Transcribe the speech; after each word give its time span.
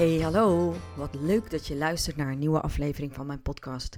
Hey, 0.00 0.20
hallo. 0.20 0.74
Wat 0.96 1.14
leuk 1.14 1.50
dat 1.50 1.66
je 1.66 1.76
luistert 1.76 2.16
naar 2.16 2.28
een 2.28 2.38
nieuwe 2.38 2.60
aflevering 2.60 3.14
van 3.14 3.26
mijn 3.26 3.42
podcast. 3.42 3.96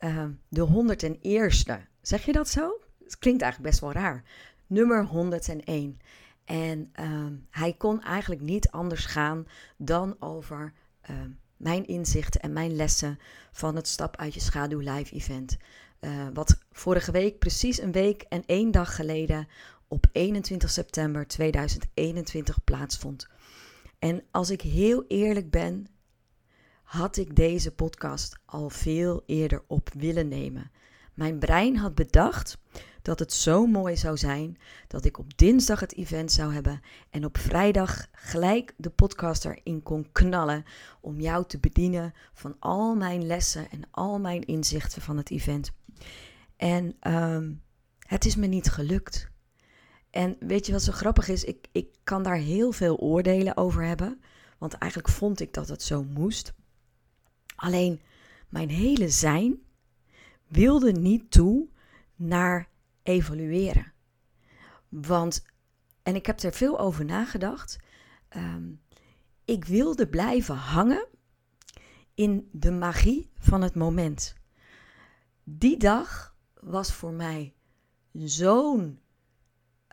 Uh, 0.00 0.24
de 0.48 0.66
101ste. 0.66 1.88
Zeg 2.00 2.24
je 2.24 2.32
dat 2.32 2.48
zo? 2.48 2.80
Het 3.04 3.18
klinkt 3.18 3.42
eigenlijk 3.42 3.70
best 3.70 3.80
wel 3.80 3.92
raar. 3.92 4.22
Nummer 4.66 5.04
101. 5.04 5.98
En 6.44 6.92
uh, 7.00 7.26
hij 7.50 7.72
kon 7.72 8.02
eigenlijk 8.02 8.40
niet 8.40 8.70
anders 8.70 9.06
gaan 9.06 9.46
dan 9.76 10.16
over 10.18 10.72
uh, 11.10 11.16
mijn 11.56 11.86
inzichten 11.86 12.40
en 12.40 12.52
mijn 12.52 12.76
lessen 12.76 13.18
van 13.52 13.76
het 13.76 13.88
Stap 13.88 14.16
uit 14.16 14.34
je 14.34 14.40
Schaduw 14.40 14.78
live 14.78 15.14
event. 15.14 15.56
Uh, 16.00 16.10
wat 16.34 16.58
vorige 16.72 17.10
week, 17.10 17.38
precies 17.38 17.80
een 17.80 17.92
week 17.92 18.22
en 18.22 18.42
één 18.46 18.70
dag 18.70 18.94
geleden, 18.94 19.48
op 19.88 20.06
21 20.12 20.70
september 20.70 21.26
2021 21.26 22.64
plaatsvond. 22.64 23.28
En 23.98 24.22
als 24.30 24.50
ik 24.50 24.60
heel 24.60 25.04
eerlijk 25.08 25.50
ben, 25.50 25.86
had 26.82 27.16
ik 27.16 27.36
deze 27.36 27.74
podcast 27.74 28.38
al 28.44 28.70
veel 28.70 29.22
eerder 29.26 29.62
op 29.66 29.90
willen 29.94 30.28
nemen. 30.28 30.70
Mijn 31.14 31.38
brein 31.38 31.76
had 31.76 31.94
bedacht 31.94 32.58
dat 33.02 33.18
het 33.18 33.32
zo 33.32 33.66
mooi 33.66 33.96
zou 33.96 34.16
zijn 34.16 34.58
dat 34.86 35.04
ik 35.04 35.18
op 35.18 35.38
dinsdag 35.38 35.80
het 35.80 35.94
event 35.94 36.32
zou 36.32 36.52
hebben 36.52 36.80
en 37.10 37.24
op 37.24 37.38
vrijdag 37.38 38.06
gelijk 38.12 38.74
de 38.76 38.90
podcast 38.90 39.44
erin 39.44 39.82
kon 39.82 40.12
knallen 40.12 40.64
om 41.00 41.20
jou 41.20 41.46
te 41.46 41.58
bedienen 41.58 42.14
van 42.32 42.56
al 42.58 42.94
mijn 42.94 43.26
lessen 43.26 43.70
en 43.70 43.82
al 43.90 44.18
mijn 44.18 44.44
inzichten 44.44 45.02
van 45.02 45.16
het 45.16 45.30
event. 45.30 45.72
En 46.56 46.96
um, 47.12 47.62
het 47.98 48.24
is 48.24 48.36
me 48.36 48.46
niet 48.46 48.70
gelukt. 48.70 49.30
En 50.16 50.36
weet 50.40 50.66
je 50.66 50.72
wat 50.72 50.82
zo 50.82 50.92
grappig 50.92 51.28
is? 51.28 51.44
Ik, 51.44 51.66
ik 51.72 51.88
kan 52.04 52.22
daar 52.22 52.36
heel 52.36 52.72
veel 52.72 52.96
oordelen 52.96 53.56
over 53.56 53.84
hebben. 53.84 54.20
Want 54.58 54.74
eigenlijk 54.74 55.12
vond 55.12 55.40
ik 55.40 55.54
dat 55.54 55.68
het 55.68 55.82
zo 55.82 56.04
moest. 56.04 56.54
Alleen 57.56 58.00
mijn 58.48 58.68
hele 58.68 59.08
zijn 59.08 59.58
wilde 60.46 60.92
niet 60.92 61.30
toe 61.30 61.68
naar 62.14 62.68
evalueren. 63.02 63.92
Want, 64.88 65.44
en 66.02 66.14
ik 66.14 66.26
heb 66.26 66.40
er 66.40 66.52
veel 66.52 66.78
over 66.78 67.04
nagedacht. 67.04 67.78
Um, 68.36 68.80
ik 69.44 69.64
wilde 69.64 70.08
blijven 70.08 70.56
hangen 70.56 71.06
in 72.14 72.48
de 72.52 72.70
magie 72.70 73.30
van 73.38 73.62
het 73.62 73.74
moment. 73.74 74.34
Die 75.44 75.76
dag 75.76 76.36
was 76.60 76.92
voor 76.92 77.12
mij 77.12 77.54
zo'n 78.12 79.00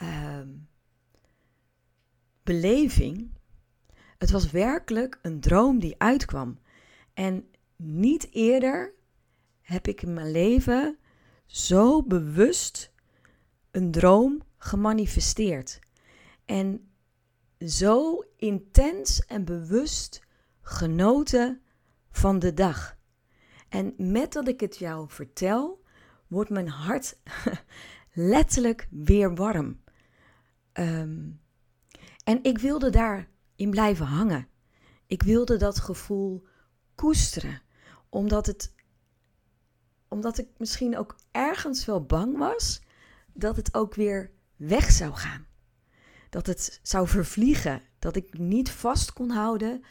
um, 0.03 0.67
beleving. 2.43 3.31
Het 4.17 4.31
was 4.31 4.51
werkelijk 4.51 5.19
een 5.21 5.39
droom 5.39 5.79
die 5.79 5.95
uitkwam. 5.97 6.59
En 7.13 7.47
niet 7.75 8.27
eerder 8.31 8.93
heb 9.61 9.87
ik 9.87 10.01
in 10.01 10.13
mijn 10.13 10.31
leven 10.31 10.97
zo 11.45 12.03
bewust 12.03 12.91
een 13.71 13.91
droom 13.91 14.41
gemanifesteerd. 14.57 15.79
En 16.45 16.91
zo 17.59 18.23
intens 18.37 19.25
en 19.25 19.45
bewust 19.45 20.21
genoten 20.61 21.61
van 22.09 22.39
de 22.39 22.53
dag. 22.53 22.97
En 23.69 23.93
met 23.97 24.33
dat 24.33 24.47
ik 24.47 24.59
het 24.59 24.77
jou 24.77 25.09
vertel, 25.09 25.83
wordt 26.27 26.49
mijn 26.49 26.67
hart 26.67 27.17
letterlijk 28.13 28.87
weer 28.89 29.35
warm. 29.35 29.82
Um, 30.73 31.41
en 32.23 32.43
ik 32.43 32.57
wilde 32.57 32.89
daarin 32.89 33.69
blijven 33.69 34.05
hangen. 34.05 34.47
Ik 35.07 35.23
wilde 35.23 35.57
dat 35.57 35.79
gevoel 35.79 36.47
koesteren, 36.95 37.61
omdat, 38.09 38.45
het, 38.45 38.73
omdat 40.07 40.37
ik 40.37 40.47
misschien 40.57 40.97
ook 40.97 41.15
ergens 41.31 41.85
wel 41.85 42.05
bang 42.05 42.37
was 42.37 42.81
dat 43.33 43.55
het 43.55 43.73
ook 43.73 43.95
weer 43.95 44.31
weg 44.55 44.91
zou 44.91 45.13
gaan. 45.13 45.45
Dat 46.29 46.45
het 46.45 46.79
zou 46.83 47.07
vervliegen, 47.07 47.81
dat 47.99 48.15
ik 48.15 48.37
niet 48.37 48.71
vast 48.71 49.13
kon 49.13 49.29
houden 49.29 49.83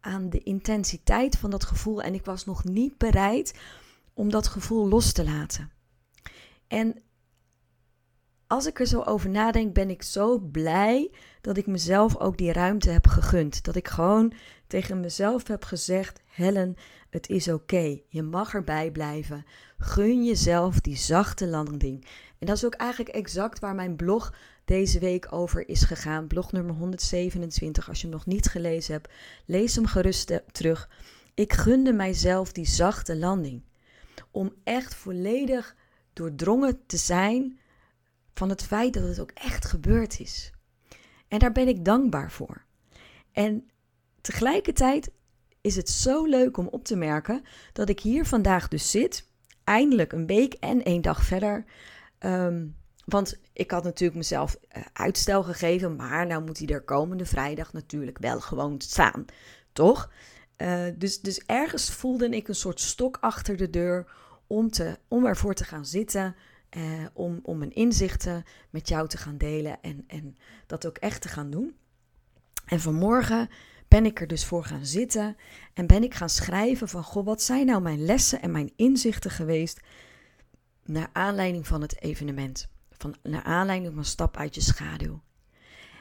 aan 0.00 0.30
de 0.30 0.42
intensiteit 0.42 1.36
van 1.36 1.50
dat 1.50 1.64
gevoel 1.64 2.02
en 2.02 2.14
ik 2.14 2.24
was 2.24 2.44
nog 2.44 2.64
niet 2.64 2.98
bereid 2.98 3.58
om 4.14 4.30
dat 4.30 4.46
gevoel 4.46 4.88
los 4.88 5.12
te 5.12 5.24
laten. 5.24 5.70
En 6.66 7.02
als 8.48 8.66
ik 8.66 8.80
er 8.80 8.86
zo 8.86 9.00
over 9.00 9.30
nadenk, 9.30 9.74
ben 9.74 9.90
ik 9.90 10.02
zo 10.02 10.38
blij 10.38 11.10
dat 11.40 11.56
ik 11.56 11.66
mezelf 11.66 12.16
ook 12.16 12.38
die 12.38 12.52
ruimte 12.52 12.90
heb 12.90 13.06
gegund. 13.06 13.64
Dat 13.64 13.76
ik 13.76 13.88
gewoon 13.88 14.32
tegen 14.66 15.00
mezelf 15.00 15.46
heb 15.46 15.64
gezegd: 15.64 16.20
Helen, 16.26 16.76
het 17.10 17.28
is 17.28 17.48
oké. 17.48 18.00
Je 18.08 18.22
mag 18.22 18.54
erbij 18.54 18.90
blijven. 18.90 19.44
Gun 19.78 20.24
jezelf 20.24 20.80
die 20.80 20.96
zachte 20.96 21.46
landing. 21.46 22.06
En 22.38 22.46
dat 22.46 22.56
is 22.56 22.64
ook 22.64 22.74
eigenlijk 22.74 23.14
exact 23.14 23.58
waar 23.58 23.74
mijn 23.74 23.96
blog 23.96 24.34
deze 24.64 24.98
week 24.98 25.32
over 25.32 25.68
is 25.68 25.82
gegaan. 25.82 26.26
Blog 26.26 26.52
nummer 26.52 26.74
127. 26.74 27.88
Als 27.88 28.00
je 28.00 28.06
hem 28.06 28.16
nog 28.16 28.26
niet 28.26 28.46
gelezen 28.46 28.92
hebt, 28.92 29.08
lees 29.44 29.74
hem 29.74 29.86
gerust 29.86 30.40
terug. 30.52 30.88
Ik 31.34 31.52
gunde 31.52 31.92
mijzelf 31.92 32.52
die 32.52 32.66
zachte 32.66 33.16
landing. 33.16 33.62
Om 34.30 34.52
echt 34.64 34.94
volledig 34.94 35.76
doordrongen 36.12 36.80
te 36.86 36.96
zijn 36.96 37.58
van 38.38 38.48
het 38.48 38.62
feit 38.62 38.94
dat 38.94 39.02
het 39.02 39.20
ook 39.20 39.30
echt 39.34 39.64
gebeurd 39.64 40.20
is. 40.20 40.52
En 41.28 41.38
daar 41.38 41.52
ben 41.52 41.68
ik 41.68 41.84
dankbaar 41.84 42.30
voor. 42.30 42.64
En 43.32 43.70
tegelijkertijd 44.20 45.10
is 45.60 45.76
het 45.76 45.88
zo 45.88 46.24
leuk 46.24 46.56
om 46.56 46.66
op 46.66 46.84
te 46.84 46.96
merken 46.96 47.42
dat 47.72 47.88
ik 47.88 48.00
hier 48.00 48.26
vandaag 48.26 48.68
dus 48.68 48.90
zit, 48.90 49.24
eindelijk 49.64 50.12
een 50.12 50.26
week 50.26 50.54
en 50.54 50.82
één 50.82 51.02
dag 51.02 51.22
verder. 51.22 51.64
Um, 52.18 52.76
want 53.04 53.38
ik 53.52 53.70
had 53.70 53.84
natuurlijk 53.84 54.18
mezelf 54.18 54.56
uh, 54.76 54.82
uitstel 54.92 55.42
gegeven, 55.42 55.96
maar 55.96 56.26
nou 56.26 56.44
moet 56.44 56.58
hij 56.58 56.66
er 56.66 56.82
komende 56.84 57.26
vrijdag 57.26 57.72
natuurlijk 57.72 58.18
wel 58.18 58.40
gewoon 58.40 58.80
staan, 58.80 59.24
toch? 59.72 60.10
Uh, 60.56 60.84
dus, 60.96 61.20
dus 61.20 61.42
ergens 61.46 61.90
voelde 61.90 62.28
ik 62.28 62.48
een 62.48 62.54
soort 62.54 62.80
stok 62.80 63.18
achter 63.20 63.56
de 63.56 63.70
deur 63.70 64.06
om, 64.46 64.70
te, 64.70 64.98
om 65.08 65.26
ervoor 65.26 65.54
te 65.54 65.64
gaan 65.64 65.86
zitten 65.86 66.36
eh, 66.68 66.82
om, 67.12 67.40
om 67.42 67.58
mijn 67.58 67.72
inzichten 67.72 68.44
met 68.70 68.88
jou 68.88 69.08
te 69.08 69.16
gaan 69.16 69.38
delen 69.38 69.80
en, 69.80 70.04
en 70.06 70.36
dat 70.66 70.86
ook 70.86 70.96
echt 70.96 71.20
te 71.20 71.28
gaan 71.28 71.50
doen. 71.50 71.76
En 72.64 72.80
vanmorgen 72.80 73.48
ben 73.88 74.06
ik 74.06 74.20
er 74.20 74.26
dus 74.26 74.44
voor 74.44 74.64
gaan 74.64 74.86
zitten 74.86 75.36
en 75.74 75.86
ben 75.86 76.02
ik 76.02 76.14
gaan 76.14 76.28
schrijven 76.28 76.88
van, 76.88 77.02
goh, 77.02 77.24
wat 77.24 77.42
zijn 77.42 77.66
nou 77.66 77.82
mijn 77.82 78.04
lessen 78.04 78.42
en 78.42 78.50
mijn 78.50 78.72
inzichten 78.76 79.30
geweest 79.30 79.80
naar 80.84 81.10
aanleiding 81.12 81.66
van 81.66 81.80
het 81.80 82.02
evenement, 82.02 82.68
van, 82.90 83.16
naar 83.22 83.42
aanleiding 83.42 83.94
van 83.94 84.04
Stap 84.04 84.36
uit 84.36 84.54
je 84.54 84.60
schaduw. 84.60 85.22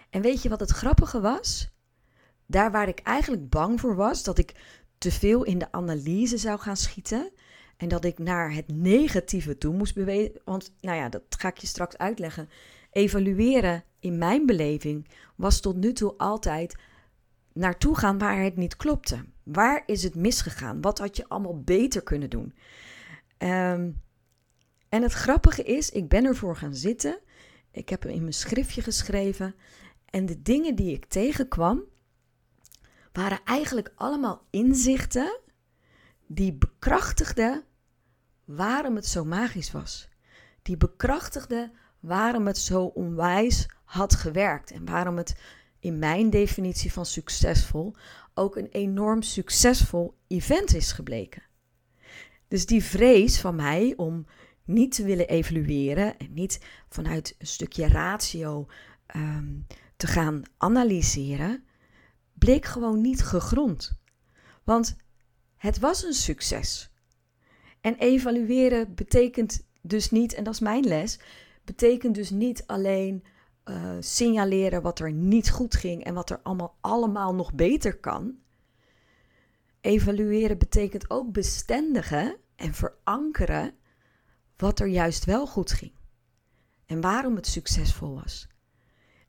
En 0.10 0.22
weet 0.22 0.42
je 0.42 0.50
wat 0.50 0.60
het 0.60 0.70
grappige 0.70 1.20
was? 1.20 1.70
Daar 2.46 2.72
waar 2.72 2.88
ik 2.88 3.00
eigenlijk 3.00 3.50
bang 3.50 3.80
voor 3.80 3.96
was, 3.96 4.24
dat 4.24 4.38
ik 4.38 4.56
te 4.98 5.12
veel 5.12 5.44
in 5.44 5.58
de 5.58 5.72
analyse 5.72 6.38
zou 6.38 6.60
gaan 6.60 6.78
schieten, 6.78 7.32
en 7.78 7.88
dat 7.88 8.06
ik 8.06 8.20
naar 8.20 8.54
het 8.54 8.68
negatieve 8.68 9.58
toe 9.58 9.74
moest 9.74 9.94
bewegen. 9.94 10.42
Want, 10.44 10.74
nou 10.82 10.98
ja, 10.98 11.10
dat 11.10 11.24
ga 11.30 11.48
ik 11.48 11.58
je 11.58 11.68
straks 11.68 11.98
uitleggen. 11.98 12.50
Evalueren 12.92 13.84
in 14.00 14.18
mijn 14.18 14.46
beleving 14.46 15.08
was 15.36 15.60
tot 15.60 15.76
nu 15.76 15.94
toe 15.94 16.14
altijd 16.18 16.76
naartoe 17.54 17.98
gaan 17.98 18.18
waar 18.18 18.44
het 18.44 18.56
niet 18.56 18.76
klopte. 18.76 19.26
Waar 19.44 19.84
is 19.86 20.04
het 20.04 20.16
misgegaan? 20.16 20.82
Wat 20.82 21.00
had 21.00 21.18
je 21.18 21.28
allemaal 21.28 21.62
beter 21.62 22.04
kunnen 22.04 22.30
doen? 22.30 22.54
Um, 23.38 24.02
en 24.90 25.02
het 25.02 25.14
grappige 25.14 25.64
is, 25.64 25.90
ik 25.90 26.08
ben 26.08 26.26
ervoor 26.26 26.56
gaan 26.56 26.76
zitten. 26.76 27.20
Ik 27.72 27.90
heb 27.90 28.04
hem 28.04 28.12
in 28.12 28.22
mijn 28.22 28.34
schriftje 28.34 28.82
geschreven. 28.82 29.56
En 30.06 30.26
de 30.26 30.42
dingen 30.42 30.76
die 30.76 30.94
ik 30.94 31.06
tegenkwam, 31.06 31.84
waren 33.12 33.40
eigenlijk 33.44 33.92
allemaal 33.96 34.46
inzichten 34.50 35.40
die 36.28 36.54
bekrachtigde 36.54 37.64
waarom 38.46 38.96
het 38.96 39.08
zo 39.08 39.26
magisch 39.26 39.72
was. 39.72 40.10
Die 40.62 40.78
bekrachtigde 40.78 41.72
waarom 42.00 42.48
het 42.48 42.58
zo 42.58 42.84
onwijs 42.84 43.70
had 43.84 44.16
gewerkt 44.16 44.72
en 44.72 44.86
waarom 44.86 45.18
het 45.18 45.36
in 45.80 46.00
mijn 46.00 46.30
definitie 46.30 46.94
van 46.94 47.06
succesvol 47.06 47.96
ook 48.34 48.56
een 48.56 48.70
enorm 48.72 49.22
succesvol 49.22 50.18
event 50.28 50.76
is 50.76 50.92
gebleken. 50.92 51.44
Dus 52.48 52.66
die 52.66 52.84
vrees 52.84 53.40
van 53.40 53.56
mij 53.56 53.94
om 53.96 54.26
niet 54.64 54.96
te 54.96 55.04
willen 55.04 55.28
evalueren 55.28 56.18
en 56.18 56.34
niet 56.34 56.66
vanuit 56.90 57.36
een 57.38 57.48
stukje 57.48 57.88
ratio 57.88 58.68
ehm, 59.06 59.56
te 59.98 60.08
gaan 60.08 60.42
analyseren, 60.58 61.64
bleek 62.34 62.66
gewoon 62.66 63.02
niet 63.02 63.24
gegrond. 63.24 64.00
Want 64.64 64.96
het 65.58 65.80
was 65.80 66.04
een 66.04 66.14
succes. 66.14 66.92
En 67.82 67.96
evalueren 67.96 68.96
betekent 68.96 69.68
dus 69.82 70.12
niet, 70.12 70.34
en 70.34 70.44
dat 70.44 70.54
is 70.54 70.60
mijn 70.60 70.84
les, 70.84 71.20
betekent 71.64 72.16
dus 72.16 72.30
niet 72.30 72.64
alleen 72.66 73.24
uh, 73.66 73.96
signaleren 74.00 74.82
wat 74.82 75.00
er 75.00 75.12
niet 75.12 75.50
goed 75.50 75.76
ging 75.76 76.04
en 76.04 76.14
wat 76.14 76.30
er 76.30 76.40
allemaal, 76.44 76.78
allemaal 76.82 77.36
nog 77.36 77.54
beter 77.54 77.98
kan. 77.98 78.36
Evalueren 79.82 80.58
betekent 80.58 81.10
ook 81.10 81.32
bestendigen 81.32 82.38
en 82.56 82.74
verankeren 82.74 83.76
wat 84.58 84.80
er 84.80 84.88
juist 84.88 85.26
wel 85.26 85.48
goed 85.48 85.72
ging. 85.72 85.92
En 86.86 87.02
waarom 87.02 87.36
het 87.36 87.48
succesvol 87.48 88.14
was. 88.14 88.48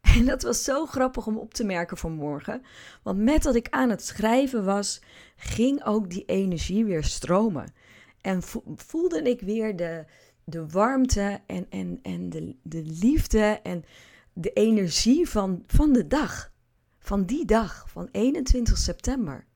En 0.19 0.25
dat 0.25 0.43
was 0.43 0.65
zo 0.65 0.87
grappig 0.87 1.27
om 1.27 1.39
op 1.39 1.55
te 1.55 1.65
merken 1.65 1.97
vanmorgen. 1.97 2.63
Want 3.03 3.19
met 3.19 3.43
dat 3.43 3.55
ik 3.55 3.69
aan 3.71 3.91
het 3.91 4.05
schrijven 4.05 4.65
was, 4.65 5.01
ging 5.37 5.85
ook 5.85 6.11
die 6.11 6.25
energie 6.25 6.85
weer 6.85 7.05
stromen. 7.05 7.73
En 8.21 8.43
voelde 8.77 9.23
ik 9.23 9.41
weer 9.41 9.77
de, 9.77 10.05
de 10.45 10.67
warmte 10.67 11.41
en, 11.47 11.67
en, 11.71 11.99
en 12.03 12.31
de, 12.31 12.57
de 12.63 12.83
liefde 12.83 13.61
en 13.63 13.85
de 14.33 14.53
energie 14.53 15.29
van, 15.29 15.63
van 15.67 15.93
de 15.93 16.07
dag. 16.07 16.53
Van 16.99 17.25
die 17.25 17.45
dag, 17.45 17.85
van 17.89 18.09
21 18.13 18.79
september. 18.79 19.47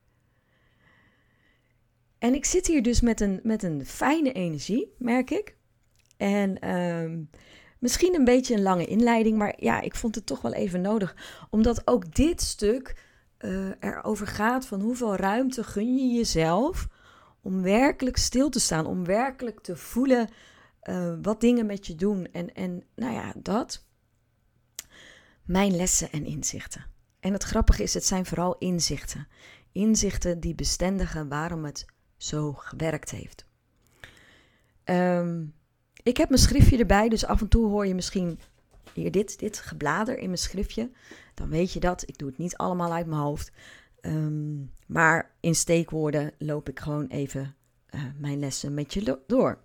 En 2.19 2.35
ik 2.35 2.44
zit 2.44 2.67
hier 2.67 2.83
dus 2.83 3.00
met 3.00 3.21
een, 3.21 3.41
met 3.43 3.62
een 3.62 3.87
fijne 3.87 4.33
energie, 4.33 4.94
merk 4.99 5.31
ik. 5.31 5.56
En 6.17 6.59
ehm, 6.59 7.23
misschien 7.82 8.14
een 8.14 8.25
beetje 8.25 8.55
een 8.55 8.62
lange 8.62 8.87
inleiding, 8.87 9.38
maar 9.38 9.55
ja, 9.56 9.81
ik 9.81 9.94
vond 9.94 10.14
het 10.14 10.26
toch 10.26 10.40
wel 10.40 10.52
even 10.52 10.81
nodig. 10.81 11.17
Omdat 11.50 11.87
ook 11.87 12.14
dit 12.14 12.43
stuk 12.43 12.96
uh, 13.38 13.69
erover 13.81 14.26
gaat 14.26 14.67
van 14.67 14.81
hoeveel 14.81 15.17
ruimte 15.17 15.64
gun 15.64 15.96
je 15.96 16.17
jezelf 16.17 16.88
om 17.40 17.62
werkelijk 17.62 18.17
stil 18.17 18.49
te 18.49 18.61
staan, 18.61 18.87
om 18.87 19.05
werkelijk 19.05 19.61
te 19.61 19.76
voelen 19.76 20.29
uh, 20.82 21.14
wat 21.23 21.40
dingen 21.40 21.67
met 21.67 21.87
je 21.87 21.94
doen. 21.94 22.29
En, 22.32 22.55
en 22.55 22.84
nou 22.94 23.12
ja, 23.12 23.32
dat. 23.37 23.84
Mijn 25.44 25.76
lessen 25.76 26.11
en 26.11 26.25
inzichten. 26.25 26.87
En 27.20 27.32
het 27.32 27.43
grappige 27.43 27.82
is, 27.82 27.94
het 27.94 28.05
zijn 28.05 28.26
vooral 28.26 28.58
inzichten. 28.58 29.29
Inzichten 29.73 30.40
die 30.40 30.55
bestendigen 30.55 31.29
waarom 31.29 31.64
het 31.64 31.87
zo 32.17 32.52
gewerkt 32.52 33.11
heeft. 33.11 33.46
Um, 34.84 35.55
ik 36.02 36.16
heb 36.16 36.28
mijn 36.28 36.40
schriftje 36.40 36.78
erbij, 36.78 37.08
dus 37.08 37.25
af 37.25 37.40
en 37.40 37.49
toe 37.49 37.66
hoor 37.66 37.87
je 37.87 37.94
misschien 37.94 38.38
hier 38.94 39.10
dit, 39.10 39.38
dit 39.38 39.58
geblader 39.58 40.19
in 40.19 40.26
mijn 40.26 40.38
schriftje. 40.38 40.90
Dan 41.34 41.49
weet 41.49 41.72
je 41.72 41.81
dat. 41.81 42.08
Ik 42.08 42.19
doe 42.19 42.28
het 42.28 42.38
niet 42.38 42.56
allemaal 42.56 42.93
uit 42.93 43.06
mijn 43.06 43.20
hoofd. 43.20 43.52
Um, 44.00 44.72
maar 44.87 45.34
in 45.40 45.54
steekwoorden 45.54 46.32
loop 46.38 46.69
ik 46.69 46.81
gewoon 46.81 47.06
even 47.06 47.56
uh, 47.90 48.04
mijn 48.16 48.38
lessen 48.38 48.75
met 48.75 48.94
je 48.94 49.20
door. 49.26 49.58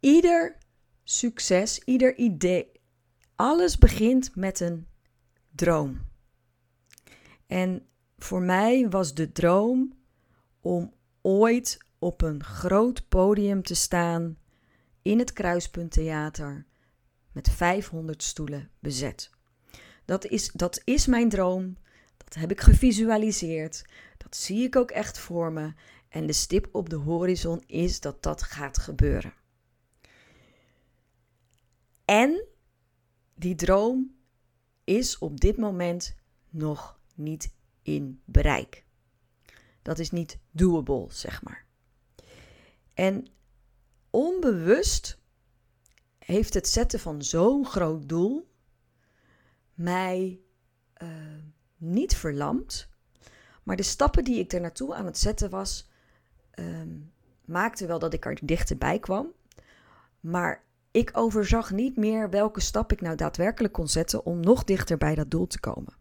Ieder 0.00 0.56
succes, 1.04 1.78
ieder 1.84 2.16
idee, 2.16 2.72
alles 3.34 3.78
begint 3.78 4.36
met 4.36 4.60
een 4.60 4.86
droom. 5.50 6.00
En 7.46 7.86
voor 8.18 8.42
mij 8.42 8.88
was 8.88 9.14
de 9.14 9.32
droom 9.32 9.92
om 10.60 10.94
ooit 11.20 11.85
op 11.98 12.22
een 12.22 12.44
groot 12.44 13.08
podium 13.08 13.62
te 13.62 13.74
staan 13.74 14.38
in 15.02 15.18
het 15.18 15.32
Kruispunttheater 15.32 16.66
met 17.32 17.50
500 17.50 18.22
stoelen 18.22 18.70
bezet. 18.78 19.30
Dat 20.04 20.24
is, 20.24 20.50
dat 20.52 20.80
is 20.84 21.06
mijn 21.06 21.28
droom. 21.28 21.76
Dat 22.16 22.34
heb 22.34 22.50
ik 22.50 22.60
gevisualiseerd. 22.60 23.84
Dat 24.18 24.36
zie 24.36 24.64
ik 24.64 24.76
ook 24.76 24.90
echt 24.90 25.18
voor 25.18 25.52
me. 25.52 25.72
En 26.08 26.26
de 26.26 26.32
stip 26.32 26.68
op 26.72 26.90
de 26.90 26.96
horizon 26.96 27.62
is 27.66 28.00
dat 28.00 28.22
dat 28.22 28.42
gaat 28.42 28.78
gebeuren. 28.78 29.32
En 32.04 32.44
die 33.34 33.54
droom 33.54 34.14
is 34.84 35.18
op 35.18 35.40
dit 35.40 35.56
moment 35.56 36.14
nog 36.50 36.98
niet 37.14 37.52
in 37.82 38.20
bereik. 38.24 38.84
Dat 39.82 39.98
is 39.98 40.10
niet 40.10 40.38
doable, 40.50 41.06
zeg 41.08 41.42
maar. 41.42 41.65
En 42.96 43.26
onbewust 44.10 45.18
heeft 46.18 46.54
het 46.54 46.68
zetten 46.68 47.00
van 47.00 47.22
zo'n 47.22 47.66
groot 47.66 48.08
doel 48.08 48.50
mij 49.74 50.40
uh, 51.02 51.08
niet 51.76 52.16
verlamd. 52.16 52.88
Maar 53.62 53.76
de 53.76 53.82
stappen 53.82 54.24
die 54.24 54.38
ik 54.38 54.52
er 54.52 54.60
naartoe 54.60 54.94
aan 54.94 55.06
het 55.06 55.18
zetten 55.18 55.50
was, 55.50 55.90
um, 56.58 57.12
maakte 57.44 57.86
wel 57.86 57.98
dat 57.98 58.12
ik 58.12 58.24
er 58.24 58.38
dichterbij 58.42 58.98
kwam. 58.98 59.32
Maar 60.20 60.64
ik 60.90 61.10
overzag 61.12 61.70
niet 61.70 61.96
meer 61.96 62.30
welke 62.30 62.60
stap 62.60 62.92
ik 62.92 63.00
nou 63.00 63.16
daadwerkelijk 63.16 63.72
kon 63.74 63.88
zetten 63.88 64.24
om 64.24 64.40
nog 64.40 64.64
dichter 64.64 64.96
bij 64.96 65.14
dat 65.14 65.30
doel 65.30 65.46
te 65.46 65.60
komen. 65.60 65.94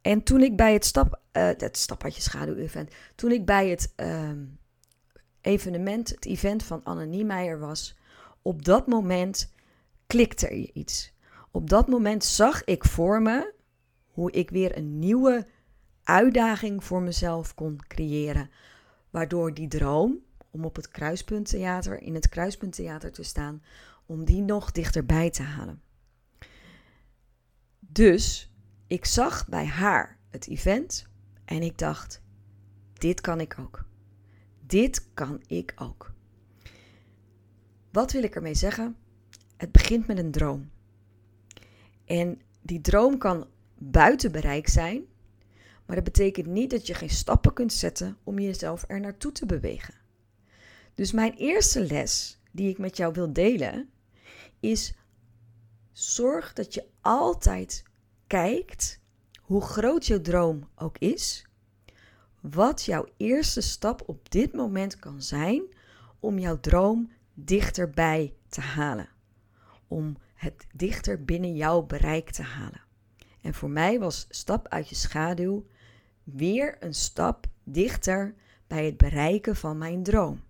En 0.00 0.22
toen 0.22 0.40
ik 0.40 0.56
bij 0.56 0.72
het 0.72 0.84
stap, 0.84 1.20
uh, 1.32 1.42
het 1.56 1.76
stappadje 1.76 2.22
schaduw-event, 2.22 2.90
toen 3.14 3.30
ik 3.30 3.46
bij 3.46 3.68
het 3.68 3.92
uh, 3.96 4.30
evenement, 5.40 6.08
het 6.08 6.24
event 6.26 6.62
van 6.62 6.84
Anne 6.84 7.06
Niemeyer 7.06 7.58
was, 7.58 7.96
op 8.42 8.64
dat 8.64 8.86
moment 8.86 9.52
klikte 10.06 10.48
er 10.48 10.70
iets. 10.72 11.12
Op 11.50 11.70
dat 11.70 11.88
moment 11.88 12.24
zag 12.24 12.64
ik 12.64 12.84
voor 12.84 13.22
me 13.22 13.54
hoe 14.06 14.30
ik 14.30 14.50
weer 14.50 14.76
een 14.76 14.98
nieuwe 14.98 15.46
uitdaging 16.02 16.84
voor 16.84 17.02
mezelf 17.02 17.54
kon 17.54 17.80
creëren. 17.88 18.50
Waardoor 19.10 19.54
die 19.54 19.68
droom 19.68 20.18
om 20.50 20.64
op 20.64 20.76
het 20.76 20.88
kruispunttheater, 20.88 22.02
in 22.02 22.14
het 22.14 22.28
kruispunttheater 22.28 23.12
te 23.12 23.22
staan, 23.22 23.62
om 24.06 24.24
die 24.24 24.42
nog 24.42 24.72
dichterbij 24.72 25.30
te 25.30 25.42
halen. 25.42 25.82
Dus 27.78 28.52
ik 28.86 29.04
zag 29.04 29.48
bij 29.48 29.66
haar 29.66 30.18
het 30.28 30.48
event 30.48 31.06
en 31.44 31.62
ik 31.62 31.78
dacht: 31.78 32.22
dit 32.92 33.20
kan 33.20 33.40
ik 33.40 33.56
ook. 33.58 33.88
Dit 34.70 35.14
kan 35.14 35.42
ik 35.46 35.72
ook. 35.76 36.12
Wat 37.92 38.12
wil 38.12 38.22
ik 38.22 38.34
ermee 38.34 38.54
zeggen? 38.54 38.96
Het 39.56 39.72
begint 39.72 40.06
met 40.06 40.18
een 40.18 40.30
droom. 40.30 40.70
En 42.04 42.40
die 42.62 42.80
droom 42.80 43.18
kan 43.18 43.46
buiten 43.78 44.32
bereik 44.32 44.68
zijn, 44.68 45.02
maar 45.86 45.96
dat 45.96 46.04
betekent 46.04 46.46
niet 46.46 46.70
dat 46.70 46.86
je 46.86 46.94
geen 46.94 47.10
stappen 47.10 47.52
kunt 47.52 47.72
zetten 47.72 48.16
om 48.24 48.38
jezelf 48.38 48.84
er 48.86 49.00
naartoe 49.00 49.32
te 49.32 49.46
bewegen. 49.46 49.94
Dus 50.94 51.12
mijn 51.12 51.34
eerste 51.34 51.86
les 51.86 52.40
die 52.50 52.68
ik 52.68 52.78
met 52.78 52.96
jou 52.96 53.12
wil 53.12 53.32
delen 53.32 53.90
is: 54.60 54.94
zorg 55.92 56.52
dat 56.52 56.74
je 56.74 56.84
altijd 57.00 57.82
kijkt, 58.26 59.00
hoe 59.40 59.62
groot 59.62 60.06
je 60.06 60.20
droom 60.20 60.68
ook 60.74 60.98
is, 60.98 61.44
wat 62.40 62.84
jouw 62.84 63.06
eerste 63.16 63.60
stap 63.60 64.02
op 64.06 64.30
dit 64.30 64.52
moment 64.52 64.98
kan 64.98 65.22
zijn 65.22 65.62
om 66.20 66.38
jouw 66.38 66.60
droom 66.60 67.10
dichterbij 67.34 68.34
te 68.48 68.60
halen. 68.60 69.08
Om 69.88 70.16
het 70.34 70.66
dichter 70.72 71.24
binnen 71.24 71.56
jouw 71.56 71.82
bereik 71.82 72.30
te 72.30 72.42
halen. 72.42 72.80
En 73.40 73.54
voor 73.54 73.70
mij 73.70 73.98
was 73.98 74.26
stap 74.28 74.68
uit 74.68 74.88
je 74.88 74.94
schaduw 74.94 75.66
weer 76.24 76.76
een 76.80 76.94
stap 76.94 77.46
dichter 77.64 78.34
bij 78.66 78.84
het 78.84 78.96
bereiken 78.96 79.56
van 79.56 79.78
mijn 79.78 80.02
droom. 80.02 80.40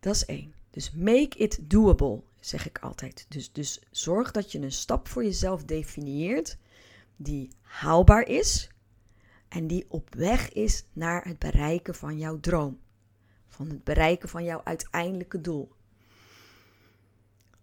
Dat 0.00 0.14
is 0.14 0.24
één. 0.24 0.54
Dus 0.70 0.92
make 0.92 1.38
it 1.38 1.58
doable, 1.62 2.22
zeg 2.40 2.66
ik 2.66 2.78
altijd. 2.78 3.26
Dus, 3.28 3.52
dus 3.52 3.80
zorg 3.90 4.30
dat 4.30 4.52
je 4.52 4.58
een 4.58 4.72
stap 4.72 5.08
voor 5.08 5.24
jezelf 5.24 5.64
definieert 5.64 6.56
die 7.16 7.50
haalbaar 7.60 8.28
is 8.28 8.70
en 9.56 9.66
die 9.66 9.84
op 9.88 10.14
weg 10.14 10.52
is 10.52 10.84
naar 10.92 11.24
het 11.24 11.38
bereiken 11.38 11.94
van 11.94 12.18
jouw 12.18 12.40
droom. 12.40 12.78
Van 13.46 13.68
het 13.68 13.84
bereiken 13.84 14.28
van 14.28 14.44
jouw 14.44 14.60
uiteindelijke 14.64 15.40
doel. 15.40 15.72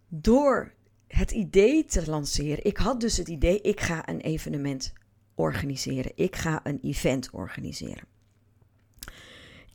Door 0.07 0.73
het 1.07 1.31
idee 1.31 1.85
te 1.85 2.09
lanceren, 2.09 2.65
ik 2.65 2.77
had 2.77 2.99
dus 2.99 3.17
het 3.17 3.27
idee, 3.27 3.61
ik 3.61 3.79
ga 3.79 4.09
een 4.09 4.19
evenement 4.19 4.93
organiseren. 5.35 6.11
Ik 6.15 6.35
ga 6.35 6.59
een 6.63 6.79
event 6.81 7.29
organiseren. 7.31 8.07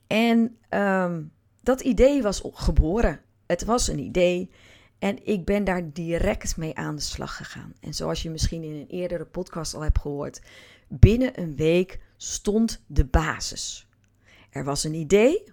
En 0.07 0.59
um, 0.71 1.33
dat 1.61 1.81
idee 1.81 2.23
was 2.23 2.43
geboren. 2.53 3.21
Het 3.47 3.65
was 3.65 3.89
een 3.89 3.99
idee 3.99 4.51
en 4.99 5.27
ik 5.27 5.45
ben 5.45 5.65
daar 5.65 5.93
direct 5.93 6.57
mee 6.57 6.77
aan 6.77 6.97
de 6.97 7.03
slag 7.03 7.37
gegaan. 7.37 7.73
En 7.81 7.95
zoals 7.95 8.23
je 8.23 8.31
misschien 8.31 8.63
in 8.63 8.75
een 8.75 8.89
eerdere 8.89 9.25
podcast 9.25 9.75
al 9.75 9.81
hebt 9.81 9.99
gehoord, 9.99 10.41
binnen 10.89 11.41
een 11.41 11.57
week 11.57 11.99
stond 12.19 12.83
de 12.87 13.05
basis. 13.05 13.89
Er 14.51 14.65
was 14.65 14.85
een 14.85 14.95
idee 14.95 15.53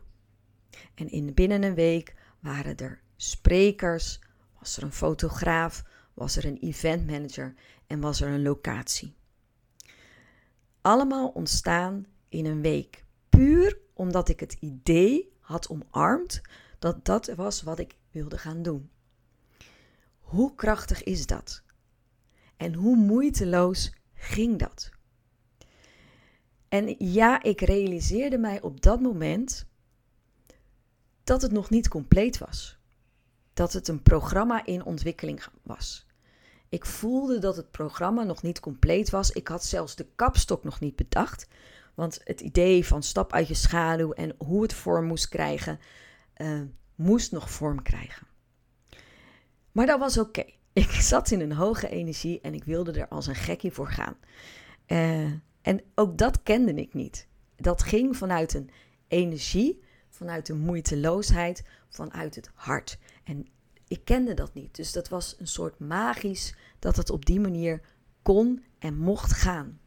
en 0.94 1.10
in 1.10 1.34
binnen 1.34 1.64
een 1.64 1.76
week 1.76 2.16
waren 2.40 2.78
er 2.78 3.02
sprekers, 3.16 4.20
was 4.60 4.78
er 4.78 4.84
een 4.84 4.94
fotograaf, 4.94 5.84
was 6.14 6.38
er 6.38 6.46
een 6.46 6.58
event 6.58 7.08
manager 7.08 7.54
en 7.88 8.00
was 8.00 8.22
er 8.22 8.30
een 8.30 8.42
locatie. 8.42 9.16
Allemaal 10.82 11.28
ontstaan 11.28 12.06
in 12.30 12.46
een 12.46 12.62
week. 12.62 13.06
Puur 13.30 13.78
omdat 13.94 14.30
ik 14.30 14.40
het 14.40 14.58
idee 14.60 15.34
had 15.40 15.70
omarmd 15.70 16.42
dat 16.80 17.06
dat 17.06 17.28
was 17.36 17.62
wat 17.62 17.80
ik 17.80 17.96
wilde 18.12 18.38
gaan 18.38 18.62
doen. 18.62 18.90
Hoe 20.20 20.56
krachtig 20.56 21.04
is 21.04 21.26
dat? 21.26 21.64
En 22.58 22.74
hoe 22.74 22.96
moeiteloos 22.96 23.94
ging 24.14 24.60
dat? 24.60 24.95
En 26.76 26.96
ja, 26.98 27.44
ik 27.44 27.62
realiseerde 27.62 28.38
mij 28.38 28.62
op 28.62 28.82
dat 28.82 29.02
moment 29.02 29.66
dat 31.24 31.42
het 31.42 31.52
nog 31.52 31.70
niet 31.70 31.88
compleet 31.88 32.38
was. 32.38 32.78
Dat 33.54 33.74
het 33.74 33.88
een 33.88 34.02
programma 34.02 34.66
in 34.66 34.86
ontwikkeling 34.86 35.46
was. 35.64 36.08
Ik 36.70 36.86
voelde 36.86 37.40
dat 37.40 37.56
het 37.56 37.72
programma 37.72 38.24
nog 38.24 38.42
niet 38.42 38.60
compleet 38.60 39.10
was. 39.10 39.32
Ik 39.32 39.48
had 39.48 39.66
zelfs 39.66 39.96
de 39.96 40.08
kapstok 40.16 40.64
nog 40.64 40.80
niet 40.80 40.96
bedacht. 40.96 41.48
Want 41.94 42.20
het 42.24 42.42
idee 42.42 42.86
van 42.86 43.04
stap 43.04 43.34
uit 43.34 43.48
je 43.48 43.54
schaduw 43.54 44.12
en 44.12 44.36
hoe 44.38 44.62
het 44.62 44.74
vorm 44.74 45.06
moest 45.06 45.30
krijgen, 45.30 45.80
uh, 46.38 46.62
moest 46.96 47.32
nog 47.32 47.50
vorm 47.50 47.82
krijgen. 47.82 48.28
Maar 49.72 49.86
dat 49.86 50.00
was 50.00 50.18
oké. 50.18 50.46
Ik 50.74 50.92
zat 50.92 51.32
in 51.32 51.40
een 51.40 51.52
hoge 51.52 51.90
energie 51.90 52.42
en 52.42 52.54
ik 52.54 52.64
wilde 52.64 52.92
er 52.92 53.08
als 53.08 53.28
een 53.28 53.36
gekkie 53.36 53.72
voor 53.72 53.88
gaan. 53.88 54.18
Uh, 54.88 55.32
en 55.66 55.82
ook 55.96 56.18
dat 56.18 56.44
kende 56.44 56.74
ik 56.74 56.94
niet. 56.94 57.28
Dat 57.56 57.84
ging 57.84 58.18
vanuit 58.18 58.54
een 58.54 58.70
energie, 59.08 59.84
vanuit 60.10 60.50
een 60.50 60.60
moeiteloosheid, 60.60 61.64
vanuit 61.90 62.36
het 62.36 62.50
hart. 62.54 62.98
En 63.24 63.48
ik 63.88 64.06
kende 64.06 64.34
dat 64.34 64.54
niet. 64.54 64.76
Dus 64.76 64.92
dat 64.92 65.10
was 65.10 65.36
een 65.40 65.48
soort 65.48 65.80
magisch 65.80 66.56
dat 66.80 66.96
het 66.96 67.10
op 67.10 67.26
die 67.26 67.40
manier 67.40 67.82
kon 68.22 68.64
en 68.80 68.98
mocht 68.98 69.32
gaan. 69.32 69.80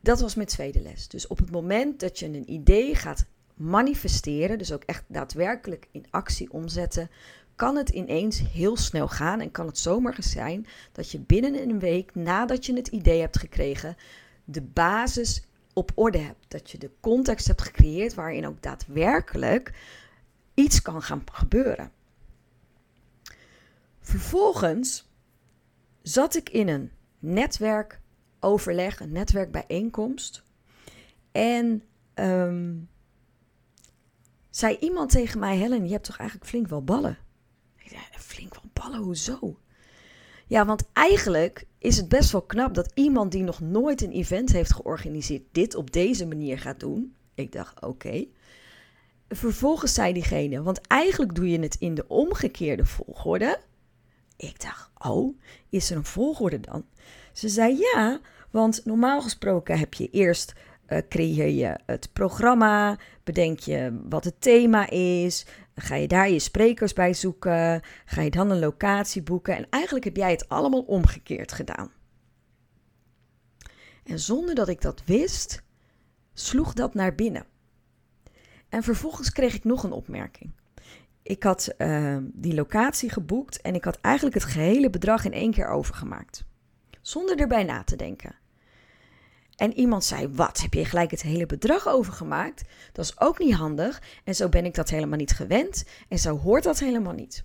Dat 0.00 0.20
was 0.20 0.34
mijn 0.34 0.48
tweede 0.48 0.80
les. 0.80 1.08
Dus 1.08 1.26
op 1.26 1.38
het 1.38 1.50
moment 1.50 2.00
dat 2.00 2.18
je 2.18 2.26
een 2.26 2.52
idee 2.52 2.94
gaat 2.94 3.26
manifesteren, 3.54 4.58
dus 4.58 4.72
ook 4.72 4.84
echt 4.84 5.04
daadwerkelijk 5.08 5.88
in 5.90 6.06
actie 6.10 6.52
omzetten, 6.52 7.10
kan 7.56 7.76
het 7.76 7.88
ineens 7.88 8.38
heel 8.52 8.76
snel 8.76 9.08
gaan 9.08 9.40
en 9.40 9.50
kan 9.50 9.66
het 9.66 9.78
zomaar 9.78 10.16
zijn 10.18 10.66
dat 10.92 11.10
je 11.10 11.18
binnen 11.18 11.62
een 11.62 11.78
week 11.78 12.14
nadat 12.14 12.66
je 12.66 12.74
het 12.74 12.88
idee 12.88 13.20
hebt 13.20 13.38
gekregen, 13.38 13.96
de 14.44 14.62
basis 14.62 15.42
op 15.72 15.92
orde 15.94 16.18
hebt. 16.18 16.44
Dat 16.48 16.70
je 16.70 16.78
de 16.78 16.90
context 17.00 17.46
hebt 17.46 17.62
gecreëerd 17.62 18.14
waarin 18.14 18.46
ook 18.46 18.62
daadwerkelijk 18.62 19.72
iets 20.54 20.82
kan 20.82 21.02
gaan 21.02 21.22
gebeuren. 21.32 21.92
Vervolgens 24.00 25.08
zat 26.02 26.36
ik 26.36 26.48
in 26.48 26.68
een 26.68 26.90
netwerkoverleg, 27.18 29.00
een 29.00 29.12
netwerkbijeenkomst. 29.12 30.42
En 31.32 31.82
um, 32.14 32.88
zei 34.50 34.76
iemand 34.80 35.10
tegen 35.10 35.40
mij: 35.40 35.56
Helen, 35.56 35.84
je 35.84 35.92
hebt 35.92 36.04
toch 36.04 36.18
eigenlijk 36.18 36.50
flink 36.50 36.66
wel 36.68 36.84
ballen? 36.84 37.23
Zei: 37.94 38.22
Flink 38.22 38.54
wel 38.54 38.70
ballen, 38.72 39.00
hoezo? 39.00 39.58
Ja, 40.46 40.64
want 40.64 40.84
eigenlijk 40.92 41.66
is 41.78 41.96
het 41.96 42.08
best 42.08 42.32
wel 42.32 42.42
knap 42.42 42.74
dat 42.74 42.90
iemand 42.94 43.32
die 43.32 43.42
nog 43.42 43.60
nooit 43.60 44.02
een 44.02 44.12
event 44.12 44.52
heeft 44.52 44.74
georganiseerd, 44.74 45.42
dit 45.52 45.74
op 45.74 45.92
deze 45.92 46.26
manier 46.26 46.58
gaat 46.58 46.80
doen. 46.80 47.14
Ik 47.34 47.52
dacht: 47.52 47.82
Oké. 47.82 48.26
Vervolgens 49.28 49.94
zei 49.94 50.12
diegene: 50.12 50.62
Want 50.62 50.80
eigenlijk 50.86 51.34
doe 51.34 51.50
je 51.50 51.60
het 51.60 51.76
in 51.78 51.94
de 51.94 52.08
omgekeerde 52.08 52.84
volgorde. 52.84 53.60
Ik 54.36 54.60
dacht: 54.60 54.90
Oh, 54.98 55.38
is 55.68 55.90
er 55.90 55.96
een 55.96 56.04
volgorde 56.04 56.60
dan? 56.60 56.84
Ze 57.32 57.48
zei: 57.48 57.76
Ja, 57.78 58.20
want 58.50 58.84
normaal 58.84 59.22
gesproken 59.22 59.78
heb 59.78 59.94
je 59.94 60.10
eerst 60.10 60.52
uh, 60.88 60.98
creëer 61.08 61.48
je 61.48 61.78
het 61.86 62.08
programma, 62.12 62.98
bedenk 63.24 63.58
je 63.58 64.00
wat 64.08 64.24
het 64.24 64.40
thema 64.40 64.90
is, 64.90 65.46
ga 65.74 65.94
je 65.94 66.08
daar 66.08 66.30
je 66.30 66.38
sprekers 66.38 66.92
bij 66.92 67.14
zoeken, 67.14 67.82
ga 68.04 68.20
je 68.20 68.30
dan 68.30 68.50
een 68.50 68.58
locatie 68.58 69.22
boeken 69.22 69.56
en 69.56 69.66
eigenlijk 69.70 70.04
heb 70.04 70.16
jij 70.16 70.30
het 70.30 70.48
allemaal 70.48 70.82
omgekeerd 70.82 71.52
gedaan. 71.52 71.92
En 74.04 74.18
zonder 74.18 74.54
dat 74.54 74.68
ik 74.68 74.80
dat 74.80 75.02
wist, 75.04 75.62
sloeg 76.32 76.72
dat 76.72 76.94
naar 76.94 77.14
binnen. 77.14 77.46
En 78.68 78.82
vervolgens 78.82 79.32
kreeg 79.32 79.54
ik 79.54 79.64
nog 79.64 79.82
een 79.82 79.92
opmerking. 79.92 80.52
Ik 81.22 81.42
had 81.42 81.74
uh, 81.78 82.16
die 82.22 82.54
locatie 82.54 83.10
geboekt 83.10 83.60
en 83.60 83.74
ik 83.74 83.84
had 83.84 83.98
eigenlijk 84.00 84.34
het 84.34 84.44
gehele 84.44 84.90
bedrag 84.90 85.24
in 85.24 85.32
één 85.32 85.52
keer 85.52 85.68
overgemaakt. 85.68 86.44
Zonder 87.00 87.38
erbij 87.38 87.64
na 87.64 87.84
te 87.84 87.96
denken. 87.96 88.34
En 89.56 89.72
iemand 89.72 90.04
zei: 90.04 90.28
Wat, 90.28 90.60
heb 90.60 90.74
je 90.74 90.84
gelijk 90.84 91.10
het 91.10 91.22
hele 91.22 91.46
bedrag 91.46 91.88
overgemaakt? 91.88 92.62
Dat 92.92 93.04
is 93.04 93.20
ook 93.20 93.38
niet 93.38 93.54
handig. 93.54 94.02
En 94.24 94.34
zo 94.34 94.48
ben 94.48 94.64
ik 94.64 94.74
dat 94.74 94.90
helemaal 94.90 95.18
niet 95.18 95.32
gewend. 95.32 95.84
En 96.08 96.18
zo 96.18 96.38
hoort 96.38 96.64
dat 96.64 96.78
helemaal 96.78 97.12
niet. 97.12 97.44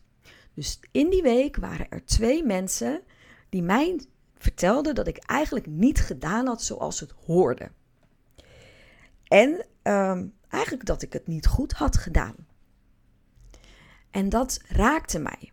Dus 0.53 0.79
in 0.91 1.09
die 1.09 1.21
week 1.21 1.55
waren 1.55 1.89
er 1.89 2.05
twee 2.05 2.45
mensen 2.45 3.01
die 3.49 3.63
mij 3.63 4.01
vertelden 4.37 4.95
dat 4.95 5.07
ik 5.07 5.17
eigenlijk 5.17 5.65
niet 5.65 5.99
gedaan 5.99 6.47
had 6.47 6.63
zoals 6.63 6.99
het 6.99 7.13
hoorde. 7.25 7.71
En 9.23 9.65
uh, 9.83 10.21
eigenlijk 10.49 10.85
dat 10.85 11.01
ik 11.01 11.13
het 11.13 11.27
niet 11.27 11.47
goed 11.47 11.73
had 11.73 11.97
gedaan. 11.97 12.35
En 14.11 14.29
dat 14.29 14.61
raakte 14.67 15.19
mij. 15.19 15.51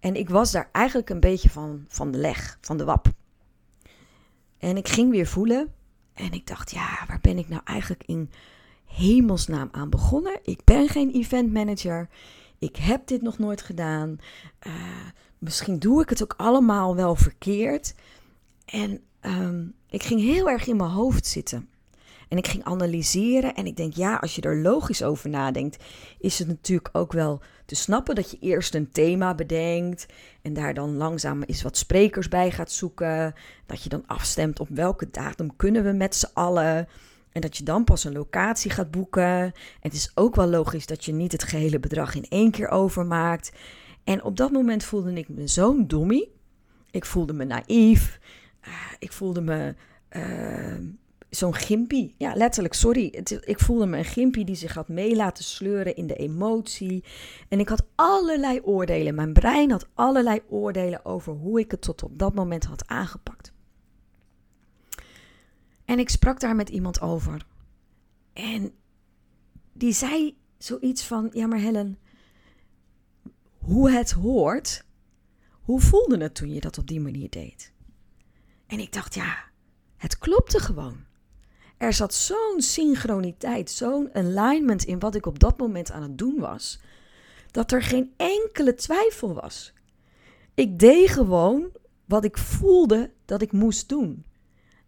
En 0.00 0.14
ik 0.14 0.28
was 0.28 0.52
daar 0.52 0.68
eigenlijk 0.72 1.10
een 1.10 1.20
beetje 1.20 1.50
van, 1.50 1.84
van 1.88 2.10
de 2.10 2.18
leg, 2.18 2.58
van 2.60 2.76
de 2.76 2.84
wap. 2.84 3.08
En 4.60 4.76
ik 4.76 4.88
ging 4.88 5.10
weer 5.10 5.26
voelen. 5.26 5.72
En 6.14 6.32
ik 6.32 6.46
dacht, 6.46 6.70
ja, 6.70 7.04
waar 7.06 7.20
ben 7.20 7.38
ik 7.38 7.48
nou 7.48 7.62
eigenlijk 7.64 8.02
in 8.06 8.30
hemelsnaam 8.86 9.68
aan 9.72 9.90
begonnen? 9.90 10.38
Ik 10.42 10.64
ben 10.64 10.88
geen 10.88 11.10
event 11.10 11.52
manager. 11.52 12.08
Ik 12.58 12.76
heb 12.76 13.06
dit 13.06 13.22
nog 13.22 13.38
nooit 13.38 13.62
gedaan. 13.62 14.18
Uh, 14.66 14.72
misschien 15.38 15.78
doe 15.78 16.02
ik 16.02 16.08
het 16.08 16.22
ook 16.22 16.34
allemaal 16.36 16.96
wel 16.96 17.14
verkeerd. 17.14 17.94
En 18.64 19.00
um, 19.20 19.74
ik 19.88 20.02
ging 20.02 20.20
heel 20.20 20.48
erg 20.48 20.66
in 20.66 20.76
mijn 20.76 20.90
hoofd 20.90 21.26
zitten. 21.26 21.68
En 22.30 22.38
ik 22.38 22.48
ging 22.48 22.64
analyseren 22.64 23.54
en 23.54 23.66
ik 23.66 23.76
denk, 23.76 23.94
ja, 23.94 24.16
als 24.16 24.34
je 24.34 24.42
er 24.42 24.56
logisch 24.56 25.02
over 25.02 25.28
nadenkt, 25.28 25.84
is 26.18 26.38
het 26.38 26.48
natuurlijk 26.48 26.88
ook 26.92 27.12
wel 27.12 27.40
te 27.66 27.74
snappen 27.74 28.14
dat 28.14 28.30
je 28.30 28.38
eerst 28.40 28.74
een 28.74 28.90
thema 28.90 29.34
bedenkt 29.34 30.06
en 30.42 30.52
daar 30.52 30.74
dan 30.74 30.96
langzaam 30.96 31.42
eens 31.42 31.62
wat 31.62 31.76
sprekers 31.76 32.28
bij 32.28 32.50
gaat 32.50 32.72
zoeken. 32.72 33.34
Dat 33.66 33.82
je 33.82 33.88
dan 33.88 34.02
afstemt 34.06 34.60
op 34.60 34.68
welke 34.68 35.10
datum 35.10 35.56
kunnen 35.56 35.84
we 35.84 35.92
met 35.92 36.14
z'n 36.14 36.30
allen. 36.34 36.88
En 37.32 37.40
dat 37.40 37.56
je 37.56 37.64
dan 37.64 37.84
pas 37.84 38.04
een 38.04 38.12
locatie 38.12 38.70
gaat 38.70 38.90
boeken. 38.90 39.42
En 39.42 39.52
het 39.80 39.92
is 39.92 40.10
ook 40.14 40.34
wel 40.34 40.48
logisch 40.48 40.86
dat 40.86 41.04
je 41.04 41.12
niet 41.12 41.32
het 41.32 41.42
gehele 41.42 41.80
bedrag 41.80 42.14
in 42.14 42.26
één 42.28 42.50
keer 42.50 42.68
overmaakt. 42.68 43.52
En 44.04 44.22
op 44.22 44.36
dat 44.36 44.50
moment 44.50 44.84
voelde 44.84 45.12
ik 45.12 45.28
me 45.28 45.46
zo'n 45.46 45.86
dommie. 45.86 46.32
Ik 46.90 47.04
voelde 47.04 47.32
me 47.32 47.44
naïef. 47.44 48.18
Uh, 48.68 48.74
ik 48.98 49.12
voelde 49.12 49.40
me 49.40 49.74
uh, 50.16 50.74
zo'n 51.30 51.54
gimpie. 51.54 52.14
Ja, 52.18 52.34
letterlijk, 52.34 52.74
sorry. 52.74 53.06
ik 53.44 53.58
voelde 53.58 53.86
me 53.86 53.98
een 53.98 54.04
gimpie 54.04 54.44
die 54.44 54.54
zich 54.54 54.74
had 54.74 54.88
mee 54.88 55.16
laten 55.16 55.44
sleuren 55.44 55.96
in 55.96 56.06
de 56.06 56.16
emotie. 56.16 57.04
En 57.48 57.60
ik 57.60 57.68
had 57.68 57.86
allerlei 57.94 58.60
oordelen. 58.60 59.14
Mijn 59.14 59.32
brein 59.32 59.70
had 59.70 59.88
allerlei 59.94 60.40
oordelen 60.48 61.04
over 61.04 61.32
hoe 61.32 61.60
ik 61.60 61.70
het 61.70 61.82
tot 61.82 62.02
op 62.02 62.18
dat 62.18 62.34
moment 62.34 62.64
had 62.64 62.88
aangepakt. 62.88 63.52
En 65.84 65.98
ik 65.98 66.08
sprak 66.08 66.40
daar 66.40 66.56
met 66.56 66.68
iemand 66.68 67.00
over. 67.00 67.46
En 68.32 68.72
die 69.72 69.92
zei 69.92 70.36
zoiets 70.58 71.04
van: 71.04 71.30
Ja, 71.32 71.46
maar 71.46 71.58
Helen, 71.58 71.98
hoe 73.58 73.90
het 73.90 74.10
hoort, 74.10 74.84
hoe 75.50 75.80
voelde 75.80 76.18
het 76.18 76.34
toen 76.34 76.52
je 76.54 76.60
dat 76.60 76.78
op 76.78 76.86
die 76.86 77.00
manier 77.00 77.30
deed? 77.30 77.72
En 78.66 78.78
ik 78.78 78.92
dacht: 78.92 79.14
Ja, 79.14 79.44
het 79.96 80.18
klopte 80.18 80.58
gewoon. 80.58 81.08
Er 81.80 81.92
zat 81.92 82.14
zo'n 82.14 82.60
synchroniteit, 82.60 83.70
zo'n 83.70 84.14
alignment 84.14 84.84
in 84.84 84.98
wat 84.98 85.14
ik 85.14 85.26
op 85.26 85.38
dat 85.38 85.58
moment 85.58 85.90
aan 85.90 86.02
het 86.02 86.18
doen 86.18 86.38
was, 86.38 86.80
dat 87.50 87.72
er 87.72 87.82
geen 87.82 88.12
enkele 88.16 88.74
twijfel 88.74 89.34
was. 89.34 89.72
Ik 90.54 90.78
deed 90.78 91.08
gewoon 91.08 91.70
wat 92.04 92.24
ik 92.24 92.38
voelde 92.38 93.10
dat 93.24 93.42
ik 93.42 93.52
moest 93.52 93.88
doen. 93.88 94.24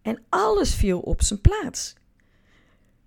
En 0.03 0.23
alles 0.29 0.75
viel 0.75 1.01
op 1.01 1.23
zijn 1.23 1.41
plaats. 1.41 1.95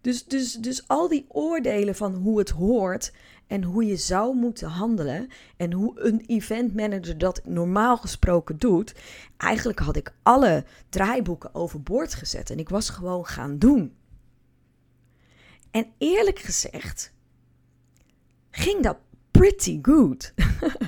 Dus, 0.02 0.26
dus, 0.26 0.54
dus 0.54 0.88
al 0.88 1.08
die 1.08 1.26
oordelen 1.28 1.96
van 1.96 2.14
hoe 2.14 2.40
het 2.40 2.50
hoort 2.50 3.12
en 3.48 3.64
hoe 3.64 3.86
je 3.86 3.96
zou 3.96 4.36
moeten 4.36 4.70
handelen 4.70 5.28
en 5.58 5.72
hoe 5.72 6.02
een 6.02 6.24
event 6.28 6.76
manager 6.76 7.18
dat 7.18 7.42
normaal 7.46 7.98
gesproken 7.98 8.58
doet, 8.58 8.96
eigenlijk 9.38 9.80
had 9.80 9.96
ik 9.96 10.14
alle 10.24 10.66
draaiboeken 10.90 11.56
overboord 11.56 12.14
gezet 12.14 12.50
en 12.50 12.60
ik 12.60 12.70
was 12.70 12.90
gewoon 12.90 13.26
gaan 13.26 13.58
doen. 13.58 13.96
En 15.72 15.86
eerlijk 15.98 16.40
gezegd 16.40 17.14
ging 18.52 18.84
dat 18.84 18.98
pretty 19.32 19.80
good. 19.82 20.34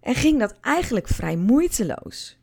en 0.00 0.14
ging 0.14 0.38
dat 0.38 0.54
eigenlijk 0.60 1.08
vrij 1.08 1.36
moeiteloos. 1.36 2.38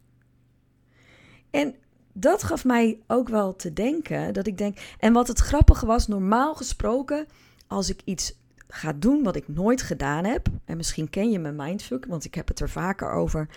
En 1.50 1.76
dat 2.14 2.44
gaf 2.44 2.66
mij 2.66 3.02
ook 3.08 3.30
wel 3.30 3.56
te 3.56 3.74
denken 3.74 4.34
dat 4.34 4.48
ik 4.48 4.58
denk. 4.58 4.78
En 5.00 5.14
wat 5.14 5.28
het 5.28 5.40
grappige 5.40 5.86
was, 5.86 6.08
normaal 6.08 6.56
gesproken, 6.56 7.28
als 7.70 7.90
ik 7.90 8.02
iets 8.04 8.34
ga 8.68 8.94
doen 8.94 9.24
wat 9.24 9.36
ik 9.36 9.48
nooit 9.48 9.82
gedaan 9.82 10.26
heb. 10.26 10.48
En 10.66 10.78
misschien 10.78 11.10
ken 11.10 11.32
je 11.32 11.40
mijn 11.40 11.56
mindfuck, 11.56 12.06
want 12.06 12.26
ik 12.26 12.36
heb 12.36 12.48
het 12.48 12.60
er 12.60 12.70
vaker 12.70 13.12
over. 13.12 13.50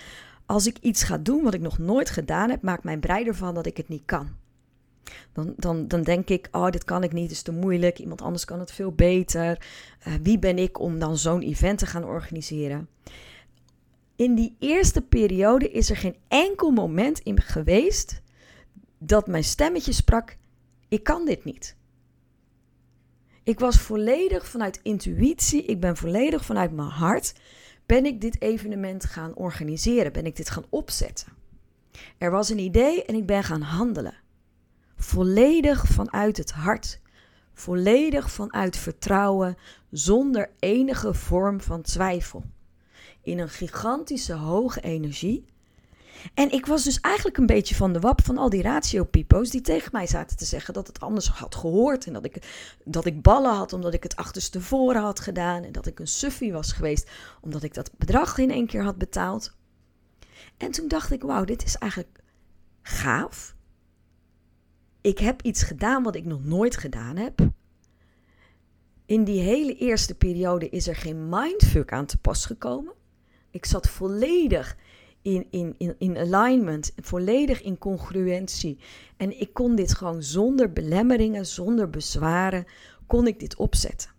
Als 0.46 0.66
ik 0.66 0.78
iets 0.80 1.02
ga 1.02 1.18
doen 1.18 1.42
wat 1.42 1.54
ik 1.54 1.60
nog 1.60 1.78
nooit 1.78 2.10
gedaan 2.10 2.50
heb, 2.50 2.62
maakt 2.62 2.84
mijn 2.84 3.00
brein 3.00 3.26
ervan 3.26 3.54
dat 3.54 3.66
ik 3.66 3.76
het 3.76 3.88
niet 3.88 4.02
kan. 4.04 4.28
Dan, 5.32 5.54
dan, 5.56 5.88
dan 5.88 6.02
denk 6.02 6.28
ik, 6.28 6.48
oh, 6.50 6.70
dit 6.70 6.84
kan 6.84 7.02
ik 7.02 7.12
niet, 7.12 7.30
is 7.30 7.42
te 7.42 7.52
moeilijk. 7.52 7.98
Iemand 7.98 8.22
anders 8.22 8.44
kan 8.44 8.60
het 8.60 8.72
veel 8.72 8.92
beter. 8.92 9.66
Uh, 10.06 10.14
wie 10.22 10.38
ben 10.38 10.58
ik 10.58 10.80
om 10.80 10.98
dan 10.98 11.16
zo'n 11.16 11.42
event 11.42 11.78
te 11.78 11.86
gaan 11.86 12.04
organiseren? 12.04 12.88
In 14.16 14.34
die 14.34 14.56
eerste 14.58 15.02
periode 15.02 15.70
is 15.70 15.90
er 15.90 15.96
geen 15.96 16.16
enkel 16.28 16.70
moment 16.70 17.18
in 17.18 17.40
geweest 17.40 18.22
dat 18.98 19.26
mijn 19.26 19.44
stemmetje 19.44 19.92
sprak: 19.92 20.36
ik 20.88 21.02
kan 21.02 21.24
dit 21.24 21.44
niet. 21.44 21.76
Ik 23.44 23.58
was 23.58 23.76
volledig 23.76 24.46
vanuit 24.46 24.80
intuïtie, 24.82 25.64
ik 25.64 25.80
ben 25.80 25.96
volledig 25.96 26.44
vanuit 26.44 26.72
mijn 26.72 26.88
hart, 26.88 27.34
ben 27.86 28.06
ik 28.06 28.20
dit 28.20 28.40
evenement 28.40 29.04
gaan 29.04 29.34
organiseren, 29.34 30.12
ben 30.12 30.26
ik 30.26 30.36
dit 30.36 30.50
gaan 30.50 30.64
opzetten. 30.68 31.32
Er 32.18 32.30
was 32.30 32.48
een 32.48 32.58
idee 32.58 33.04
en 33.04 33.14
ik 33.14 33.26
ben 33.26 33.44
gaan 33.44 33.60
handelen. 33.60 34.14
Volledig 34.96 35.86
vanuit 35.86 36.36
het 36.36 36.50
hart, 36.50 37.00
volledig 37.54 38.30
vanuit 38.30 38.76
vertrouwen, 38.76 39.56
zonder 39.90 40.50
enige 40.58 41.14
vorm 41.14 41.60
van 41.60 41.82
twijfel. 41.82 42.44
In 43.22 43.38
een 43.38 43.48
gigantische 43.48 44.34
hoge 44.34 44.80
energie 44.80 45.44
en 46.34 46.52
ik 46.52 46.66
was 46.66 46.84
dus 46.84 47.00
eigenlijk 47.00 47.36
een 47.36 47.46
beetje 47.46 47.74
van 47.74 47.92
de 47.92 48.00
wap 48.00 48.24
van 48.24 48.38
al 48.38 48.50
die 48.50 48.62
ratio-pipo's 48.62 49.50
die 49.50 49.60
tegen 49.60 49.88
mij 49.92 50.06
zaten 50.06 50.36
te 50.36 50.44
zeggen 50.44 50.74
dat 50.74 50.86
het 50.86 51.00
anders 51.00 51.28
had 51.28 51.54
gehoord. 51.54 52.06
En 52.06 52.12
dat 52.12 52.24
ik, 52.24 52.42
dat 52.84 53.06
ik 53.06 53.22
ballen 53.22 53.54
had 53.54 53.72
omdat 53.72 53.94
ik 53.94 54.02
het 54.02 54.16
achterstevoren 54.16 55.02
had 55.02 55.20
gedaan. 55.20 55.62
En 55.62 55.72
dat 55.72 55.86
ik 55.86 55.98
een 55.98 56.06
suffie 56.06 56.52
was 56.52 56.72
geweest 56.72 57.10
omdat 57.40 57.62
ik 57.62 57.74
dat 57.74 57.90
bedrag 57.98 58.38
in 58.38 58.50
één 58.50 58.66
keer 58.66 58.82
had 58.82 58.98
betaald. 58.98 59.56
En 60.56 60.70
toen 60.70 60.88
dacht 60.88 61.10
ik, 61.10 61.22
wauw, 61.22 61.44
dit 61.44 61.64
is 61.64 61.76
eigenlijk 61.76 62.20
gaaf. 62.82 63.54
Ik 65.00 65.18
heb 65.18 65.42
iets 65.42 65.62
gedaan 65.62 66.02
wat 66.02 66.14
ik 66.14 66.24
nog 66.24 66.44
nooit 66.44 66.76
gedaan 66.76 67.16
heb. 67.16 67.50
In 69.06 69.24
die 69.24 69.40
hele 69.40 69.76
eerste 69.76 70.14
periode 70.14 70.68
is 70.68 70.88
er 70.88 70.96
geen 70.96 71.28
mindfuck 71.28 71.92
aan 71.92 72.06
te 72.06 72.16
pas 72.16 72.46
gekomen. 72.46 72.92
Ik 73.50 73.64
zat 73.64 73.88
volledig 73.88 74.76
in, 75.22 75.46
in, 75.50 75.74
in, 75.78 75.94
in 75.98 76.18
alignment, 76.18 76.92
volledig 76.96 77.62
in 77.62 77.78
congruentie. 77.78 78.78
En 79.16 79.40
ik 79.40 79.54
kon 79.54 79.74
dit 79.74 79.94
gewoon 79.94 80.22
zonder 80.22 80.72
belemmeringen, 80.72 81.46
zonder 81.46 81.90
bezwaren, 81.90 82.64
kon 83.06 83.26
ik 83.26 83.40
dit 83.40 83.56
opzetten. 83.56 84.10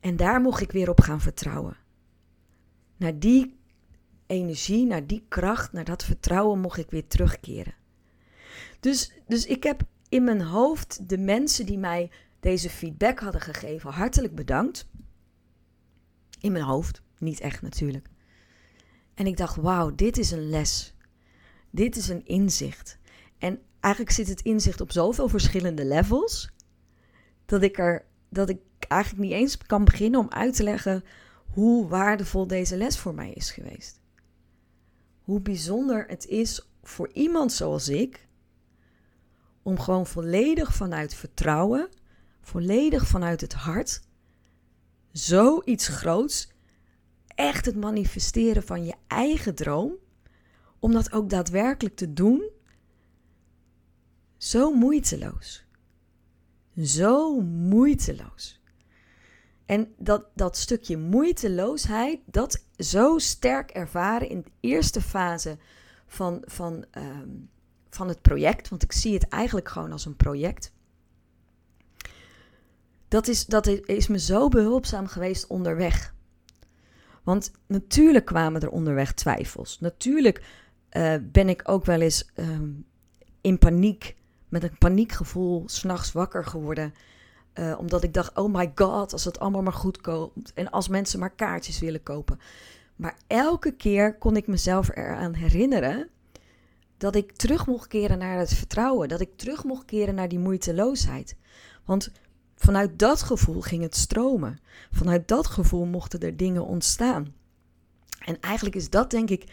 En 0.00 0.16
daar 0.16 0.40
mocht 0.40 0.60
ik 0.60 0.72
weer 0.72 0.90
op 0.90 1.00
gaan 1.00 1.20
vertrouwen. 1.20 1.76
Naar 2.96 3.18
die 3.18 3.58
energie, 4.26 4.86
naar 4.86 5.06
die 5.06 5.24
kracht, 5.28 5.72
naar 5.72 5.84
dat 5.84 6.04
vertrouwen 6.04 6.60
mocht 6.60 6.78
ik 6.78 6.90
weer 6.90 7.06
terugkeren. 7.06 7.74
Dus, 8.80 9.12
dus 9.26 9.46
ik 9.46 9.62
heb 9.62 9.82
in 10.08 10.24
mijn 10.24 10.42
hoofd 10.42 11.08
de 11.08 11.18
mensen 11.18 11.66
die 11.66 11.78
mij 11.78 12.10
deze 12.40 12.70
feedback 12.70 13.18
hadden 13.18 13.40
gegeven 13.40 13.90
hartelijk 13.90 14.34
bedankt. 14.34 14.88
In 16.40 16.52
mijn 16.52 16.64
hoofd, 16.64 17.02
niet 17.18 17.40
echt 17.40 17.62
natuurlijk. 17.62 18.09
En 19.20 19.26
ik 19.26 19.36
dacht, 19.36 19.56
wauw, 19.56 19.94
dit 19.94 20.18
is 20.18 20.30
een 20.30 20.48
les. 20.48 20.94
Dit 21.70 21.96
is 21.96 22.08
een 22.08 22.26
inzicht. 22.26 22.98
En 23.38 23.60
eigenlijk 23.80 24.14
zit 24.14 24.28
het 24.28 24.40
inzicht 24.40 24.80
op 24.80 24.92
zoveel 24.92 25.28
verschillende 25.28 25.84
levels, 25.84 26.50
dat 27.46 27.62
ik 27.62 27.78
er 27.78 28.04
dat 28.28 28.48
ik 28.48 28.60
eigenlijk 28.78 29.22
niet 29.22 29.32
eens 29.32 29.56
kan 29.58 29.84
beginnen 29.84 30.20
om 30.20 30.30
uit 30.30 30.56
te 30.56 30.62
leggen 30.62 31.04
hoe 31.46 31.88
waardevol 31.88 32.46
deze 32.46 32.76
les 32.76 32.98
voor 32.98 33.14
mij 33.14 33.32
is 33.32 33.50
geweest. 33.50 34.00
Hoe 35.20 35.40
bijzonder 35.40 36.04
het 36.08 36.26
is 36.26 36.68
voor 36.82 37.10
iemand 37.12 37.52
zoals 37.52 37.88
ik 37.88 38.28
om 39.62 39.78
gewoon 39.78 40.06
volledig 40.06 40.74
vanuit 40.74 41.14
vertrouwen, 41.14 41.88
volledig 42.40 43.06
vanuit 43.06 43.40
het 43.40 43.52
hart, 43.52 44.00
zoiets 45.12 45.88
groots 45.88 46.52
echt 47.40 47.64
het 47.64 47.76
manifesteren 47.76 48.62
van 48.62 48.84
je 48.84 48.94
eigen 49.06 49.54
droom, 49.54 49.92
om 50.78 50.92
dat 50.92 51.12
ook 51.12 51.30
daadwerkelijk 51.30 51.96
te 51.96 52.12
doen, 52.12 52.50
zo 54.36 54.74
moeiteloos. 54.74 55.64
Zo 56.76 57.40
moeiteloos. 57.40 58.60
En 59.66 59.94
dat, 59.98 60.24
dat 60.34 60.56
stukje 60.56 60.96
moeiteloosheid, 60.96 62.20
dat 62.26 62.64
zo 62.76 63.18
sterk 63.18 63.70
ervaren 63.70 64.28
in 64.28 64.40
de 64.40 64.50
eerste 64.60 65.00
fase 65.00 65.58
van, 66.06 66.42
van, 66.44 66.84
ehm, 66.90 67.28
van 67.90 68.08
het 68.08 68.22
project, 68.22 68.68
want 68.68 68.82
ik 68.82 68.92
zie 68.92 69.14
het 69.14 69.28
eigenlijk 69.28 69.68
gewoon 69.68 69.92
als 69.92 70.04
een 70.04 70.16
project. 70.16 70.72
Dat 73.08 73.28
is, 73.28 73.46
dat 73.46 73.66
is 73.66 74.06
me 74.06 74.18
zo 74.18 74.48
behulpzaam 74.48 75.06
geweest 75.06 75.46
onderweg. 75.46 76.14
Want 77.30 77.50
natuurlijk 77.66 78.24
kwamen 78.24 78.60
er 78.60 78.70
onderweg 78.70 79.12
twijfels. 79.12 79.80
Natuurlijk 79.80 80.42
uh, 80.92 81.14
ben 81.22 81.48
ik 81.48 81.62
ook 81.64 81.84
wel 81.84 82.00
eens 82.00 82.30
uh, 82.36 82.46
in 83.40 83.58
paniek, 83.58 84.16
met 84.48 84.62
een 84.62 84.78
paniekgevoel, 84.78 85.62
s'nachts 85.66 86.12
wakker 86.12 86.44
geworden. 86.44 86.94
Uh, 87.54 87.78
omdat 87.78 88.02
ik 88.02 88.14
dacht, 88.14 88.36
oh 88.36 88.54
my 88.54 88.72
god, 88.74 89.12
als 89.12 89.24
het 89.24 89.38
allemaal 89.38 89.62
maar 89.62 89.72
goed 89.72 90.00
komt. 90.00 90.52
En 90.54 90.70
als 90.70 90.88
mensen 90.88 91.18
maar 91.18 91.34
kaartjes 91.34 91.80
willen 91.80 92.02
kopen. 92.02 92.40
Maar 92.96 93.16
elke 93.26 93.72
keer 93.72 94.18
kon 94.18 94.36
ik 94.36 94.46
mezelf 94.46 94.96
eraan 94.96 95.34
herinneren 95.34 96.08
dat 96.96 97.14
ik 97.14 97.32
terug 97.32 97.66
mocht 97.66 97.86
keren 97.86 98.18
naar 98.18 98.38
het 98.38 98.54
vertrouwen. 98.54 99.08
Dat 99.08 99.20
ik 99.20 99.36
terug 99.36 99.64
mocht 99.64 99.84
keren 99.84 100.14
naar 100.14 100.28
die 100.28 100.38
moeiteloosheid. 100.38 101.36
Want 101.84 102.12
Vanuit 102.60 102.98
dat 102.98 103.22
gevoel 103.22 103.60
ging 103.60 103.82
het 103.82 103.96
stromen. 103.96 104.58
Vanuit 104.90 105.28
dat 105.28 105.46
gevoel 105.46 105.84
mochten 105.84 106.20
er 106.20 106.36
dingen 106.36 106.64
ontstaan. 106.64 107.34
En 108.24 108.40
eigenlijk 108.40 108.76
is 108.76 108.90
dat 108.90 109.10
denk 109.10 109.30
ik, 109.30 109.44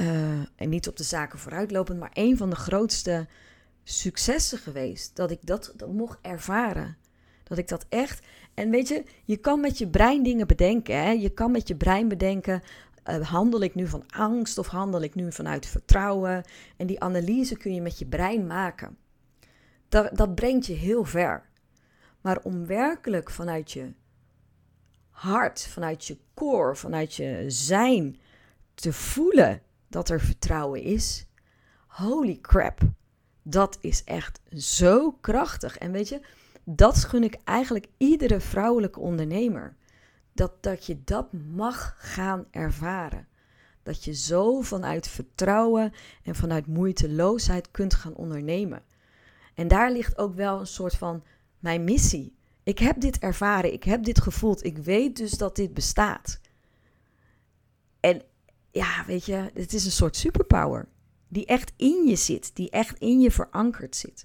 uh, 0.00 0.32
en 0.56 0.68
niet 0.68 0.88
op 0.88 0.96
de 0.96 1.02
zaken 1.02 1.38
vooruitlopend, 1.38 1.98
maar 1.98 2.10
een 2.12 2.36
van 2.36 2.50
de 2.50 2.56
grootste 2.56 3.26
successen 3.84 4.58
geweest. 4.58 5.16
Dat 5.16 5.30
ik 5.30 5.38
dat, 5.46 5.72
dat 5.76 5.92
mocht 5.92 6.18
ervaren. 6.22 6.96
Dat 7.42 7.58
ik 7.58 7.68
dat 7.68 7.86
echt. 7.88 8.26
En 8.54 8.70
weet 8.70 8.88
je, 8.88 9.04
je 9.24 9.36
kan 9.36 9.60
met 9.60 9.78
je 9.78 9.88
brein 9.88 10.22
dingen 10.22 10.46
bedenken. 10.46 11.02
Hè? 11.02 11.10
Je 11.10 11.30
kan 11.30 11.50
met 11.50 11.68
je 11.68 11.76
brein 11.76 12.08
bedenken. 12.08 12.62
Uh, 13.10 13.28
handel 13.28 13.60
ik 13.60 13.74
nu 13.74 13.86
van 13.86 14.04
angst 14.06 14.58
of 14.58 14.66
handel 14.66 15.02
ik 15.02 15.14
nu 15.14 15.32
vanuit 15.32 15.66
vertrouwen? 15.66 16.44
En 16.76 16.86
die 16.86 17.00
analyse 17.00 17.56
kun 17.56 17.74
je 17.74 17.82
met 17.82 17.98
je 17.98 18.06
brein 18.06 18.46
maken. 18.46 18.96
Dat, 19.88 20.16
dat 20.16 20.34
brengt 20.34 20.66
je 20.66 20.74
heel 20.74 21.04
ver. 21.04 21.52
Maar 22.24 22.40
om 22.42 22.66
werkelijk 22.66 23.30
vanuit 23.30 23.72
je 23.72 23.92
hart, 25.10 25.66
vanuit 25.66 26.06
je 26.06 26.18
core, 26.34 26.76
vanuit 26.76 27.14
je 27.14 27.44
zijn 27.46 28.18
te 28.74 28.92
voelen 28.92 29.62
dat 29.88 30.08
er 30.08 30.20
vertrouwen 30.20 30.82
is, 30.82 31.26
holy 31.86 32.38
crap, 32.40 32.80
dat 33.42 33.78
is 33.80 34.04
echt 34.04 34.40
zo 34.56 35.12
krachtig. 35.12 35.78
En 35.78 35.92
weet 35.92 36.08
je, 36.08 36.20
dat 36.64 36.96
gun 36.96 37.24
ik 37.24 37.38
eigenlijk 37.44 37.86
iedere 37.96 38.40
vrouwelijke 38.40 39.00
ondernemer. 39.00 39.76
Dat, 40.32 40.62
dat 40.62 40.86
je 40.86 41.04
dat 41.04 41.32
mag 41.32 41.94
gaan 41.98 42.46
ervaren. 42.50 43.28
Dat 43.82 44.04
je 44.04 44.12
zo 44.12 44.60
vanuit 44.60 45.08
vertrouwen 45.08 45.92
en 46.22 46.34
vanuit 46.34 46.66
moeiteloosheid 46.66 47.70
kunt 47.70 47.94
gaan 47.94 48.14
ondernemen. 48.14 48.82
En 49.54 49.68
daar 49.68 49.92
ligt 49.92 50.18
ook 50.18 50.34
wel 50.34 50.60
een 50.60 50.66
soort 50.66 50.94
van 50.94 51.22
mijn 51.64 51.84
missie. 51.84 52.36
Ik 52.62 52.78
heb 52.78 53.00
dit 53.00 53.18
ervaren, 53.18 53.72
ik 53.72 53.84
heb 53.84 54.04
dit 54.04 54.20
gevoeld, 54.20 54.64
ik 54.64 54.78
weet 54.78 55.16
dus 55.16 55.30
dat 55.30 55.56
dit 55.56 55.74
bestaat. 55.74 56.40
En 58.00 58.22
ja, 58.70 59.04
weet 59.06 59.26
je, 59.26 59.50
het 59.54 59.72
is 59.72 59.84
een 59.84 59.90
soort 59.90 60.16
superpower 60.16 60.88
die 61.28 61.46
echt 61.46 61.72
in 61.76 62.06
je 62.06 62.16
zit, 62.16 62.50
die 62.54 62.70
echt 62.70 62.98
in 62.98 63.20
je 63.20 63.30
verankerd 63.30 63.96
zit. 63.96 64.24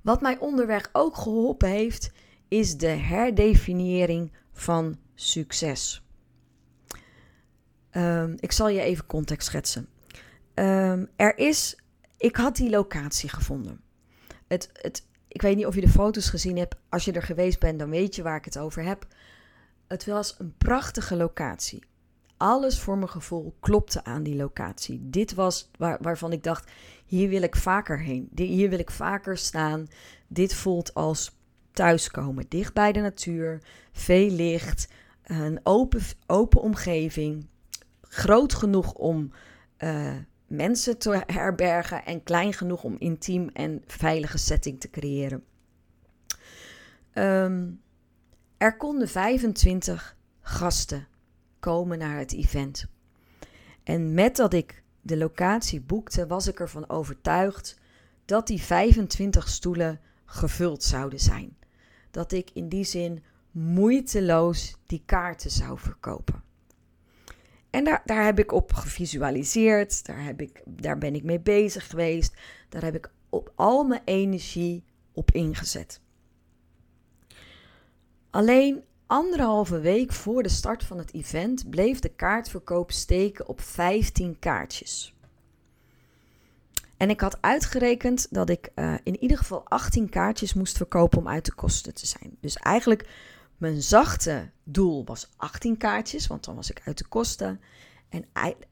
Wat 0.00 0.20
mij 0.20 0.38
onderweg 0.38 0.88
ook 0.92 1.16
geholpen 1.16 1.68
heeft, 1.68 2.10
is 2.48 2.76
de 2.76 2.86
herdefiniëring 2.86 4.32
van 4.52 4.98
succes. 5.14 6.02
Um, 7.92 8.36
ik 8.40 8.52
zal 8.52 8.68
je 8.68 8.80
even 8.80 9.06
context 9.06 9.46
schetsen. 9.48 9.88
Um, 10.54 11.08
er 11.16 11.38
is, 11.38 11.76
ik 12.16 12.36
had 12.36 12.56
die 12.56 12.70
locatie 12.70 13.28
gevonden. 13.28 13.80
Het, 14.46 14.70
het, 14.72 15.06
ik 15.28 15.42
weet 15.42 15.56
niet 15.56 15.66
of 15.66 15.74
je 15.74 15.80
de 15.80 15.88
foto's 15.88 16.28
gezien 16.28 16.56
hebt. 16.56 16.76
Als 16.88 17.04
je 17.04 17.12
er 17.12 17.22
geweest 17.22 17.58
bent, 17.58 17.78
dan 17.78 17.90
weet 17.90 18.14
je 18.14 18.22
waar 18.22 18.36
ik 18.36 18.44
het 18.44 18.58
over 18.58 18.82
heb. 18.82 19.06
Het 19.86 20.06
was 20.06 20.34
een 20.38 20.54
prachtige 20.58 21.16
locatie. 21.16 21.82
Alles 22.36 22.80
voor 22.80 22.96
mijn 22.96 23.10
gevoel 23.10 23.56
klopte 23.60 24.04
aan 24.04 24.22
die 24.22 24.36
locatie. 24.36 25.00
Dit 25.02 25.34
was 25.34 25.70
waar, 25.78 25.98
waarvan 26.00 26.32
ik 26.32 26.42
dacht: 26.42 26.70
hier 27.06 27.28
wil 27.28 27.42
ik 27.42 27.56
vaker 27.56 28.00
heen. 28.00 28.30
Hier 28.34 28.70
wil 28.70 28.78
ik 28.78 28.90
vaker 28.90 29.38
staan. 29.38 29.88
Dit 30.26 30.54
voelt 30.54 30.94
als 30.94 31.36
thuiskomen. 31.72 32.44
Dicht 32.48 32.74
bij 32.74 32.92
de 32.92 33.00
natuur, 33.00 33.62
veel 33.92 34.30
licht, 34.30 34.88
een 35.22 35.60
open, 35.62 36.00
open 36.26 36.60
omgeving. 36.60 37.46
Groot 38.02 38.54
genoeg 38.54 38.92
om 38.92 39.32
uh, 39.78 40.12
mensen 40.48 40.98
te 40.98 41.22
herbergen 41.26 42.04
en 42.04 42.22
klein 42.22 42.52
genoeg 42.52 42.84
om 42.84 42.96
intiem 42.98 43.48
en 43.48 43.82
veilige 43.86 44.38
setting 44.38 44.80
te 44.80 44.90
creëren. 44.90 45.44
Um, 47.14 47.80
er 48.56 48.76
konden 48.76 49.08
25 49.08 50.16
gasten 50.40 51.06
komen 51.60 51.98
naar 51.98 52.18
het 52.18 52.32
event. 52.32 52.86
En 53.82 54.14
met 54.14 54.36
dat 54.36 54.52
ik 54.52 54.82
de 55.00 55.16
locatie 55.16 55.80
boekte, 55.80 56.26
was 56.26 56.46
ik 56.46 56.60
ervan 56.60 56.88
overtuigd 56.88 57.78
dat 58.24 58.46
die 58.46 58.62
25 58.62 59.48
stoelen 59.48 60.00
gevuld 60.24 60.82
zouden 60.82 61.20
zijn. 61.20 61.56
Dat 62.10 62.32
ik 62.32 62.50
in 62.50 62.68
die 62.68 62.84
zin 62.84 63.22
moeiteloos 63.50 64.76
die 64.86 65.02
kaarten 65.06 65.50
zou 65.50 65.78
verkopen. 65.78 66.42
En 67.70 67.84
daar, 67.84 68.02
daar 68.04 68.24
heb 68.24 68.38
ik 68.38 68.52
op 68.52 68.72
gevisualiseerd, 68.72 70.06
daar, 70.06 70.24
heb 70.24 70.40
ik, 70.40 70.62
daar 70.66 70.98
ben 70.98 71.14
ik 71.14 71.22
mee 71.22 71.40
bezig 71.40 71.90
geweest, 71.90 72.34
daar 72.68 72.82
heb 72.82 72.94
ik 72.94 73.10
op 73.28 73.52
al 73.54 73.84
mijn 73.84 74.02
energie 74.04 74.84
op 75.12 75.30
ingezet. 75.30 76.00
Alleen 78.30 78.82
anderhalve 79.06 79.80
week 79.80 80.12
voor 80.12 80.42
de 80.42 80.48
start 80.48 80.84
van 80.84 80.98
het 80.98 81.14
event 81.14 81.70
bleef 81.70 81.98
de 81.98 82.08
kaartverkoop 82.08 82.90
steken 82.90 83.48
op 83.48 83.60
15 83.60 84.38
kaartjes. 84.38 85.14
En 86.96 87.10
ik 87.10 87.20
had 87.20 87.38
uitgerekend 87.40 88.26
dat 88.30 88.50
ik 88.50 88.70
uh, 88.74 88.94
in 89.02 89.18
ieder 89.18 89.38
geval 89.38 89.64
18 89.68 90.08
kaartjes 90.08 90.54
moest 90.54 90.76
verkopen 90.76 91.18
om 91.18 91.28
uit 91.28 91.44
de 91.44 91.54
kosten 91.54 91.94
te 91.94 92.06
zijn. 92.06 92.36
Dus 92.40 92.56
eigenlijk 92.56 93.08
mijn 93.58 93.82
zachte 93.82 94.50
doel 94.64 95.04
was 95.04 95.28
18 95.36 95.76
kaartjes, 95.76 96.26
want 96.26 96.44
dan 96.44 96.54
was 96.54 96.70
ik 96.70 96.82
uit 96.84 96.98
de 96.98 97.06
kosten. 97.06 97.60
En, 98.08 98.24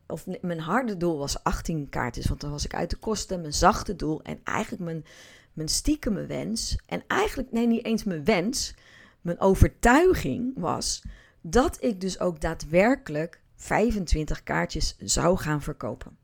of 0.07 0.27
mijn 0.41 0.61
harde 0.61 0.97
doel 0.97 1.19
was 1.19 1.43
18 1.43 1.89
kaartjes, 1.89 2.27
want 2.27 2.41
dan 2.41 2.51
was 2.51 2.65
ik 2.65 2.75
uit 2.75 2.91
de 2.91 2.97
kosten. 2.97 3.41
Mijn 3.41 3.53
zachte 3.53 3.97
doel 3.97 4.23
en 4.23 4.41
eigenlijk 4.45 4.83
mijn, 4.83 5.05
mijn 5.53 5.69
stiekeme 5.69 6.27
wens. 6.27 6.79
En 6.87 7.03
eigenlijk, 7.07 7.53
nee, 7.53 7.67
niet 7.67 7.85
eens 7.85 8.05
mijn 8.05 8.25
wens. 8.25 8.75
Mijn 9.21 9.41
overtuiging 9.41 10.53
was 10.57 11.03
dat 11.41 11.77
ik 11.83 12.01
dus 12.01 12.21
ook 12.21 12.41
daadwerkelijk 12.41 13.41
25 13.57 14.43
kaartjes 14.43 14.97
zou 14.99 15.37
gaan 15.37 15.63
verkopen. 15.63 16.17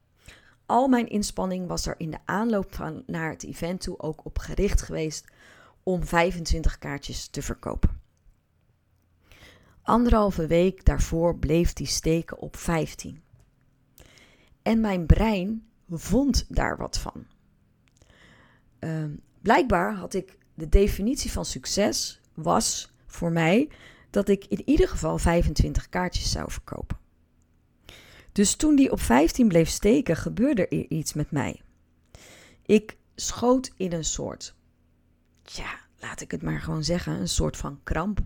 Al 0.67 0.89
mijn 0.89 1.09
inspanning 1.09 1.67
was 1.69 1.87
er 1.87 1.95
in 1.99 2.11
de 2.11 2.19
aanloop 2.25 2.75
van 2.75 3.03
naar 3.07 3.31
het 3.31 3.45
event 3.45 3.81
toe 3.81 3.99
ook 3.99 4.25
op 4.25 4.39
gericht 4.39 4.83
geweest 4.83 5.25
om 5.83 6.05
25 6.05 6.79
kaartjes 6.79 7.27
te 7.27 7.43
verkopen. 7.43 8.02
Anderhalve 9.83 10.47
week 10.47 10.85
daarvoor 10.85 11.39
bleef 11.39 11.73
die 11.73 11.87
steken 11.87 12.39
op 12.39 12.57
15. 12.57 13.23
En 14.63 14.81
mijn 14.81 15.07
brein 15.07 15.67
vond 15.91 16.47
daar 16.49 16.77
wat 16.77 16.99
van. 16.99 17.27
Uh, 18.81 19.05
blijkbaar 19.41 19.95
had 19.95 20.15
ik 20.15 20.39
de 20.55 20.69
definitie 20.69 21.33
van 21.33 21.45
succes 21.45 22.21
was 22.35 22.93
voor 23.07 23.33
mij 23.33 23.71
dat 24.11 24.29
ik 24.29 24.45
in 24.45 24.63
ieder 24.65 24.89
geval 24.89 25.19
25 25.19 25.89
kaartjes 25.89 26.31
zou 26.31 26.51
verkopen. 26.51 26.99
Dus 28.33 28.57
toen 28.57 28.77
die 28.77 28.93
op 28.93 29.01
15 29.01 29.49
bleef 29.49 29.69
steken, 29.69 30.17
gebeurde 30.17 30.69
er 30.69 30.91
iets 30.91 31.13
met 31.13 31.31
mij. 31.31 31.63
Ik 32.67 32.97
schoot 33.15 33.73
in 33.77 33.93
een 33.93 34.05
soort, 34.05 34.55
ja, 35.43 35.81
laat 35.99 36.21
ik 36.21 36.31
het 36.31 36.43
maar 36.43 36.61
gewoon 36.61 36.85
zeggen, 36.85 37.13
een 37.13 37.29
soort 37.29 37.57
van 37.57 37.81
kramp. 37.83 38.21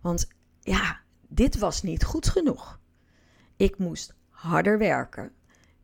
Want 0.00 0.28
ja, 0.60 1.00
dit 1.28 1.58
was 1.58 1.82
niet 1.82 2.04
goed 2.04 2.28
genoeg. 2.28 2.80
Ik 3.56 3.78
moest 3.78 4.14
harder 4.28 4.78
werken, 4.78 5.32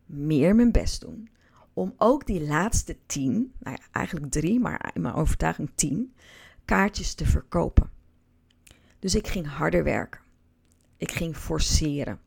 meer 0.07 0.55
mijn 0.55 0.73
best 0.73 1.01
doen, 1.01 1.29
om 1.73 1.95
ook 1.97 2.27
die 2.27 2.47
laatste 2.47 2.97
tien, 3.07 3.53
nou 3.59 3.79
eigenlijk 3.93 4.31
drie, 4.31 4.61
maar 4.61 4.91
in 4.95 5.01
mijn 5.01 5.15
overtuiging 5.15 5.71
tien, 5.75 6.15
kaartjes 6.65 7.15
te 7.15 7.27
verkopen. 7.27 7.91
Dus 8.99 9.15
ik 9.15 9.27
ging 9.27 9.47
harder 9.47 9.85
werken. 9.85 10.21
Ik 10.97 11.13
ging 11.13 11.37
forceren. 11.37 12.21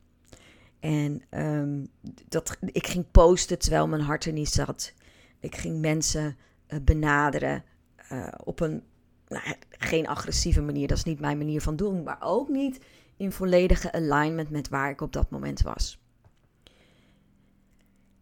En 0.80 1.22
um, 1.30 1.88
dat, 2.28 2.58
ik 2.60 2.86
ging 2.86 3.10
posten 3.10 3.58
terwijl 3.58 3.88
mijn 3.88 4.02
hart 4.02 4.24
er 4.24 4.32
niet 4.32 4.48
zat. 4.48 4.94
Ik 5.40 5.56
ging 5.56 5.80
mensen 5.80 6.36
uh, 6.68 6.78
benaderen 6.82 7.64
uh, 8.12 8.28
op 8.44 8.60
een 8.60 8.82
nou, 9.28 9.54
geen 9.88 10.08
agressieve 10.08 10.60
manier, 10.60 10.88
dat 10.88 10.96
is 10.96 11.04
niet 11.04 11.20
mijn 11.20 11.38
manier 11.38 11.60
van 11.60 11.76
doen, 11.76 12.02
maar 12.02 12.18
ook 12.20 12.48
niet 12.48 12.80
in 13.16 13.32
volledige 13.32 13.92
alignment 13.92 14.50
met 14.50 14.68
waar 14.68 14.90
ik 14.90 15.00
op 15.00 15.12
dat 15.12 15.30
moment 15.30 15.62
was. 15.62 15.98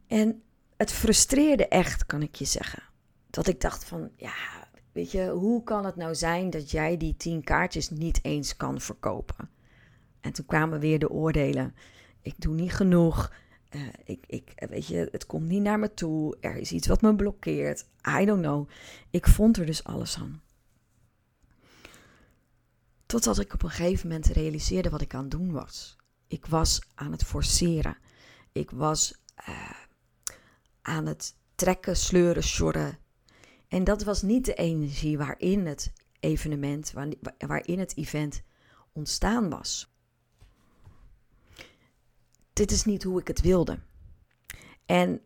En 0.06 0.42
het 0.76 0.92
frustreerde 0.92 1.68
echt, 1.68 2.06
kan 2.06 2.22
ik 2.22 2.34
je 2.34 2.44
zeggen. 2.44 2.82
Dat 3.30 3.46
ik 3.46 3.60
dacht 3.60 3.84
van, 3.84 4.10
ja, 4.16 4.34
weet 4.92 5.10
je, 5.10 5.28
hoe 5.28 5.62
kan 5.62 5.84
het 5.84 5.96
nou 5.96 6.14
zijn 6.14 6.50
dat 6.50 6.70
jij 6.70 6.96
die 6.96 7.16
tien 7.16 7.44
kaartjes 7.44 7.90
niet 7.90 8.18
eens 8.22 8.56
kan 8.56 8.80
verkopen? 8.80 9.50
En 10.20 10.32
toen 10.32 10.46
kwamen 10.46 10.80
weer 10.80 10.98
de 10.98 11.10
oordelen. 11.10 11.74
Ik 12.22 12.34
doe 12.38 12.54
niet 12.54 12.72
genoeg. 12.72 13.32
Uh, 13.70 13.82
ik, 14.04 14.24
ik, 14.26 14.52
weet 14.68 14.86
je, 14.86 15.08
het 15.10 15.26
komt 15.26 15.48
niet 15.48 15.62
naar 15.62 15.78
me 15.78 15.94
toe. 15.94 16.36
Er 16.40 16.56
is 16.56 16.72
iets 16.72 16.86
wat 16.86 17.02
me 17.02 17.16
blokkeert. 17.16 17.86
I 18.20 18.24
don't 18.24 18.42
know. 18.42 18.68
Ik 19.10 19.26
vond 19.26 19.56
er 19.56 19.66
dus 19.66 19.84
alles 19.84 20.16
aan. 20.18 20.42
Totdat 23.06 23.38
ik 23.38 23.52
op 23.52 23.62
een 23.62 23.70
gegeven 23.70 24.08
moment 24.08 24.26
realiseerde 24.26 24.90
wat 24.90 25.00
ik 25.00 25.14
aan 25.14 25.22
het 25.22 25.30
doen 25.30 25.52
was. 25.52 25.96
Ik 26.26 26.46
was 26.46 26.82
aan 26.94 27.12
het 27.12 27.24
forceren. 27.24 27.96
Ik 28.52 28.70
was 28.70 29.14
uh, 29.48 29.70
aan 30.82 31.06
het 31.06 31.34
trekken, 31.54 31.96
sleuren, 31.96 32.42
sjorren. 32.42 32.98
En 33.68 33.84
dat 33.84 34.04
was 34.04 34.22
niet 34.22 34.44
de 34.44 34.54
energie 34.54 35.18
waarin 35.18 35.66
het 35.66 35.92
evenement, 36.20 36.92
waarin 37.38 37.78
het 37.78 37.96
event 37.96 38.42
ontstaan 38.92 39.50
was. 39.50 39.94
Dit 42.52 42.70
is 42.70 42.84
niet 42.84 43.02
hoe 43.02 43.20
ik 43.20 43.28
het 43.28 43.40
wilde. 43.40 43.78
En 44.86 45.20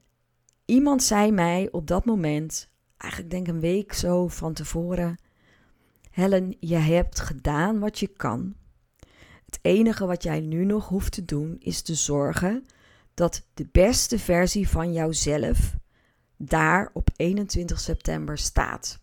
iemand 0.65 1.03
zei 1.03 1.33
mij 1.33 1.69
op 1.71 1.87
dat 1.87 2.05
moment, 2.05 2.71
eigenlijk 2.97 3.33
denk 3.33 3.49
een 3.49 3.61
week 3.61 3.93
zo 3.93 4.29
van 4.29 4.53
tevoren, 4.53 5.19
Helen, 6.21 6.57
je 6.59 6.77
hebt 6.77 7.21
gedaan 7.21 7.79
wat 7.79 7.99
je 7.99 8.07
kan. 8.07 8.55
Het 9.45 9.59
enige 9.63 10.07
wat 10.07 10.23
jij 10.23 10.41
nu 10.41 10.65
nog 10.65 10.89
hoeft 10.89 11.13
te 11.13 11.25
doen 11.25 11.57
is 11.59 11.83
te 11.83 11.95
zorgen 11.95 12.67
dat 13.15 13.47
de 13.55 13.69
beste 13.73 14.19
versie 14.19 14.69
van 14.69 14.93
jouzelf 14.93 15.77
daar 16.37 16.91
op 16.93 17.11
21 17.17 17.81
september 17.81 18.39
staat. 18.39 19.01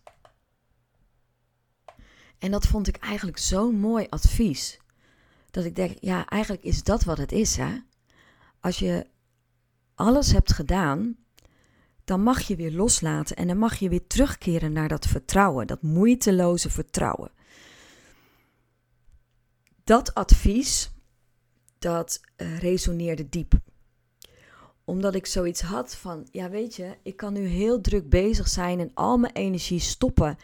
En 2.38 2.50
dat 2.50 2.66
vond 2.66 2.88
ik 2.88 2.96
eigenlijk 2.96 3.38
zo'n 3.38 3.74
mooi 3.80 4.06
advies. 4.08 4.80
Dat 5.50 5.64
ik 5.64 5.76
denk, 5.76 5.96
ja, 6.00 6.26
eigenlijk 6.26 6.62
is 6.62 6.82
dat 6.82 7.04
wat 7.04 7.18
het 7.18 7.32
is, 7.32 7.56
hè? 7.56 7.78
Als 8.60 8.78
je 8.78 9.06
alles 9.94 10.32
hebt 10.32 10.52
gedaan 10.52 11.16
dan 12.08 12.22
mag 12.22 12.40
je 12.40 12.56
weer 12.56 12.72
loslaten 12.72 13.36
en 13.36 13.46
dan 13.46 13.58
mag 13.58 13.76
je 13.78 13.88
weer 13.88 14.06
terugkeren 14.06 14.72
naar 14.72 14.88
dat 14.88 15.06
vertrouwen, 15.06 15.66
dat 15.66 15.82
moeiteloze 15.82 16.70
vertrouwen. 16.70 17.30
Dat 19.84 20.14
advies, 20.14 20.90
dat 21.78 22.20
uh, 22.36 22.58
resoneerde 22.58 23.28
diep. 23.28 23.52
Omdat 24.84 25.14
ik 25.14 25.26
zoiets 25.26 25.60
had 25.60 25.96
van, 25.96 26.28
ja 26.30 26.50
weet 26.50 26.76
je, 26.76 26.96
ik 27.02 27.16
kan 27.16 27.32
nu 27.32 27.46
heel 27.46 27.80
druk 27.80 28.08
bezig 28.08 28.48
zijn 28.48 28.80
en 28.80 28.90
al 28.94 29.18
mijn 29.18 29.34
energie 29.34 29.80
stoppen 29.80 30.36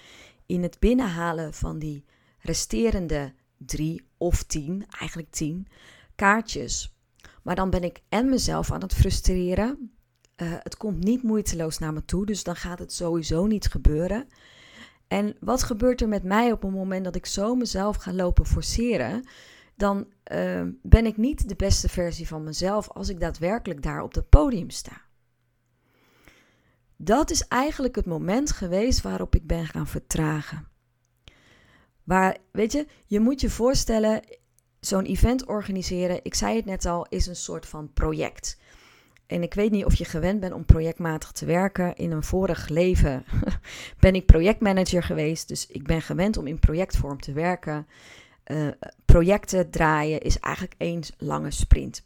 in 0.47 0.63
het 0.63 0.79
binnenhalen 0.79 1.55
van 1.55 1.79
die 1.79 2.05
resterende 2.39 3.35
drie 3.57 4.07
of 4.17 4.43
tien, 4.43 4.87
eigenlijk 4.99 5.31
tien, 5.31 5.67
kaartjes. 6.15 6.97
Maar 7.43 7.55
dan 7.55 7.71
ben 7.71 7.85
ik 7.85 8.03
en 8.09 8.29
mezelf 8.29 8.73
aan 8.73 8.83
het 8.83 8.95
frustreren, 8.95 9.94
uh, 10.37 10.53
het 10.63 10.77
komt 10.77 11.05
niet 11.05 11.23
moeiteloos 11.23 11.79
naar 11.79 11.93
me 11.93 12.05
toe, 12.05 12.27
dus 12.27 12.45
dan 12.45 12.57
gaat 12.57 12.79
het 12.79 12.93
sowieso 12.93 13.47
niet 13.47 13.67
gebeuren. 13.67 14.29
En 15.09 15.37
wat 15.41 15.63
gebeurt 15.63 16.01
er 16.01 16.09
met 16.09 16.23
mij 16.23 16.53
op 16.53 16.63
het 16.63 16.71
moment 16.71 17.05
dat 17.05 17.15
ik 17.15 17.27
zo 17.27 17.55
mezelf 17.55 17.97
ga 17.97 18.13
lopen 18.13 18.47
forceren? 18.47 19.29
Dan 19.77 20.07
uh, 20.33 20.63
ben 20.83 21.07
ik 21.07 21.17
niet 21.17 21.49
de 21.49 21.57
beste 21.57 21.89
versie 21.89 22.27
van 22.27 22.45
mezelf 22.45 22.89
als 22.89 23.09
ik 23.09 23.21
daadwerkelijk 23.21 23.83
daar 23.83 24.03
op 24.03 24.15
het 24.15 24.29
podium 24.29 24.71
sta. 24.71 25.03
Dat 26.97 27.31
is 27.31 27.47
eigenlijk 27.49 27.97
het 27.97 28.07
moment 28.07 28.51
geweest 28.51 29.01
waarop 29.01 29.35
ik 29.35 29.47
ben 29.47 29.67
gaan 29.67 29.87
vertragen. 29.87 30.69
Waar, 32.05 32.37
weet 32.53 32.73
je, 32.73 32.87
je 33.07 33.21
moet 33.21 33.41
je 33.41 33.51
voorstellen, 33.51 34.21
zo'n 34.81 35.05
event 35.05 35.47
organiseren, 35.47 36.21
ik 36.23 36.35
zei 36.35 36.57
het 36.57 36.65
net 36.65 36.87
al, 36.87 37.07
is 37.09 37.27
een 37.27 37.37
soort 37.37 37.67
van 37.67 37.93
project. 37.93 38.59
En 39.27 39.43
ik 39.43 39.55
weet 39.55 39.71
niet 39.71 39.85
of 39.85 39.95
je 39.95 40.05
gewend 40.05 40.41
bent 40.41 40.53
om 40.53 40.65
projectmatig 40.65 41.33
te 41.33 41.45
werken. 41.45 41.97
In 41.97 42.11
een 42.11 42.23
vorig 42.23 42.69
leven 42.69 43.25
ben 44.01 44.15
ik 44.15 44.27
projectmanager 44.27 45.03
geweest, 45.03 45.49
dus 45.49 45.67
ik 45.67 45.87
ben 45.87 46.03
gewend 46.03 46.37
om 46.37 46.47
in 46.47 46.59
projectvorm 46.59 47.21
te 47.21 47.33
werken. 47.33 47.87
Uh, 48.47 48.69
projecten 49.05 49.71
draaien 49.71 50.21
is 50.21 50.39
eigenlijk 50.39 50.75
één 50.79 51.03
lange 51.19 51.51
sprint. 51.51 52.05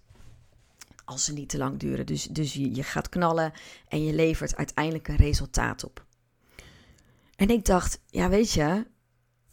Als 1.04 1.24
ze 1.24 1.32
niet 1.32 1.48
te 1.48 1.58
lang 1.58 1.78
duren. 1.78 2.06
Dus, 2.06 2.24
dus 2.24 2.52
je, 2.52 2.74
je 2.74 2.82
gaat 2.82 3.08
knallen 3.08 3.52
en 3.88 4.04
je 4.04 4.12
levert 4.12 4.56
uiteindelijk 4.56 5.08
een 5.08 5.16
resultaat 5.16 5.84
op. 5.84 6.06
En 7.36 7.50
ik 7.50 7.64
dacht, 7.64 8.00
ja 8.06 8.28
weet 8.28 8.52
je, 8.52 8.86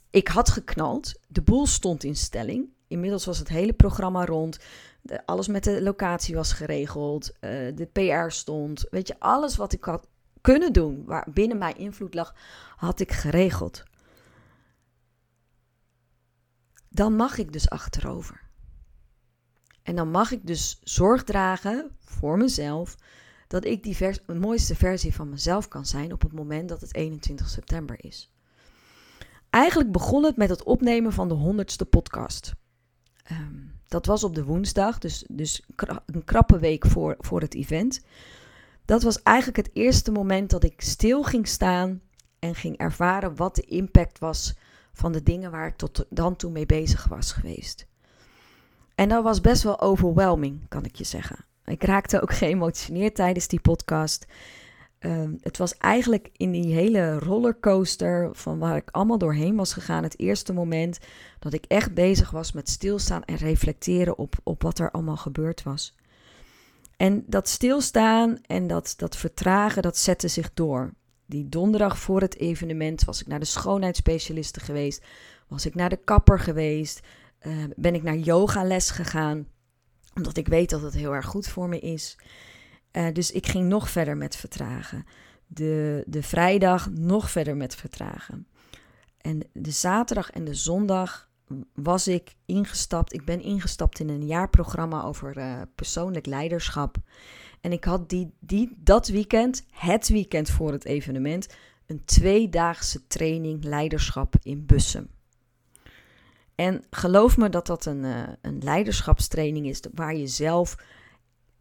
ik 0.10 0.28
had 0.28 0.50
geknald. 0.50 1.20
De 1.28 1.42
boel 1.42 1.66
stond 1.66 2.04
in 2.04 2.16
stelling. 2.16 2.70
Inmiddels 2.88 3.26
was 3.26 3.40
het 3.40 3.50
hele 3.50 3.74
programma 3.74 4.26
rond. 4.26 4.60
Alles 5.26 5.48
met 5.48 5.64
de 5.64 5.82
locatie 5.82 6.36
was 6.36 6.54
geregeld. 6.54 7.30
Uh, 7.30 7.40
de 7.76 7.90
PR 7.92 8.30
stond. 8.30 8.86
Weet 8.90 9.08
je, 9.08 9.20
alles 9.20 9.56
wat 9.56 9.74
ik 9.74 9.84
had 9.84 10.08
kunnen 10.42 10.74
doen, 10.74 11.06
waar 11.06 11.28
binnen 11.34 11.58
mijn 11.58 11.78
invloed 11.78 12.14
lag, 12.14 12.36
had 12.76 13.00
ik 13.00 13.12
geregeld. 13.12 13.84
Dan 16.90 17.16
mag 17.16 17.38
ik 17.38 17.54
dus 17.54 17.70
achterover. 17.70 18.42
En 19.84 19.96
dan 19.96 20.12
mag 20.12 20.32
ik 20.32 20.48
dus 20.48 20.80
zorg 20.84 21.24
dragen 21.24 21.98
voor 22.00 22.38
mezelf 22.38 22.96
dat 23.48 23.66
ik 23.66 23.84
die 23.84 23.98
mooiste 24.28 24.76
versie 24.76 25.14
van 25.14 25.30
mezelf 25.30 25.68
kan 25.68 25.86
zijn 25.86 26.14
op 26.14 26.22
het 26.22 26.34
moment 26.34 26.70
dat 26.70 26.82
het 26.82 26.96
21 26.96 27.50
september 27.50 28.04
is. 28.04 28.34
Eigenlijk 29.50 29.92
begon 29.92 30.24
het 30.24 30.38
met 30.38 30.50
het 30.50 30.64
opnemen 30.64 31.14
van 31.14 31.28
de 31.28 31.34
honderdste 31.34 31.86
podcast. 31.86 32.54
Um, 33.32 33.75
dat 33.88 34.06
was 34.06 34.24
op 34.24 34.36
de 34.36 34.44
woensdag, 34.44 34.98
dus, 34.98 35.26
dus 35.30 35.62
een 36.06 36.24
krappe 36.24 36.60
week 36.60 36.86
voor, 36.86 37.16
voor 37.20 37.42
het 37.42 37.56
event. 37.56 38.02
Dat 38.86 39.04
was 39.04 39.22
eigenlijk 39.24 39.58
het 39.58 39.70
eerste 39.74 40.12
moment 40.12 40.50
dat 40.50 40.64
ik 40.64 40.82
stil 40.82 41.24
ging 41.24 41.48
staan 41.48 42.02
en 42.40 42.56
ging 42.56 42.78
ervaren 42.78 43.36
wat 43.36 43.56
de 43.56 43.62
impact 43.62 44.20
was 44.20 44.54
van 44.94 45.12
de 45.12 45.24
dingen 45.24 45.52
waar 45.52 45.68
ik 45.68 45.76
tot 45.76 46.06
dan 46.10 46.36
toe 46.36 46.52
mee 46.52 46.66
bezig 46.66 47.08
was 47.08 47.32
geweest. 47.32 47.88
En 48.96 49.10
dat 49.10 49.24
was 49.24 49.42
best 49.42 49.64
wel 49.64 49.82
overwhelming, 49.82 50.68
kan 50.68 50.86
ik 50.86 50.96
je 50.96 51.04
zeggen. 51.04 51.46
Ik 51.66 51.84
raakte 51.84 52.22
ook 52.22 52.34
geëmotioneerd 52.34 53.16
tijdens 53.16 53.48
die 53.48 53.60
podcast. 53.60 54.26
Ehm, 55.06 55.34
het 55.42 55.58
was 55.58 55.78
eigenlijk 55.78 56.30
in 56.34 56.52
die 56.52 56.74
hele 56.74 57.20
rollercoaster 57.20 58.30
van 58.32 58.60
waar 58.60 58.76
ik 58.76 58.90
allemaal 58.92 59.18
doorheen 59.18 59.56
was 59.56 59.74
gegaan, 59.74 60.04
het 60.04 60.20
eerste 60.20 60.54
moment 60.54 61.00
dat 61.40 61.54
ik 61.54 61.66
echt 61.68 61.94
bezig 61.94 62.32
was 62.32 62.52
met 62.52 62.70
stilstaan 62.70 63.24
en 63.24 63.36
reflecteren 63.36 64.18
op, 64.18 64.36
op 64.44 64.62
wat 64.62 64.80
er 64.80 64.92
allemaal 64.92 65.18
gebeurd 65.18 65.64
was. 65.64 65.96
En 66.98 67.24
dat 67.28 67.50
stilstaan 67.50 68.40
en 68.42 68.68
dat, 68.68 68.94
dat 68.98 69.16
vertragen, 69.18 69.82
dat 69.82 69.98
zette 69.98 70.28
zich 70.28 70.54
door. 70.54 70.94
Die 71.26 71.50
donderdag 71.50 71.98
voor 71.98 72.22
het 72.22 72.38
evenement 72.38 73.04
was 73.04 73.22
ik 73.22 73.28
naar 73.28 73.40
de 73.40 73.46
schoonheidsspecialiste 73.46 74.60
geweest, 74.60 75.04
was 75.48 75.66
ik 75.66 75.76
naar 75.76 75.90
de 75.90 76.00
kapper 76.04 76.40
geweest, 76.40 77.02
uh, 77.42 77.64
ben 77.76 77.96
ik 77.96 78.04
naar 78.04 78.18
yogales 78.18 78.90
gegaan, 78.90 79.48
omdat 80.14 80.38
ik 80.38 80.48
weet 80.48 80.70
dat 80.70 80.82
het 80.82 80.94
heel 80.94 81.16
erg 81.16 81.26
goed 81.26 81.48
voor 81.48 81.70
me 81.70 81.80
is. 81.80 82.18
Uh, 82.98 83.08
dus 83.14 83.32
ik 83.32 83.48
ging 83.48 83.68
nog 83.68 83.90
verder 83.90 84.18
met 84.18 84.36
vertragen. 84.36 85.06
De, 85.48 86.04
de 86.08 86.24
vrijdag 86.24 86.90
nog 86.90 87.32
verder 87.32 87.58
met 87.58 87.76
vertragen. 87.76 88.48
En 89.18 89.42
de 89.54 89.72
zaterdag 89.72 90.32
en 90.32 90.44
de 90.44 90.54
zondag 90.54 91.30
was 91.74 92.08
ik 92.08 92.36
ingestapt. 92.46 93.14
Ik 93.14 93.26
ben 93.26 93.42
ingestapt 93.42 94.00
in 94.00 94.10
een 94.10 94.26
jaarprogramma 94.26 95.04
over 95.04 95.38
uh, 95.38 95.62
persoonlijk 95.76 96.26
leiderschap. 96.26 96.98
En 97.62 97.72
ik 97.72 97.84
had 97.84 98.10
die, 98.10 98.34
die, 98.40 98.76
dat 98.78 99.08
weekend, 99.08 99.66
het 99.72 100.08
weekend 100.08 100.50
voor 100.50 100.72
het 100.72 100.86
evenement, 100.86 101.48
een 101.86 102.06
tweedaagse 102.06 103.08
training 103.08 103.64
leiderschap 103.64 104.36
in 104.42 104.66
Bussum. 104.66 105.08
En 106.56 106.84
geloof 106.90 107.38
me 107.38 107.50
dat 107.50 107.68
dat 107.68 107.86
een, 107.86 108.04
uh, 108.04 108.24
een 108.42 108.60
leiderschapstraining 108.64 109.68
is 109.68 109.80
waar 109.94 110.16
je 110.16 110.28
zelf 110.28 110.76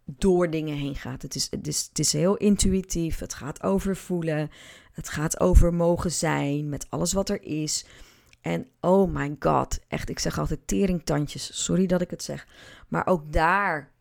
door 0.05 0.51
dingen 0.51 0.77
heen 0.77 0.95
gaat. 0.95 1.23
Het 1.23 1.35
is, 1.35 1.51
het, 1.51 1.67
is, 1.67 1.87
het 1.89 1.99
is 1.99 2.13
heel 2.13 2.37
intuïtief. 2.37 3.19
Het 3.19 3.35
gaat 3.35 3.63
over 3.63 3.97
voelen. 3.97 4.51
Het 4.93 5.09
gaat 5.09 5.41
over 5.41 5.75
mogen 5.75 6.13
zijn 6.13 6.69
met 6.69 6.87
alles 6.89 7.13
wat 7.13 7.29
er 7.29 7.43
is. 7.43 7.87
En 8.41 8.67
oh 8.81 9.15
my 9.15 9.37
god, 9.39 9.81
echt, 9.89 10.09
ik 10.09 10.19
zeg 10.19 10.39
altijd 10.39 10.61
teringtandjes. 10.67 11.65
Sorry 11.65 11.87
dat 11.87 12.01
ik 12.01 12.11
het 12.11 12.23
zeg. 12.23 12.47
Maar 12.89 13.07
ook 13.07 13.33
daar 13.33 13.93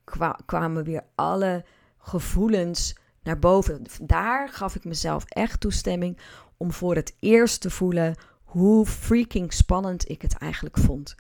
kwamen 0.46 0.84
weer 0.84 1.04
alle 1.16 1.66
gevoelens 1.98 2.96
naar 3.24 3.40
boven. 3.40 3.86
Daar 4.02 4.50
gaf 4.50 4.76
ik 4.76 4.84
mezelf 4.84 5.24
echt 5.26 5.60
toestemming 5.60 6.18
om 6.58 6.72
voor 6.72 6.96
het 6.96 7.16
eerst 7.20 7.62
te 7.62 7.70
voelen 7.70 8.16
hoe 8.44 8.86
freaking 8.86 9.54
spannend 9.54 10.10
ik 10.10 10.22
het 10.22 10.38
eigenlijk 10.38 10.78
vond. 10.78 11.16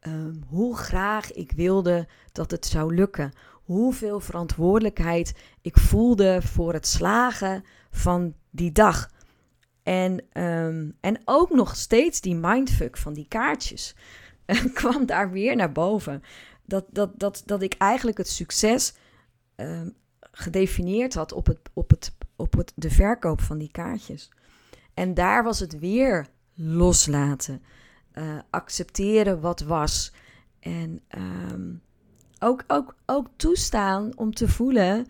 Um, 0.00 0.42
hoe 0.48 0.76
graag 0.76 1.32
ik 1.32 1.52
wilde 1.52 2.08
dat 2.32 2.50
het 2.50 2.66
zou 2.66 2.94
lukken 2.94 3.32
hoeveel 3.66 4.20
verantwoordelijkheid 4.20 5.34
ik 5.60 5.78
voelde 5.78 6.42
voor 6.42 6.72
het 6.72 6.86
slagen 6.86 7.64
van 7.90 8.34
die 8.50 8.72
dag. 8.72 9.10
En, 9.82 10.42
um, 10.42 10.96
en 11.00 11.20
ook 11.24 11.50
nog 11.50 11.76
steeds 11.76 12.20
die 12.20 12.34
mindfuck 12.34 12.96
van 12.96 13.12
die 13.12 13.28
kaartjes 13.28 13.94
kwam 14.74 15.06
daar 15.06 15.30
weer 15.30 15.56
naar 15.56 15.72
boven. 15.72 16.22
Dat, 16.64 16.84
dat, 16.90 17.10
dat, 17.18 17.42
dat 17.46 17.62
ik 17.62 17.74
eigenlijk 17.78 18.18
het 18.18 18.28
succes 18.28 18.94
um, 19.56 19.94
gedefinieerd 20.20 21.14
had 21.14 21.32
op, 21.32 21.46
het, 21.46 21.58
op, 21.72 21.90
het, 21.90 22.14
op 22.36 22.52
het, 22.56 22.72
de 22.74 22.90
verkoop 22.90 23.40
van 23.40 23.58
die 23.58 23.70
kaartjes. 23.70 24.30
En 24.94 25.14
daar 25.14 25.44
was 25.44 25.60
het 25.60 25.78
weer 25.78 26.26
loslaten, 26.54 27.62
uh, 28.14 28.38
accepteren 28.50 29.40
wat 29.40 29.60
was. 29.60 30.12
En 30.60 31.00
um, 31.50 31.82
ook, 32.38 32.64
ook, 32.66 32.96
ook 33.06 33.28
toestaan 33.36 34.12
om 34.16 34.34
te 34.34 34.48
voelen 34.48 35.06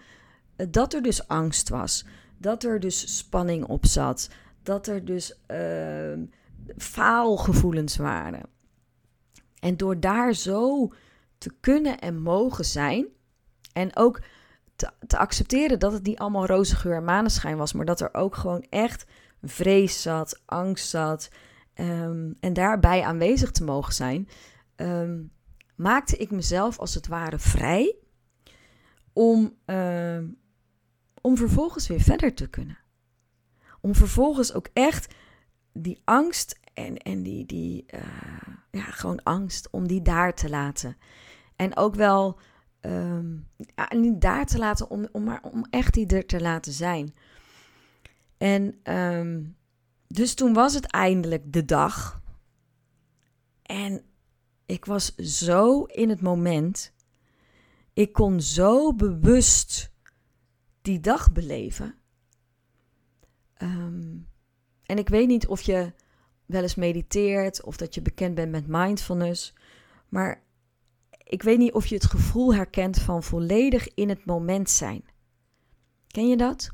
dat 0.69 0.95
er 0.95 1.03
dus 1.03 1.29
angst 1.29 1.69
was. 1.69 2.05
Dat 2.39 2.65
er 2.65 2.81
dus 2.81 3.17
spanning 3.17 3.65
op 3.65 3.87
zat. 3.87 4.31
Dat 4.63 4.87
er 4.87 5.05
dus 5.05 5.39
uh, 5.51 6.19
faalgevoelens 6.77 7.97
waren. 7.97 8.43
En 9.59 9.77
door 9.77 10.01
daar 10.01 10.35
zo 10.35 10.93
te 11.39 11.53
kunnen 11.61 11.99
en 11.99 12.23
mogen 12.23 12.65
zijn. 12.65 13.07
En 13.73 13.97
ook 13.97 14.21
te, 14.77 14.91
te 15.07 15.19
accepteren 15.19 15.79
dat 15.79 15.93
het 15.93 16.07
niet 16.07 16.19
allemaal 16.19 16.47
roze 16.47 16.77
geur 16.77 16.97
en 16.97 17.05
maneschijn 17.05 17.57
was. 17.57 17.73
Maar 17.73 17.87
dat 17.87 18.01
er 18.01 18.15
ook 18.15 18.37
gewoon 18.37 18.67
echt 18.71 19.07
vrees 19.43 20.03
zat, 20.03 20.43
angst 20.45 20.89
zat. 20.89 21.29
Um, 21.75 22.37
en 22.41 22.53
daarbij 22.53 23.03
aanwezig 23.03 23.51
te 23.51 23.65
mogen 23.65 23.95
zijn. 23.95 24.29
Um, 24.77 25.31
maakte 25.77 26.17
ik 26.17 26.31
mezelf 26.31 26.79
als 26.79 26.95
het 26.95 27.07
ware 27.07 27.39
vrij 27.39 27.97
om, 29.13 29.57
uh, 29.67 30.19
om 31.21 31.37
vervolgens 31.37 31.87
weer 31.87 32.01
verder 32.01 32.35
te 32.35 32.47
kunnen. 32.47 32.79
Om 33.81 33.95
vervolgens 33.95 34.53
ook 34.53 34.69
echt 34.73 35.15
die 35.73 36.01
angst 36.05 36.61
en, 36.75 36.97
en 36.97 37.23
die, 37.23 37.47
die 37.47 37.85
uh, 37.95 38.01
ja, 38.71 38.85
gewoon 38.85 39.23
angst, 39.23 39.71
om 39.71 39.87
die 39.87 40.03
daar 40.03 40.35
te 40.35 40.49
laten. 40.49 40.97
En 41.57 41.77
ook 41.77 41.95
wel 41.95 42.39
ja, 43.75 43.89
niet 43.97 44.21
daar 44.21 44.47
te 44.47 44.59
laten, 44.59 44.91
om, 44.91 45.09
om, 45.13 45.25
maar 45.25 45.43
om 45.43 45.67
echt 45.71 45.95
die 45.95 46.07
er 46.07 46.27
te 46.27 46.41
laten 46.41 46.73
zijn. 46.73 47.15
En 48.39 48.95
um, 48.95 49.57
dus 50.09 50.35
toen 50.35 50.53
was 50.53 50.75
het 50.75 50.87
eindelijk 50.87 51.53
de 51.53 51.65
dag. 51.65 52.21
En 53.63 54.03
ik 54.67 54.85
was 54.85 55.15
zo 55.15 55.83
in 55.83 56.09
het 56.09 56.21
moment. 56.21 56.93
Ik 57.93 58.13
kon 58.13 58.41
zo 58.41 58.95
bewust 58.95 59.91
die 60.83 61.01
dag 61.01 61.33
beleven. 61.33 61.95
Um, 63.63 64.29
en 64.83 64.99
ik 64.99 65.09
weet 65.09 65.29
niet 65.29 65.47
of 65.47 65.61
je 65.61 65.93
wel 66.47 66.63
eens 66.63 66.75
mediteert 66.75 67.63
of 67.63 67.77
dat 67.77 67.95
je 67.95 68.03
bekend 68.03 68.35
bent 68.35 68.51
met 68.51 68.67
mindfulness. 68.67 69.55
Maar 70.09 70.43
ik 71.23 71.43
weet 71.43 71.59
niet 71.59 71.73
of 71.73 71.87
je 71.87 71.95
het 71.95 72.07
gevoel 72.07 72.55
herkent 72.55 72.99
van 72.99 73.23
volledig 73.23 73.95
in 73.95 74.09
het 74.09 74.25
moment 74.25 74.71
zijn. 74.71 75.05
Ken 76.07 76.29
je 76.29 76.37
dat? 76.37 76.71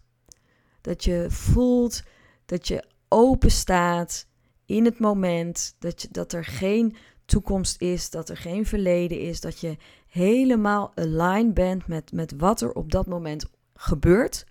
Dat 0.80 1.04
je 1.04 1.26
voelt 1.28 2.02
dat 2.44 2.68
je 2.68 2.84
open 3.08 3.50
staat 3.50 4.26
in 4.64 4.84
het 4.84 4.98
moment, 4.98 5.76
dat, 5.78 6.02
je, 6.02 6.08
dat 6.10 6.32
er 6.32 6.44
geen 6.44 6.96
toekomst 7.32 7.80
is, 7.80 8.10
dat 8.10 8.28
er 8.28 8.36
geen 8.36 8.66
verleden 8.66 9.20
is, 9.20 9.40
dat 9.40 9.60
je 9.60 9.76
helemaal 10.06 10.92
aligned 10.94 11.54
bent 11.54 11.86
met, 11.86 12.12
met 12.12 12.32
wat 12.36 12.60
er 12.60 12.72
op 12.72 12.92
dat 12.92 13.06
moment 13.06 13.50
gebeurt, 13.74 14.46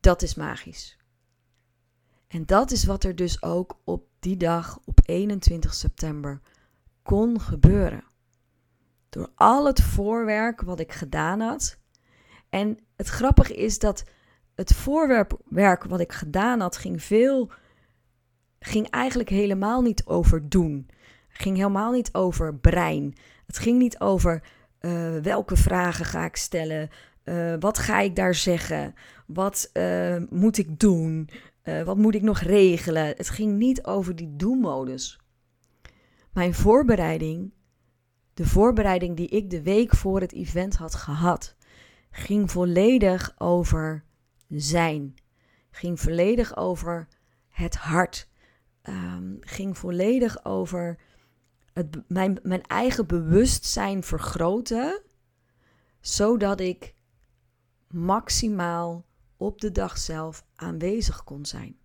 dat 0.00 0.22
is 0.22 0.34
magisch. 0.34 0.98
En 2.28 2.46
dat 2.46 2.70
is 2.70 2.84
wat 2.84 3.04
er 3.04 3.16
dus 3.16 3.42
ook 3.42 3.78
op 3.84 4.06
die 4.18 4.36
dag, 4.36 4.78
op 4.84 5.00
21 5.04 5.74
september, 5.74 6.40
kon 7.02 7.40
gebeuren. 7.40 8.04
Door 9.08 9.30
al 9.34 9.66
het 9.66 9.82
voorwerk 9.82 10.60
wat 10.60 10.80
ik 10.80 10.92
gedaan 10.92 11.40
had. 11.40 11.78
En 12.48 12.78
het 12.96 13.08
grappige 13.08 13.54
is 13.54 13.78
dat 13.78 14.04
het 14.54 14.74
voorwerk 14.74 15.84
wat 15.84 16.00
ik 16.00 16.12
gedaan 16.12 16.60
had, 16.60 16.76
ging 16.76 17.02
veel. 17.02 17.50
ging 18.58 18.90
eigenlijk 18.90 19.28
helemaal 19.28 19.82
niet 19.82 20.06
over 20.06 20.48
doen. 20.48 20.88
Ging 21.36 21.56
helemaal 21.56 21.92
niet 21.92 22.14
over 22.14 22.54
brein. 22.54 23.16
Het 23.46 23.58
ging 23.58 23.78
niet 23.78 24.00
over 24.00 24.42
uh, 24.80 25.16
welke 25.16 25.56
vragen 25.56 26.04
ga 26.04 26.24
ik 26.24 26.36
stellen. 26.36 26.90
Uh, 27.24 27.54
wat 27.60 27.78
ga 27.78 28.00
ik 28.00 28.16
daar 28.16 28.34
zeggen? 28.34 28.94
Wat 29.26 29.70
uh, 29.72 30.16
moet 30.30 30.58
ik 30.58 30.80
doen? 30.80 31.28
wat 31.84 31.96
moet 31.96 32.14
ik 32.14 32.22
nog 32.22 32.38
regelen? 32.40 33.06
Het 33.06 33.30
ging 33.30 33.56
niet 33.56 33.84
over 33.84 34.16
die 34.16 34.36
doelmodus. 34.36 35.20
Mijn 36.32 36.54
voorbereiding, 36.54 37.52
de 38.34 38.46
voorbereiding 38.46 39.16
die 39.16 39.28
ik 39.28 39.50
de 39.50 39.62
week 39.62 39.94
voor 39.94 40.20
het 40.20 40.32
event 40.32 40.76
had 40.76 40.94
gehad, 40.94 41.56
ging 42.10 42.50
volledig 42.50 43.34
over 43.38 44.04
zijn. 44.48 45.14
Ging 45.70 46.00
volledig 46.00 46.56
over 46.56 47.08
het 47.48 47.76
hart. 47.76 48.28
Um, 48.82 49.36
ging 49.40 49.78
volledig 49.78 50.44
over 50.44 50.98
mijn, 52.06 52.38
mijn 52.42 52.62
eigen 52.62 53.06
bewustzijn 53.06 54.02
vergroten, 54.02 55.02
zodat 56.00 56.60
ik 56.60 56.94
maximaal 57.88 59.06
op 59.36 59.60
de 59.60 59.72
dag 59.72 59.98
zelf 59.98 60.44
aanwezig 60.54 61.24
kon 61.24 61.46
zijn. 61.46 61.76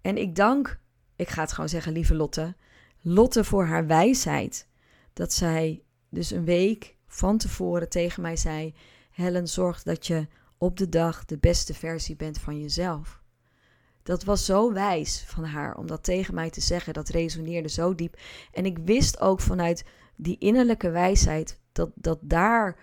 En 0.00 0.16
ik 0.16 0.34
dank, 0.34 0.80
ik 1.16 1.28
ga 1.28 1.40
het 1.40 1.52
gewoon 1.52 1.68
zeggen, 1.68 1.92
lieve 1.92 2.14
Lotte, 2.14 2.54
Lotte 3.00 3.44
voor 3.44 3.64
haar 3.64 3.86
wijsheid. 3.86 4.68
Dat 5.12 5.32
zij 5.32 5.82
dus 6.08 6.30
een 6.30 6.44
week 6.44 6.96
van 7.06 7.38
tevoren 7.38 7.88
tegen 7.88 8.22
mij 8.22 8.36
zei: 8.36 8.74
Helen, 9.10 9.48
zorg 9.48 9.82
dat 9.82 10.06
je 10.06 10.26
op 10.58 10.76
de 10.76 10.88
dag 10.88 11.24
de 11.24 11.38
beste 11.38 11.74
versie 11.74 12.16
bent 12.16 12.38
van 12.38 12.60
jezelf. 12.60 13.22
Dat 14.04 14.24
was 14.24 14.44
zo 14.44 14.72
wijs 14.72 15.24
van 15.26 15.44
haar 15.44 15.76
om 15.76 15.86
dat 15.86 16.04
tegen 16.04 16.34
mij 16.34 16.50
te 16.50 16.60
zeggen. 16.60 16.94
Dat 16.94 17.08
resoneerde 17.08 17.68
zo 17.68 17.94
diep. 17.94 18.16
En 18.52 18.66
ik 18.66 18.78
wist 18.78 19.20
ook 19.20 19.40
vanuit 19.40 19.84
die 20.16 20.38
innerlijke 20.38 20.90
wijsheid 20.90 21.60
dat, 21.72 21.90
dat 21.94 22.18
daar 22.22 22.76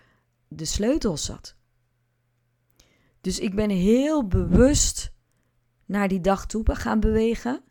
de 0.48 0.66
sleutel 0.66 1.18
zat. 1.18 1.56
Dus 3.22 3.40
ik 3.40 3.56
ben 3.56 3.70
heel 3.70 4.28
bewust 4.28 5.14
naar 5.86 6.08
die 6.08 6.22
dag 6.22 6.46
toe 6.46 6.76
gaan 6.76 7.00
bewegen. 7.00 7.64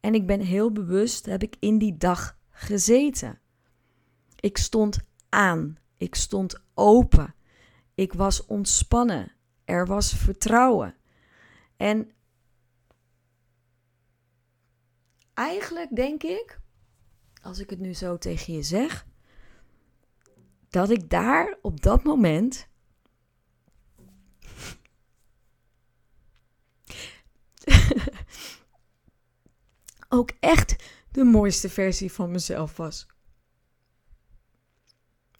En 0.00 0.14
ik 0.14 0.26
ben 0.26 0.40
heel 0.40 0.72
bewust, 0.72 1.26
heb 1.26 1.42
ik 1.42 1.56
in 1.60 1.78
die 1.78 1.96
dag 1.96 2.38
gezeten. 2.50 3.38
Ik 4.40 4.58
stond 4.58 4.98
aan. 5.28 5.76
Ik 5.96 6.14
stond 6.14 6.62
open. 6.74 7.34
Ik 7.94 8.12
was 8.12 8.46
ontspannen. 8.46 9.32
Er 9.64 9.86
was 9.86 10.14
vertrouwen. 10.14 10.94
En 11.76 12.10
eigenlijk 15.34 15.96
denk 15.96 16.22
ik, 16.22 16.60
als 17.42 17.58
ik 17.58 17.70
het 17.70 17.78
nu 17.78 17.94
zo 17.94 18.18
tegen 18.18 18.54
je 18.54 18.62
zeg, 18.62 19.06
dat 20.68 20.90
ik 20.90 21.10
daar 21.10 21.58
op 21.62 21.82
dat 21.82 22.02
moment 22.02 22.68
ook 30.08 30.30
echt 30.40 30.84
de 31.10 31.24
mooiste 31.24 31.68
versie 31.68 32.12
van 32.12 32.30
mezelf 32.30 32.76
was. 32.76 33.06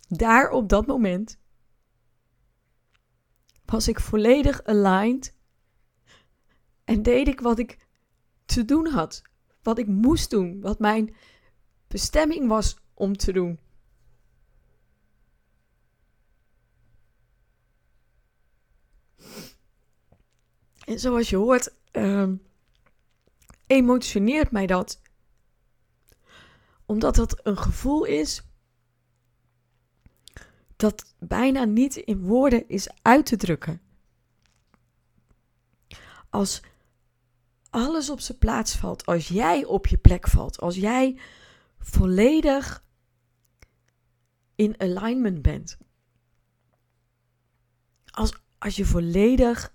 Daar 0.08 0.50
op 0.50 0.68
dat 0.68 0.86
moment 0.86 1.38
was 3.64 3.88
ik 3.88 4.00
volledig 4.00 4.64
aligned 4.64 5.34
en 6.84 7.02
deed 7.02 7.28
ik 7.28 7.40
wat 7.40 7.58
ik 7.58 7.86
te 8.44 8.64
doen 8.64 8.86
had, 8.86 9.22
wat 9.64 9.78
ik 9.78 9.86
moest 9.86 10.30
doen, 10.30 10.60
wat 10.60 10.78
mijn 10.78 11.14
bestemming 11.86 12.48
was 12.48 12.76
om 12.94 13.16
te 13.16 13.32
doen. 13.32 13.58
En 20.84 20.98
zoals 20.98 21.30
je 21.30 21.36
hoort, 21.36 21.74
um, 21.92 22.42
emotioneert 23.66 24.50
mij 24.50 24.66
dat. 24.66 25.00
Omdat 26.86 27.14
dat 27.14 27.46
een 27.46 27.58
gevoel 27.58 28.04
is 28.04 28.42
dat 30.76 31.14
bijna 31.18 31.64
niet 31.64 31.96
in 31.96 32.20
woorden 32.20 32.68
is 32.68 32.88
uit 33.02 33.26
te 33.26 33.36
drukken. 33.36 33.80
Als 36.30 36.62
alles 37.74 38.10
op 38.10 38.20
zijn 38.20 38.38
plaats 38.38 38.76
valt, 38.76 39.06
als 39.06 39.28
jij 39.28 39.64
op 39.64 39.86
je 39.86 39.98
plek 39.98 40.28
valt, 40.28 40.60
als 40.60 40.76
jij 40.76 41.20
volledig 41.78 42.84
in 44.54 44.80
alignment 44.80 45.42
bent. 45.42 45.78
Als, 48.10 48.32
als 48.58 48.76
je 48.76 48.84
volledig 48.84 49.72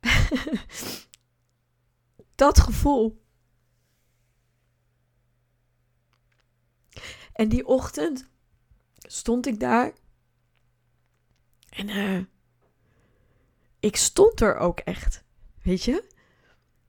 dat 2.34 2.60
gevoel. 2.60 3.24
En 7.32 7.48
die 7.48 7.66
ochtend 7.66 8.30
stond 8.96 9.46
ik 9.46 9.60
daar. 9.60 9.92
En 11.68 11.88
uh, 11.88 12.24
ik 13.78 13.96
stond 13.96 14.40
er 14.40 14.56
ook 14.56 14.78
echt. 14.78 15.28
Weet 15.62 15.82
je? 15.82 16.04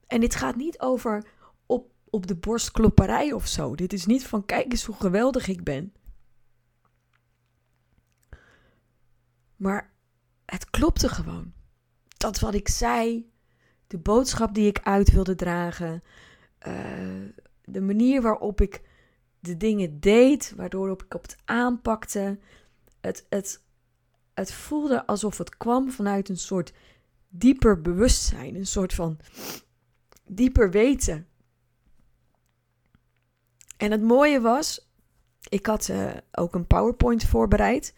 En 0.08 0.20
dit 0.20 0.36
gaat 0.36 0.56
niet 0.56 0.80
over 0.80 1.26
op, 1.66 1.92
op 2.10 2.28
de 2.28 2.36
borstklopperij 2.36 3.32
of 3.32 3.48
zo. 3.48 3.76
Dit 3.76 3.94
is 3.94 4.06
niet 4.06 4.28
van 4.28 4.46
kijk 4.46 4.72
eens 4.72 4.86
hoe 4.86 4.96
geweldig 4.96 5.48
ik 5.48 5.64
ben. 5.64 5.94
Maar 9.56 9.94
het 10.46 10.70
klopte 10.70 11.10
gewoon. 11.10 11.54
Dat 12.08 12.40
wat 12.40 12.54
ik 12.54 12.68
zei, 12.68 13.32
de 13.88 13.98
boodschap 13.98 14.54
die 14.54 14.68
ik 14.68 14.80
uit 14.84 15.12
wilde 15.12 15.36
dragen, 15.36 16.04
uh, 16.68 17.30
de 17.64 17.82
manier 17.82 18.22
waarop 18.22 18.62
ik 18.62 18.82
de 19.40 19.58
dingen 19.58 20.00
deed, 20.00 20.54
waardoor 20.56 20.92
ik 20.92 21.14
op 21.16 21.22
het 21.22 21.38
aanpakte. 21.46 22.40
Het, 23.02 23.26
het, 23.30 23.64
het 24.34 24.54
voelde 24.54 25.06
alsof 25.06 25.38
het 25.38 25.58
kwam 25.58 25.92
vanuit 25.92 26.30
een 26.30 26.38
soort 26.38 26.74
dieper 27.32 27.82
bewustzijn, 27.82 28.56
een 28.56 28.68
soort 28.68 28.94
van 28.94 29.20
dieper 30.26 30.72
weten. 30.72 31.28
En 33.78 33.92
het 33.92 34.02
mooie 34.02 34.42
was, 34.42 34.90
ik 35.50 35.66
had 35.66 35.88
uh, 35.88 36.12
ook 36.32 36.56
een 36.56 36.68
PowerPoint 36.68 37.24
voorbereid, 37.24 37.94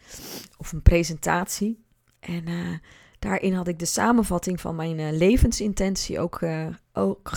of 0.58 0.72
een 0.72 0.82
presentatie. 0.82 1.84
En 2.20 2.48
uh, 2.48 2.78
daarin 3.18 3.54
had 3.54 3.68
ik 3.68 3.78
de 3.78 3.84
samenvatting 3.84 4.60
van 4.60 4.76
mijn 4.76 4.98
uh, 4.98 5.10
levensintentie 5.10 6.20
ook, 6.20 6.42
ook 6.92 7.30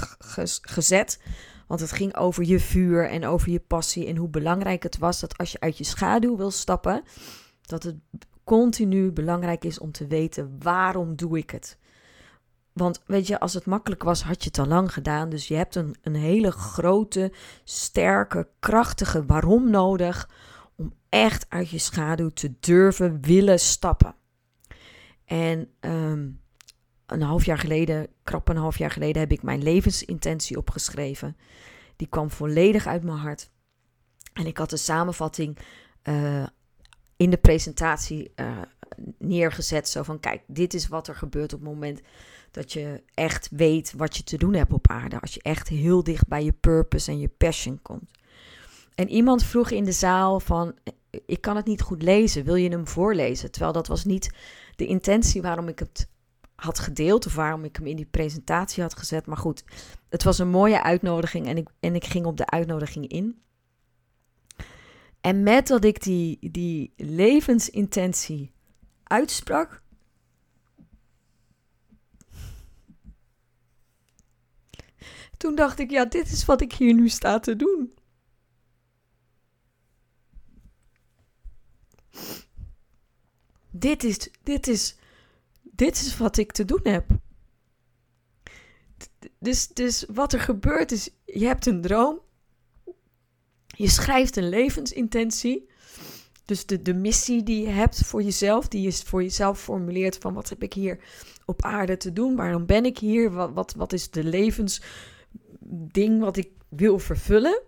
gezet. 0.62 1.20
Want 1.68 1.80
het 1.80 1.92
ging 1.92 2.16
over 2.16 2.44
je 2.44 2.60
vuur 2.60 3.10
en 3.10 3.26
over 3.26 3.50
je 3.50 3.60
passie 3.60 4.08
en 4.08 4.16
hoe 4.16 4.30
belangrijk 4.30 4.84
het 4.84 4.98
was 4.98 5.20
dat 5.20 5.38
als 5.38 5.52
je 5.52 5.60
uit 5.60 5.78
je 5.78 5.84
schaduw 5.84 6.38
wil 6.38 6.52
stappen, 6.52 7.04
dat 7.62 7.84
het 7.84 7.96
continu 8.44 9.12
belangrijk 9.12 9.66
is 9.66 9.80
om 9.80 9.92
te 9.92 10.08
weten 10.08 10.56
waarom 10.60 11.16
doe 11.16 11.38
ik 11.38 11.50
het. 11.50 11.78
Want 12.78 13.02
weet 13.06 13.28
je, 13.28 13.40
als 13.40 13.54
het 13.54 13.66
makkelijk 13.66 14.04
was, 14.04 14.24
had 14.24 14.44
je 14.44 14.50
het 14.50 14.60
al 14.60 14.68
lang 14.68 14.94
gedaan. 14.94 15.30
Dus 15.30 15.48
je 15.48 15.56
hebt 15.56 15.76
een, 15.76 15.96
een 16.02 16.16
hele 16.16 16.52
grote, 16.52 17.32
sterke, 17.64 18.48
krachtige 18.60 19.26
waarom 19.26 19.70
nodig 19.70 20.30
om 20.76 20.94
echt 21.10 21.46
uit 21.50 21.70
je 21.70 21.78
schaduw 21.78 22.30
te 22.30 22.54
durven 22.60 23.22
willen 23.22 23.60
stappen. 23.60 24.16
En 25.26 25.70
um, 25.80 26.42
een 27.06 27.22
half 27.22 27.46
jaar 27.46 27.58
geleden, 27.58 28.08
krap 28.24 28.50
een 28.50 28.58
half 28.58 28.78
jaar 28.78 28.92
geleden, 28.92 29.22
heb 29.22 29.32
ik 29.32 29.44
mijn 29.44 29.64
levensintentie 29.64 30.58
opgeschreven. 30.58 31.38
Die 31.96 32.08
kwam 32.08 32.32
volledig 32.32 32.88
uit 32.88 33.04
mijn 33.04 33.18
hart. 33.18 33.52
En 34.34 34.46
ik 34.46 34.58
had 34.58 34.70
de 34.70 34.78
samenvatting 34.78 35.58
uh, 36.04 36.48
in 37.16 37.30
de 37.30 37.38
presentatie 37.38 38.32
uh, 38.36 38.62
neergezet. 39.18 39.90
Zo 39.90 40.04
van: 40.04 40.20
kijk, 40.20 40.42
dit 40.48 40.74
is 40.74 40.88
wat 40.88 41.08
er 41.08 41.16
gebeurt 41.16 41.54
op 41.54 41.60
het 41.60 41.70
moment 41.70 42.02
dat 42.52 42.74
je 42.74 43.04
echt 43.14 43.50
weet 43.52 43.94
wat 43.98 44.18
je 44.18 44.24
te 44.24 44.38
doen 44.38 44.54
hebt 44.54 44.74
op 44.74 44.90
aarde. 44.90 45.20
Als 45.20 45.34
je 45.34 45.42
echt 45.42 45.68
heel 45.68 46.04
dicht 46.04 46.28
bij 46.28 46.44
je 46.44 46.52
purpose 46.52 47.12
en 47.12 47.20
je 47.20 47.28
passion 47.28 47.80
komt. 47.82 48.12
En 48.96 49.10
iemand 49.10 49.44
vroeg 49.44 49.70
in 49.70 49.84
de 49.84 49.92
zaal 49.92 50.40
van, 50.40 50.76
ik 51.26 51.42
kan 51.42 51.56
het 51.56 51.66
niet 51.66 51.82
goed 51.82 52.02
lezen, 52.02 52.44
wil 52.44 52.56
je 52.56 52.70
hem 52.70 52.88
voorlezen? 52.88 53.52
Terwijl 53.52 53.74
dat 53.74 53.88
was 53.88 54.06
niet 54.06 54.32
de 54.76 54.86
intentie 54.86 55.42
waarom 55.42 55.68
ik 55.68 55.80
het 55.80 56.08
had 56.56 56.80
gedeeld 56.80 57.26
of 57.26 57.36
waarom 57.36 57.64
ik 57.64 57.76
hem 57.76 57.86
in 57.86 57.96
die 57.96 58.06
presentatie 58.06 58.84
had 58.84 58.98
gezet. 58.98 59.26
Maar 59.26 59.38
goed, 59.38 59.64
het 60.10 60.24
was 60.24 60.40
een 60.40 60.50
mooie 60.50 60.84
uitnodiging 60.84 61.48
en 61.48 61.58
ik, 61.58 61.70
en 61.80 61.96
ik 61.96 62.06
ging 62.06 62.26
op 62.26 62.38
de 62.38 62.50
uitnodiging 62.50 63.08
in. 63.08 63.42
En 65.22 65.44
met 65.44 65.68
dat 65.68 65.84
ik 65.84 66.04
die, 66.04 66.52
die 66.52 66.94
levensintentie 66.96 68.52
uitsprak, 69.04 69.82
toen 75.38 75.56
dacht 75.56 75.80
ik, 75.80 75.90
ja, 75.92 76.06
dit 76.06 76.32
is 76.32 76.46
wat 76.46 76.62
ik 76.62 76.74
hier 76.74 76.94
nu 76.94 77.10
sta 77.10 77.40
te 77.40 77.56
doen. 77.56 77.94
Dit 83.70 84.04
is, 84.04 84.30
dit 84.44 84.68
is, 84.68 84.96
dit 85.62 85.96
is 85.96 86.18
wat 86.18 86.38
ik 86.38 86.52
te 86.52 86.66
doen 86.66 86.82
heb. 86.84 87.06
Dus, 89.40 89.68
dus 89.68 90.06
wat 90.14 90.34
er 90.34 90.40
gebeurt 90.40 90.92
is, 90.92 91.10
je 91.26 91.46
hebt 91.46 91.66
een 91.66 91.82
droom. 91.82 92.20
Je 93.66 93.90
schrijft 93.90 94.36
een 94.36 94.50
levensintentie. 94.50 95.70
Dus 96.46 96.66
de, 96.66 96.82
de 96.82 96.94
missie 96.94 97.44
die 97.44 97.62
je 97.62 97.70
hebt 97.70 98.06
voor 98.06 98.22
jezelf, 98.22 98.68
die 98.68 98.82
je 98.82 98.92
voor 98.92 99.24
jezelf 99.24 99.62
formuleert 99.62 100.18
van 100.18 100.34
wat 100.34 100.50
heb 100.50 100.64
ik 100.64 100.74
hier 100.74 101.00
op 101.46 101.62
aarde 101.62 101.98
te 101.98 102.14
doen? 102.14 102.36
Waarom 102.36 102.66
ben 102.66 102.86
ik 102.86 102.98
hier? 102.98 103.32
Wat, 103.32 103.52
wat, 103.54 103.74
wat 103.74 103.94
is 103.94 104.10
de 104.10 104.24
levensding 105.68 106.20
wat 106.20 106.38
ik 106.38 106.52
wil 106.70 107.00
vervullen? 107.00 107.62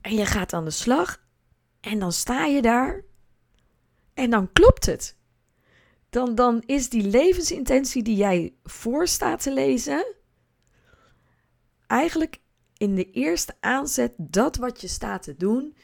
En 0.00 0.14
je 0.14 0.26
gaat 0.26 0.52
aan 0.52 0.64
de 0.64 0.70
slag 0.70 1.24
en 1.80 1.98
dan 1.98 2.12
sta 2.12 2.44
je 2.44 2.62
daar 2.62 3.04
en 4.14 4.30
dan 4.30 4.52
klopt 4.52 4.86
het. 4.86 5.16
Dan, 6.10 6.34
dan 6.34 6.62
is 6.66 6.88
die 6.88 7.08
levensintentie 7.08 8.02
die 8.02 8.16
jij 8.16 8.54
voor 8.64 9.08
staat 9.08 9.42
te 9.42 9.52
lezen, 9.52 10.14
eigenlijk 11.86 12.40
in 12.76 12.94
de 12.94 13.10
eerste 13.10 13.56
aanzet 13.60 14.12
dat 14.16 14.56
wat 14.56 14.80
je 14.80 14.88
staat 14.88 15.22
te 15.22 15.36
doen, 15.36 15.76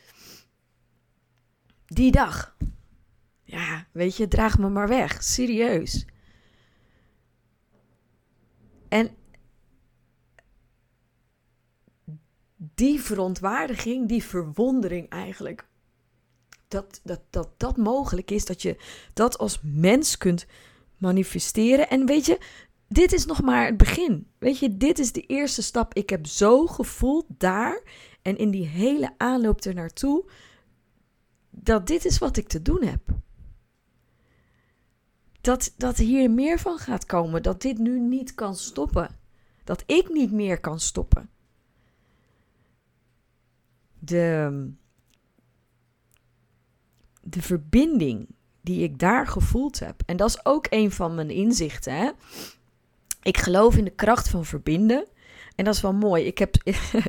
die 1.86 2.10
dag. 2.10 2.56
Ja, 3.42 3.86
weet 3.92 4.16
je, 4.16 4.28
draag 4.28 4.58
me 4.58 4.68
maar 4.68 4.88
weg. 4.88 5.22
Serieus. 5.22 6.06
En 8.88 9.16
die 12.58 13.00
verontwaardiging, 13.00 14.08
die 14.08 14.24
verwondering 14.24 15.08
eigenlijk, 15.08 15.66
dat, 16.68 17.00
dat, 17.04 17.20
dat 17.30 17.48
dat 17.56 17.76
mogelijk 17.76 18.30
is, 18.30 18.44
dat 18.44 18.62
je 18.62 18.76
dat 19.12 19.38
als 19.38 19.60
mens 19.62 20.18
kunt 20.18 20.46
manifesteren. 20.96 21.90
En 21.90 22.06
weet 22.06 22.26
je, 22.26 22.38
dit 22.88 23.12
is 23.12 23.26
nog 23.26 23.42
maar 23.42 23.66
het 23.66 23.76
begin. 23.76 24.26
Weet 24.38 24.58
je, 24.58 24.76
dit 24.76 24.98
is 24.98 25.12
de 25.12 25.20
eerste 25.20 25.62
stap. 25.62 25.94
Ik 25.94 26.10
heb 26.10 26.26
zo 26.26 26.66
gevoeld 26.66 27.24
daar 27.28 27.82
en 28.22 28.36
in 28.36 28.50
die 28.50 28.66
hele 28.66 29.14
aanloop 29.16 29.64
er 29.64 29.74
naartoe 29.74 30.30
dat 31.50 31.86
dit 31.86 32.04
is 32.04 32.18
wat 32.18 32.36
ik 32.36 32.48
te 32.48 32.62
doen 32.62 32.82
heb. 32.82 33.00
Dat, 35.40 35.74
dat 35.76 35.96
hier 35.96 36.30
meer 36.30 36.58
van 36.58 36.78
gaat 36.78 37.06
komen. 37.06 37.42
Dat 37.42 37.62
dit 37.62 37.78
nu 37.78 38.00
niet 38.00 38.34
kan 38.34 38.56
stoppen. 38.56 39.16
Dat 39.64 39.82
ik 39.86 40.08
niet 40.12 40.32
meer 40.32 40.60
kan 40.60 40.80
stoppen. 40.80 41.30
De, 43.98 44.70
de 47.22 47.42
verbinding 47.42 48.28
die 48.60 48.82
ik 48.82 48.98
daar 48.98 49.26
gevoeld 49.26 49.78
heb. 49.78 50.02
En 50.06 50.16
dat 50.16 50.28
is 50.28 50.44
ook 50.44 50.66
een 50.70 50.90
van 50.90 51.14
mijn 51.14 51.30
inzichten. 51.30 51.96
Hè? 51.96 52.10
Ik 53.22 53.36
geloof 53.36 53.76
in 53.76 53.84
de 53.84 53.90
kracht 53.90 54.28
van 54.28 54.44
verbinden. 54.44 55.06
En 55.56 55.64
dat 55.64 55.74
is 55.74 55.80
wel 55.80 55.94
mooi. 55.94 56.24
Ik 56.24 56.38
heb, 56.38 56.54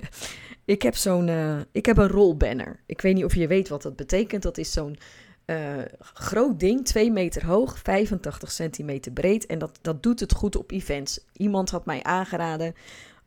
ik 0.65 0.81
heb 0.81 0.95
zo'n. 0.95 1.27
Uh, 1.27 1.59
ik 1.71 1.85
heb 1.85 1.97
een 1.97 2.07
rolbanner. 2.07 2.79
Ik 2.85 3.01
weet 3.01 3.15
niet 3.15 3.23
of 3.23 3.35
je 3.35 3.47
weet 3.47 3.69
wat 3.69 3.81
dat 3.81 3.95
betekent. 3.95 4.43
Dat 4.43 4.57
is 4.57 4.71
zo'n 4.71 4.97
uh, 5.45 5.77
groot 5.99 6.59
ding, 6.59 6.85
2 6.85 7.11
meter 7.11 7.45
hoog, 7.45 7.79
85 7.79 8.51
centimeter 8.51 9.11
breed. 9.11 9.45
En 9.45 9.59
dat, 9.59 9.79
dat 9.81 10.03
doet 10.03 10.19
het 10.19 10.33
goed 10.33 10.55
op 10.55 10.71
events. 10.71 11.19
Iemand 11.33 11.69
had 11.69 11.85
mij 11.85 12.03
aangeraden 12.03 12.73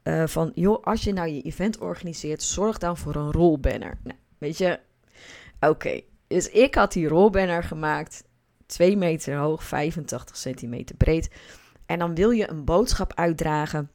uh, 0.05 0.27
van, 0.27 0.53
joh, 0.55 0.83
als 0.83 1.05
je 1.05 1.13
nou 1.13 1.29
je 1.29 1.43
event 1.43 1.79
organiseert, 1.79 2.43
zorg 2.43 2.79
dan 2.79 2.97
voor 2.97 3.15
een 3.15 3.33
rolbanner. 3.33 3.99
Nou, 4.03 4.19
weet 4.39 4.59
je, 4.59 4.81
oké. 5.61 6.01
Dus 6.27 6.49
ik 6.51 6.75
had 6.75 6.93
die 6.93 7.09
rolbanner 7.09 7.63
gemaakt, 7.63 8.25
2 8.67 8.97
meter 8.97 9.37
hoog, 9.37 9.65
85 9.65 10.37
centimeter 10.37 10.97
breed. 10.97 11.31
En 11.87 11.99
dan 11.99 12.15
wil 12.15 12.31
je 12.31 12.51
een 12.51 12.65
boodschap 12.65 13.15
uitdragen 13.15 13.91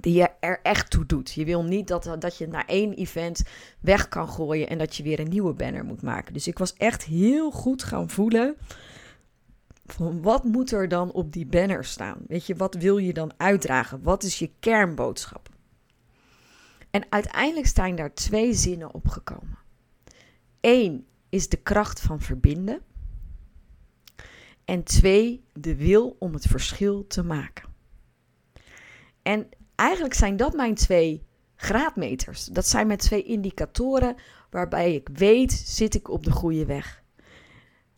die 0.00 0.14
je 0.14 0.28
er 0.40 0.60
echt 0.62 0.90
toe 0.90 1.06
doet. 1.06 1.32
Je 1.32 1.44
wil 1.44 1.64
niet 1.64 1.88
dat, 1.88 2.16
dat 2.18 2.36
je 2.36 2.48
na 2.48 2.66
één 2.66 2.92
event 2.92 3.42
weg 3.80 4.08
kan 4.08 4.28
gooien 4.28 4.68
en 4.68 4.78
dat 4.78 4.96
je 4.96 5.02
weer 5.02 5.20
een 5.20 5.28
nieuwe 5.28 5.52
banner 5.52 5.84
moet 5.84 6.02
maken. 6.02 6.32
Dus 6.32 6.46
ik 6.46 6.58
was 6.58 6.74
echt 6.74 7.04
heel 7.04 7.50
goed 7.50 7.82
gaan 7.82 8.10
voelen 8.10 8.56
wat 9.98 10.44
moet 10.44 10.72
er 10.72 10.88
dan 10.88 11.12
op 11.12 11.32
die 11.32 11.46
banner 11.46 11.84
staan? 11.84 12.18
Weet 12.26 12.46
je, 12.46 12.56
wat 12.56 12.74
wil 12.74 12.98
je 12.98 13.12
dan 13.12 13.32
uitdragen? 13.36 14.02
Wat 14.02 14.22
is 14.22 14.38
je 14.38 14.50
kernboodschap? 14.60 15.48
En 16.90 17.06
uiteindelijk 17.08 17.66
zijn 17.66 17.96
daar 17.96 18.14
twee 18.14 18.54
zinnen 18.54 18.94
opgekomen. 18.94 19.58
Eén 20.60 21.06
is 21.28 21.48
de 21.48 21.56
kracht 21.56 22.00
van 22.00 22.20
verbinden. 22.20 22.80
En 24.64 24.82
twee, 24.82 25.44
de 25.52 25.76
wil 25.76 26.16
om 26.18 26.34
het 26.34 26.46
verschil 26.46 27.06
te 27.06 27.22
maken. 27.22 27.68
En 29.22 29.48
eigenlijk 29.74 30.14
zijn 30.14 30.36
dat 30.36 30.54
mijn 30.54 30.74
twee 30.74 31.26
graadmeters. 31.56 32.44
Dat 32.44 32.66
zijn 32.66 32.86
mijn 32.86 32.98
twee 32.98 33.22
indicatoren 33.22 34.16
waarbij 34.50 34.94
ik 34.94 35.08
weet, 35.12 35.52
zit 35.52 35.94
ik 35.94 36.08
op 36.08 36.24
de 36.24 36.30
goede 36.30 36.64
weg. 36.64 37.02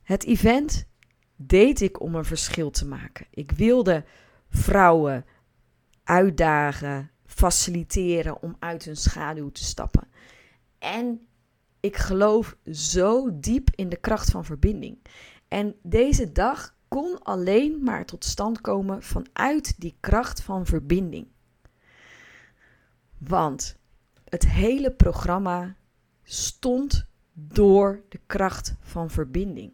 Het 0.02 0.24
event 0.24 0.86
deed 1.46 1.80
ik 1.80 2.00
om 2.00 2.14
een 2.14 2.24
verschil 2.24 2.70
te 2.70 2.86
maken. 2.86 3.26
Ik 3.30 3.50
wilde 3.50 4.04
vrouwen 4.48 5.24
uitdagen, 6.04 7.10
faciliteren 7.26 8.42
om 8.42 8.56
uit 8.58 8.84
hun 8.84 8.96
schaduw 8.96 9.50
te 9.50 9.64
stappen. 9.64 10.08
En 10.78 11.26
ik 11.80 11.96
geloof 11.96 12.56
zo 12.72 13.38
diep 13.40 13.68
in 13.74 13.88
de 13.88 13.96
kracht 13.96 14.30
van 14.30 14.44
verbinding. 14.44 14.98
En 15.48 15.74
deze 15.82 16.32
dag 16.32 16.74
kon 16.88 17.22
alleen 17.22 17.82
maar 17.82 18.04
tot 18.04 18.24
stand 18.24 18.60
komen 18.60 19.02
vanuit 19.02 19.80
die 19.80 19.96
kracht 20.00 20.42
van 20.42 20.66
verbinding. 20.66 21.26
Want 23.18 23.76
het 24.24 24.46
hele 24.46 24.90
programma 24.90 25.76
stond 26.22 27.06
door 27.32 28.02
de 28.08 28.20
kracht 28.26 28.74
van 28.80 29.10
verbinding. 29.10 29.72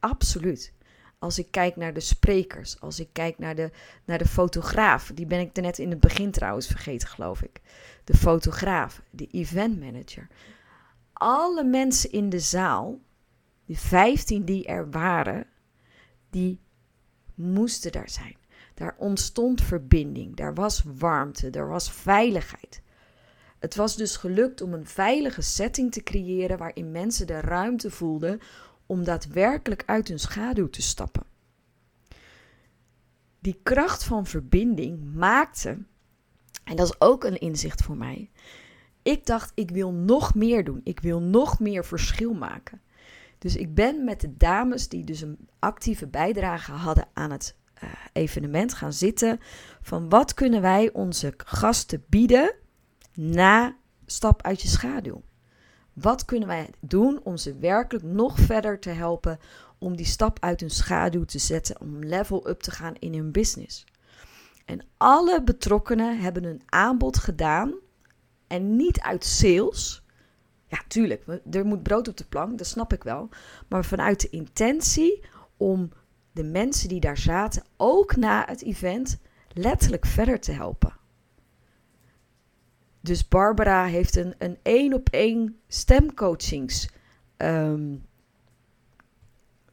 Absoluut. 0.00 0.72
Als 1.18 1.38
ik 1.38 1.50
kijk 1.50 1.76
naar 1.76 1.92
de 1.92 2.00
sprekers, 2.00 2.80
als 2.80 3.00
ik 3.00 3.08
kijk 3.12 3.38
naar 3.38 3.54
de, 3.54 3.70
naar 4.04 4.18
de 4.18 4.26
fotograaf, 4.26 5.10
die 5.14 5.26
ben 5.26 5.40
ik 5.40 5.54
net 5.54 5.78
in 5.78 5.90
het 5.90 6.00
begin 6.00 6.30
trouwens 6.30 6.66
vergeten, 6.66 7.08
geloof 7.08 7.42
ik. 7.42 7.60
De 8.04 8.14
fotograaf, 8.14 9.02
de 9.10 9.26
event 9.26 9.80
manager. 9.80 10.28
Alle 11.12 11.64
mensen 11.64 12.12
in 12.12 12.28
de 12.28 12.38
zaal, 12.38 13.00
die 13.64 13.78
15 13.78 14.44
die 14.44 14.66
er 14.66 14.90
waren, 14.90 15.46
die 16.30 16.60
moesten 17.34 17.92
daar 17.92 18.10
zijn. 18.10 18.36
Daar 18.74 18.94
ontstond 18.98 19.62
verbinding, 19.62 20.36
daar 20.36 20.54
was 20.54 20.82
warmte, 20.98 21.50
er 21.50 21.68
was 21.68 21.92
veiligheid. 21.92 22.82
Het 23.58 23.74
was 23.74 23.96
dus 23.96 24.16
gelukt 24.16 24.60
om 24.60 24.74
een 24.74 24.86
veilige 24.86 25.42
setting 25.42 25.92
te 25.92 26.02
creëren 26.02 26.58
waarin 26.58 26.90
mensen 26.90 27.26
de 27.26 27.40
ruimte 27.40 27.90
voelden 27.90 28.40
om 28.90 29.04
daadwerkelijk 29.04 29.82
uit 29.86 30.08
hun 30.08 30.18
schaduw 30.18 30.70
te 30.70 30.82
stappen. 30.82 31.22
Die 33.38 33.60
kracht 33.62 34.04
van 34.04 34.26
verbinding 34.26 35.14
maakte, 35.14 35.78
en 36.64 36.76
dat 36.76 36.88
is 36.88 37.00
ook 37.00 37.24
een 37.24 37.38
inzicht 37.38 37.82
voor 37.82 37.96
mij. 37.96 38.30
Ik 39.02 39.26
dacht, 39.26 39.52
ik 39.54 39.70
wil 39.70 39.92
nog 39.92 40.34
meer 40.34 40.64
doen. 40.64 40.80
Ik 40.84 41.00
wil 41.00 41.20
nog 41.20 41.60
meer 41.60 41.84
verschil 41.84 42.34
maken. 42.34 42.80
Dus 43.38 43.56
ik 43.56 43.74
ben 43.74 44.04
met 44.04 44.20
de 44.20 44.36
dames 44.36 44.88
die 44.88 45.04
dus 45.04 45.20
een 45.20 45.48
actieve 45.58 46.06
bijdrage 46.06 46.72
hadden 46.72 47.08
aan 47.12 47.30
het 47.30 47.56
uh, 47.82 47.90
evenement 48.12 48.74
gaan 48.74 48.92
zitten. 48.92 49.40
Van 49.82 50.08
wat 50.08 50.34
kunnen 50.34 50.60
wij 50.60 50.92
onze 50.92 51.34
gasten 51.36 52.04
bieden 52.08 52.54
na 53.14 53.76
stap 54.06 54.42
uit 54.42 54.62
je 54.62 54.68
schaduw? 54.68 55.22
Wat 56.00 56.24
kunnen 56.24 56.48
wij 56.48 56.70
doen 56.80 57.20
om 57.22 57.36
ze 57.36 57.58
werkelijk 57.58 58.04
nog 58.04 58.38
verder 58.38 58.78
te 58.78 58.90
helpen 58.90 59.38
om 59.78 59.96
die 59.96 60.06
stap 60.06 60.38
uit 60.40 60.60
hun 60.60 60.70
schaduw 60.70 61.24
te 61.24 61.38
zetten, 61.38 61.80
om 61.80 62.04
level 62.04 62.48
up 62.48 62.60
te 62.60 62.70
gaan 62.70 62.94
in 62.98 63.14
hun 63.14 63.32
business. 63.32 63.84
En 64.64 64.84
alle 64.96 65.42
betrokkenen 65.42 66.20
hebben 66.20 66.44
een 66.44 66.62
aanbod 66.66 67.18
gedaan 67.18 67.74
en 68.46 68.76
niet 68.76 69.00
uit 69.00 69.24
sales. 69.24 70.04
Ja, 70.66 70.78
tuurlijk, 70.88 71.40
er 71.50 71.66
moet 71.66 71.82
brood 71.82 72.08
op 72.08 72.16
de 72.16 72.24
plank, 72.24 72.58
dat 72.58 72.66
snap 72.66 72.92
ik 72.92 73.02
wel. 73.02 73.28
Maar 73.68 73.84
vanuit 73.84 74.20
de 74.20 74.30
intentie 74.30 75.24
om 75.56 75.92
de 76.32 76.44
mensen 76.44 76.88
die 76.88 77.00
daar 77.00 77.18
zaten, 77.18 77.64
ook 77.76 78.16
na 78.16 78.44
het 78.46 78.62
event, 78.62 79.18
letterlijk 79.52 80.06
verder 80.06 80.40
te 80.40 80.52
helpen. 80.52 80.99
Dus 83.00 83.28
Barbara 83.28 83.84
heeft 83.84 84.16
een, 84.16 84.34
een 84.38 84.58
één 84.62 84.92
op 84.92 85.08
één 85.08 85.58
stemcoachings 85.68 86.88
um, 87.36 88.04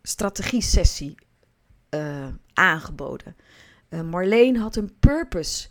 strategie 0.01 0.61
sessie 0.61 1.15
uh, 1.89 2.27
aangeboden. 2.53 3.35
Uh, 3.89 4.01
Marleen 4.01 4.57
had 4.57 4.75
een 4.75 4.91
purpose 4.99 5.67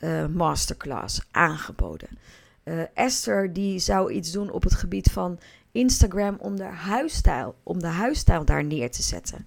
uh, 0.00 0.26
masterclass 0.26 1.20
aangeboden. 1.30 2.08
Esther 2.94 3.52
die 3.52 3.78
zou 3.78 4.12
iets 4.12 4.32
doen 4.32 4.50
op 4.50 4.62
het 4.62 4.74
gebied 4.74 5.10
van 5.10 5.38
Instagram 5.72 6.36
om 6.38 6.56
de 6.56 6.64
huisstijl, 6.64 7.54
om 7.62 7.78
de 7.78 7.86
huisstijl 7.86 8.44
daar 8.44 8.64
neer 8.64 8.90
te 8.90 9.02
zetten. 9.02 9.46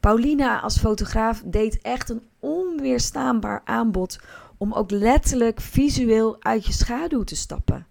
Paulina 0.00 0.60
als 0.60 0.78
fotograaf 0.78 1.42
deed 1.44 1.80
echt 1.80 2.10
een 2.10 2.22
onweerstaanbaar 2.38 3.62
aanbod 3.64 4.20
om 4.62 4.72
ook 4.72 4.90
letterlijk 4.90 5.60
visueel 5.60 6.42
uit 6.42 6.66
je 6.66 6.72
schaduw 6.72 7.22
te 7.22 7.36
stappen. 7.36 7.86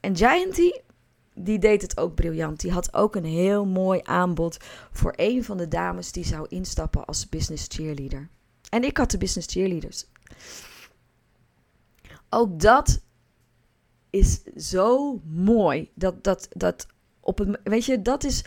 En 0.00 0.16
Gianty, 0.16 0.70
die 1.34 1.58
deed 1.58 1.82
het 1.82 1.96
ook 1.96 2.14
briljant. 2.14 2.60
Die 2.60 2.72
had 2.72 2.94
ook 2.94 3.16
een 3.16 3.24
heel 3.24 3.66
mooi 3.66 4.00
aanbod 4.02 4.56
voor 4.92 5.12
een 5.16 5.44
van 5.44 5.56
de 5.56 5.68
dames 5.68 6.12
die 6.12 6.24
zou 6.24 6.46
instappen 6.48 7.04
als 7.04 7.28
business 7.28 7.66
cheerleader. 7.68 8.28
En 8.70 8.84
ik 8.84 8.96
had 8.96 9.10
de 9.10 9.18
business 9.18 9.52
cheerleaders. 9.52 10.06
Ook 12.28 12.60
dat 12.60 13.00
is 14.10 14.42
zo 14.56 15.20
mooi. 15.24 15.90
Dat, 15.94 16.24
dat, 16.24 16.48
dat 16.50 16.86
op 17.20 17.38
het, 17.38 17.60
weet 17.64 17.84
je, 17.84 18.02
dat 18.02 18.24
is. 18.24 18.44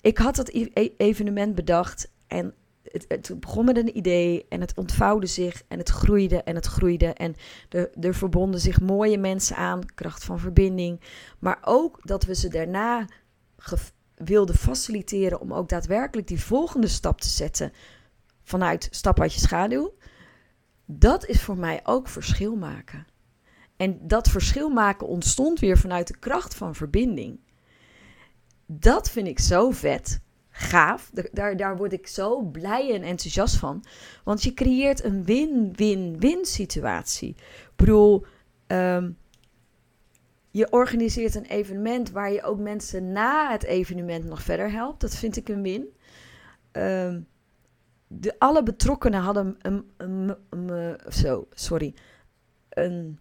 Ik 0.00 0.18
had 0.18 0.36
dat 0.36 0.48
e-, 0.48 0.94
evenement 0.96 1.54
bedacht 1.54 2.10
en 2.26 2.54
het, 2.92 3.40
begon 3.40 3.64
met 3.64 3.76
een 3.76 3.96
idee 3.96 4.46
en 4.48 4.60
het 4.60 4.76
ontvouwde 4.76 5.26
zich 5.26 5.62
en 5.68 5.78
het 5.78 5.88
groeide 5.88 6.42
en 6.42 6.54
het 6.54 6.66
groeide. 6.66 7.06
En 7.06 7.34
er, 7.68 7.90
er 8.00 8.14
verbonden 8.14 8.60
zich 8.60 8.80
mooie 8.80 9.18
mensen 9.18 9.56
aan, 9.56 9.94
kracht 9.94 10.24
van 10.24 10.38
verbinding. 10.38 11.00
Maar 11.38 11.58
ook 11.64 12.00
dat 12.02 12.24
we 12.24 12.34
ze 12.34 12.48
daarna 12.48 13.06
wilden 14.14 14.54
faciliteren 14.54 15.40
om 15.40 15.52
ook 15.52 15.68
daadwerkelijk 15.68 16.28
die 16.28 16.40
volgende 16.40 16.88
stap 16.88 17.20
te 17.20 17.28
zetten 17.28 17.72
vanuit 18.42 18.88
stap 18.90 19.20
uit 19.20 19.34
je 19.34 19.40
schaduw. 19.40 19.94
Dat 20.86 21.26
is 21.26 21.42
voor 21.42 21.56
mij 21.56 21.80
ook 21.84 22.08
verschil 22.08 22.56
maken. 22.56 23.06
En 23.76 23.98
dat 24.02 24.28
verschil 24.28 24.68
maken 24.68 25.06
ontstond 25.06 25.60
weer 25.60 25.78
vanuit 25.78 26.06
de 26.06 26.18
kracht 26.18 26.54
van 26.54 26.74
verbinding. 26.74 27.40
Dat 28.66 29.10
vind 29.10 29.26
ik 29.26 29.38
zo 29.38 29.70
vet 29.70 30.20
gaaf. 30.52 31.10
Daar, 31.32 31.56
daar 31.56 31.76
word 31.76 31.92
ik 31.92 32.06
zo 32.06 32.40
blij 32.40 32.94
en 32.94 33.02
enthousiast 33.02 33.56
van. 33.56 33.84
Want 34.24 34.42
je 34.42 34.54
creëert 34.54 35.04
een 35.04 35.24
win-win-win 35.24 36.44
situatie. 36.44 37.28
Ik 37.28 37.72
bedoel, 37.76 38.24
ehm, 38.66 39.10
je 40.50 40.70
organiseert 40.70 41.34
een 41.34 41.46
evenement 41.46 42.10
waar 42.10 42.32
je 42.32 42.42
ook 42.42 42.58
mensen 42.58 43.12
na 43.12 43.50
het 43.50 43.64
evenement 43.64 44.24
nog 44.24 44.42
verder 44.42 44.70
helpt. 44.70 45.00
Dat 45.00 45.14
vind 45.14 45.36
ik 45.36 45.48
een 45.48 45.62
win. 45.62 45.96
Ehm, 46.70 47.20
de, 48.06 48.38
alle 48.38 48.62
betrokkenen 48.62 49.20
hadden 49.20 49.56
een, 49.58 49.90
een, 49.96 50.36
een, 50.50 50.98
zo, 51.08 51.46
sorry, 51.50 51.94
een 52.68 53.18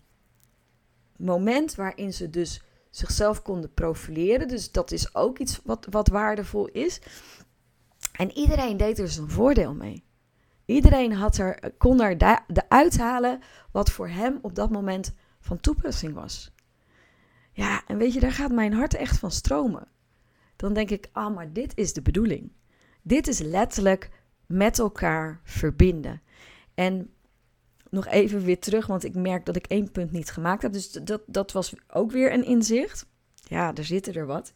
moment 1.17 1.75
waarin 1.75 2.13
ze 2.13 2.29
dus 2.29 2.61
zichzelf 2.91 3.41
konden 3.41 3.73
profileren. 3.73 4.47
Dus 4.47 4.71
dat 4.71 4.91
is 4.91 5.15
ook 5.15 5.39
iets 5.39 5.59
wat, 5.63 5.87
wat 5.89 6.07
waardevol 6.07 6.67
is. 6.67 7.01
En 8.11 8.31
iedereen 8.31 8.77
deed 8.77 8.99
er 8.99 9.07
zijn 9.07 9.29
voordeel 9.29 9.73
mee. 9.73 10.03
Iedereen 10.65 11.13
had 11.13 11.37
er, 11.37 11.73
kon 11.77 12.01
er 12.01 12.17
de 12.47 12.69
uithalen 12.69 13.39
wat 13.71 13.91
voor 13.91 14.07
hem 14.07 14.39
op 14.41 14.55
dat 14.55 14.69
moment 14.69 15.13
van 15.39 15.59
toepassing 15.59 16.13
was. 16.13 16.53
Ja, 17.53 17.83
en 17.87 17.97
weet 17.97 18.13
je, 18.13 18.19
daar 18.19 18.31
gaat 18.31 18.51
mijn 18.51 18.73
hart 18.73 18.93
echt 18.93 19.19
van 19.19 19.31
stromen. 19.31 19.87
Dan 20.55 20.73
denk 20.73 20.89
ik, 20.89 21.09
ah, 21.11 21.35
maar 21.35 21.53
dit 21.53 21.77
is 21.77 21.93
de 21.93 22.01
bedoeling. 22.01 22.51
Dit 23.01 23.27
is 23.27 23.39
letterlijk 23.39 24.09
met 24.45 24.79
elkaar 24.79 25.41
verbinden. 25.43 26.21
En 26.73 27.13
nog 27.91 28.07
even 28.07 28.43
weer 28.43 28.59
terug, 28.59 28.87
want 28.87 29.03
ik 29.03 29.15
merk 29.15 29.45
dat 29.45 29.55
ik 29.55 29.65
één 29.65 29.91
punt 29.91 30.11
niet 30.11 30.31
gemaakt 30.31 30.61
heb. 30.61 30.73
Dus 30.73 30.91
dat, 30.91 31.21
dat 31.25 31.51
was 31.51 31.73
ook 31.87 32.11
weer 32.11 32.33
een 32.33 32.45
inzicht. 32.45 33.05
Ja, 33.35 33.73
er 33.73 33.85
zitten 33.85 34.13
er 34.13 34.25
wat. 34.25 34.53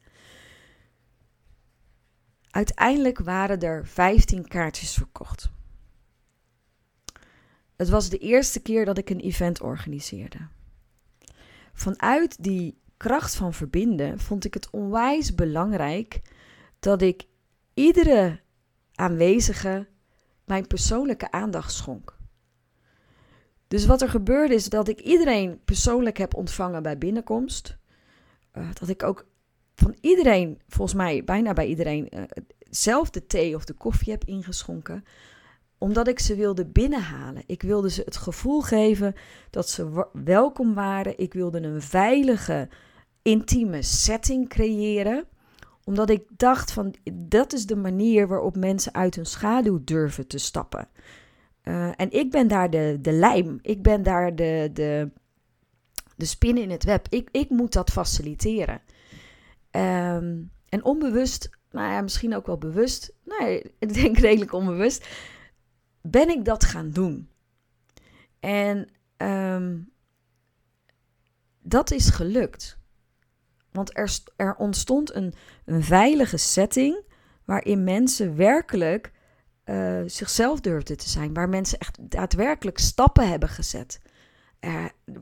Uiteindelijk 2.50 3.20
waren 3.20 3.60
er 3.60 3.88
15 3.88 4.48
kaartjes 4.48 4.94
verkocht. 4.94 5.50
Het 7.76 7.90
was 7.90 8.10
de 8.10 8.18
eerste 8.18 8.60
keer 8.60 8.86
dat 8.86 8.98
ik 8.98 9.10
een 9.10 9.20
event 9.20 9.62
organiseerde. 9.62 10.48
Vanuit 11.74 12.44
die 12.44 12.78
kracht 12.98 13.36
van 13.36 13.54
verbinden 13.54 14.20
vond 14.20 14.46
ik 14.46 14.54
het 14.54 14.70
onwijs 14.70 15.36
belangrijk 15.36 16.22
dat 16.80 17.02
ik 17.02 17.24
iedere 17.74 18.42
aanwezige 18.94 19.88
mijn 20.46 20.68
persoonlijke 20.68 21.32
aandacht 21.32 21.74
schonk. 21.74 22.15
Dus 23.68 23.86
wat 23.86 24.02
er 24.02 24.10
gebeurde 24.10 24.54
is 24.54 24.70
dat 24.70 24.88
ik 24.88 25.00
iedereen 25.00 25.60
persoonlijk 25.66 26.18
heb 26.18 26.36
ontvangen 26.36 26.84
bij 26.84 26.98
binnenkomst. 26.98 27.78
Uh, 28.54 28.68
dat 28.80 28.90
ik 28.90 29.04
ook 29.04 29.26
van 29.76 29.96
iedereen, 30.02 30.62
volgens 30.68 30.98
mij 30.98 31.24
bijna 31.24 31.54
bij 31.54 31.66
iedereen, 31.66 32.08
uh, 32.16 32.24
zelf 32.70 33.10
de 33.10 33.28
thee 33.28 33.56
of 33.56 33.66
de 33.66 33.74
koffie 33.74 34.12
heb 34.12 34.24
ingeschonken. 34.24 35.04
Omdat 35.78 36.08
ik 36.08 36.20
ze 36.20 36.36
wilde 36.36 36.66
binnenhalen. 36.66 37.44
Ik 37.46 37.62
wilde 37.62 37.90
ze 37.90 38.02
het 38.06 38.18
gevoel 38.18 38.62
geven 38.62 39.14
dat 39.50 39.70
ze 39.70 40.08
welkom 40.14 40.74
waren. 40.74 41.18
Ik 41.18 41.34
wilde 41.34 41.62
een 41.62 41.82
veilige, 41.82 42.70
intieme 43.22 43.82
setting 43.82 44.50
creëren 44.50 45.28
omdat 45.86 46.10
ik 46.10 46.24
dacht 46.38 46.72
van 46.72 46.96
dat 47.14 47.54
is 47.54 47.66
de 47.66 47.76
manier 47.76 48.28
waarop 48.28 48.56
mensen 48.56 48.94
uit 48.94 49.16
hun 49.16 49.26
schaduw 49.26 49.84
durven 49.84 50.28
te 50.28 50.38
stappen. 50.38 50.88
Uh, 51.68 51.92
en 51.96 52.12
ik 52.12 52.32
ben 52.32 52.48
daar 52.48 52.70
de, 52.70 52.98
de 53.02 53.12
lijm. 53.12 53.60
Ik 53.62 53.82
ben 53.82 54.04
daar 54.04 54.36
de, 54.36 54.70
de, 54.74 55.12
de 56.16 56.26
spin 56.26 56.58
in 56.58 56.70
het 56.70 56.84
web. 56.84 57.08
Ik, 57.10 57.30
ik 57.32 57.50
moet 57.50 57.74
dat 57.74 57.92
faciliteren. 57.92 58.82
Um, 59.72 60.52
en 60.70 60.84
onbewust, 60.84 61.50
nou 61.72 61.92
ja, 61.92 62.02
misschien 62.02 62.36
ook 62.36 62.46
wel 62.46 62.58
bewust, 62.58 63.14
nee, 63.24 63.62
ik 63.80 63.94
denk 63.94 64.18
redelijk 64.18 64.54
onbewust, 64.54 65.08
ben 66.02 66.30
ik 66.30 66.46
dat 66.46 66.64
gaan 66.64 66.90
doen. 66.90 67.30
En 68.40 68.90
um, 69.18 69.92
dat 71.62 71.92
is 71.92 72.10
gelukt. 72.10 72.78
Want 73.72 73.98
er, 73.98 74.20
er 74.36 74.56
ontstond 74.56 75.16
een, 75.16 75.34
een 75.66 75.84
veilige 75.84 76.38
setting 76.38 77.04
waarin 77.46 77.84
mensen 77.84 78.36
werkelijk 78.36 79.12
uh, 79.66 80.02
zichzelf 80.06 80.62
durfden 80.62 80.98
te 80.98 81.10
zijn. 81.10 81.34
Waar 81.34 81.50
mensen 81.50 81.80
echt 81.80 81.98
daadwerkelijk 82.12 82.78
stappen 82.78 83.30
hebben 83.30 83.50
gezet. 83.50 84.00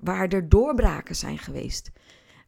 Waar 0.02 0.28
er 0.28 0.50
doorbraken 0.50 1.16
zijn 1.16 1.38
geweest. 1.38 1.92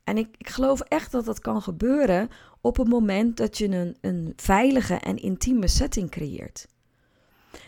En 0.03 0.17
ik, 0.17 0.35
ik 0.37 0.49
geloof 0.49 0.79
echt 0.79 1.11
dat 1.11 1.25
dat 1.25 1.39
kan 1.39 1.61
gebeuren 1.61 2.29
op 2.61 2.77
het 2.77 2.87
moment 2.87 3.37
dat 3.37 3.57
je 3.57 3.67
een, 3.67 3.97
een 4.01 4.33
veilige 4.35 4.93
en 4.93 5.17
intieme 5.17 5.67
setting 5.67 6.09
creëert. 6.09 6.67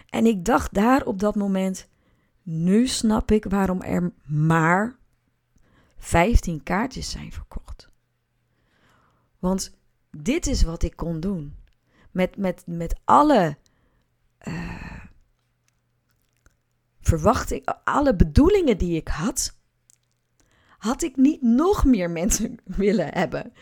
En 0.10 0.26
ik 0.26 0.46
dacht 0.46 0.74
daar 0.74 1.06
op 1.06 1.20
dat 1.20 1.36
moment, 1.36 1.88
nu 2.42 2.88
snap 2.88 3.32
ik 3.32 3.46
waarom 3.46 3.82
er 3.82 4.12
maar 4.26 4.98
15 5.98 6.64
kaartjes 6.64 7.10
zijn 7.10 7.32
verkocht. 7.32 7.90
Want 9.40 9.78
dit 10.12 10.48
is 10.48 10.62
wat 10.64 10.84
ik 10.84 10.96
kon 10.96 11.20
doen. 11.20 11.56
Met, 12.12 12.38
met, 12.38 12.64
met 12.66 13.00
alle 13.04 13.58
uh, 14.48 15.04
verwachting, 17.00 17.66
alle 17.84 18.16
bedoelingen 18.16 18.78
die 18.78 18.95
ik 18.95 19.08
had, 19.08 19.58
had 20.78 21.02
ik 21.02 21.16
niet 21.16 21.41
nog 21.41 21.86
meer 21.86 22.10
mensen 22.10 22.58
willen 22.84 23.14
hebben. 23.14 23.54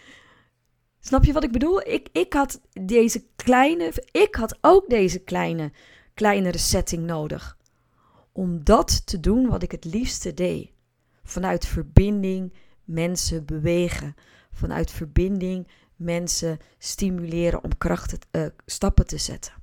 Snap 1.00 1.24
je 1.24 1.34
wat 1.34 1.44
ik 1.44 1.52
bedoel? 1.52 1.88
Ik, 1.88 2.10
ik 2.12 2.34
had 2.34 2.62
deze 2.82 3.26
kleine, 3.36 3.94
ik 4.12 4.36
had 4.36 4.58
ook 4.62 4.90
deze 4.90 5.20
kleine, 5.20 5.72
kleinere 6.14 6.58
setting 6.58 7.04
nodig. 7.04 7.58
Om 8.32 8.64
dat 8.64 9.08
te 9.08 9.20
doen 9.20 9.48
wat 9.48 9.64
ik 9.64 9.72
het 9.72 9.86
liefste 9.86 10.34
deed. 10.34 10.72
Vanuit 11.24 11.66
verbinding 11.66 12.54
mensen 12.84 13.46
bewegen. 13.46 14.16
Vanuit 14.52 14.92
verbinding 14.92 15.68
mensen 15.96 16.58
stimuleren 16.78 17.64
om 17.64 17.78
krachten, 17.78 18.20
uh, 18.32 18.46
stappen 18.66 19.08
te 19.08 19.18
zetten. 19.18 19.54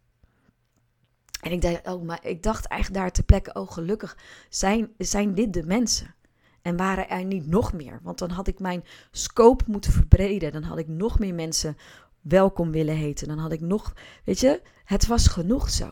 En 1.43 1.53
ik 1.53 1.61
dacht, 1.61 1.87
oh, 1.87 2.03
maar 2.03 2.27
ik 2.27 2.43
dacht 2.43 2.67
eigenlijk 2.67 3.03
daar 3.03 3.13
ter 3.13 3.25
plekke, 3.25 3.53
oh 3.53 3.71
gelukkig 3.71 4.19
zijn, 4.49 4.93
zijn 4.99 5.35
dit 5.35 5.53
de 5.53 5.63
mensen. 5.63 6.15
En 6.63 6.77
waren 6.77 7.09
er 7.09 7.25
niet 7.25 7.47
nog 7.47 7.73
meer? 7.73 8.01
Want 8.03 8.19
dan 8.19 8.31
had 8.31 8.47
ik 8.47 8.59
mijn 8.59 8.85
scope 9.11 9.65
moeten 9.67 9.93
verbreden. 9.93 10.53
Dan 10.53 10.63
had 10.63 10.79
ik 10.79 10.89
nog 10.89 11.19
meer 11.19 11.35
mensen 11.35 11.77
welkom 12.21 12.71
willen 12.71 12.97
heten. 12.97 13.29
Dan 13.29 13.39
had 13.39 13.53
ik 13.53 13.61
nog, 13.61 13.95
weet 14.25 14.41
je, 14.41 14.63
het 14.85 15.07
was 15.07 15.27
genoeg 15.27 15.71
zo. 15.71 15.91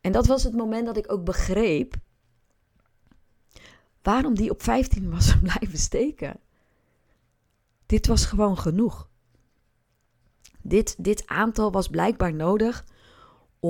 En 0.00 0.12
dat 0.12 0.26
was 0.26 0.42
het 0.42 0.54
moment 0.54 0.86
dat 0.86 0.96
ik 0.96 1.12
ook 1.12 1.24
begreep 1.24 1.94
waarom 4.02 4.34
die 4.34 4.50
op 4.50 4.62
15 4.62 5.10
was 5.10 5.38
blijven 5.42 5.78
steken. 5.78 6.40
Dit 7.86 8.06
was 8.06 8.24
gewoon 8.24 8.58
genoeg. 8.58 9.08
Dit, 10.62 11.04
dit 11.04 11.26
aantal 11.26 11.72
was 11.72 11.88
blijkbaar 11.88 12.34
nodig 12.34 12.84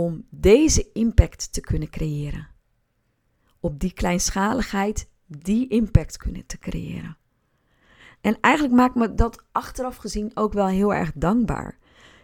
om 0.04 0.26
deze 0.30 0.92
impact 0.92 1.52
te 1.52 1.60
kunnen 1.60 1.90
creëren. 1.90 2.48
Op 3.60 3.80
die 3.80 3.92
kleinschaligheid 3.92 5.08
die 5.26 5.68
impact 5.68 6.16
kunnen 6.16 6.46
te 6.46 6.58
creëren. 6.58 7.16
En 8.20 8.38
eigenlijk 8.40 8.74
maakt 8.74 8.94
me 8.94 9.14
dat 9.14 9.44
achteraf 9.52 9.96
gezien 9.96 10.30
ook 10.34 10.52
wel 10.52 10.66
heel 10.66 10.94
erg 10.94 11.12
dankbaar. 11.14 11.78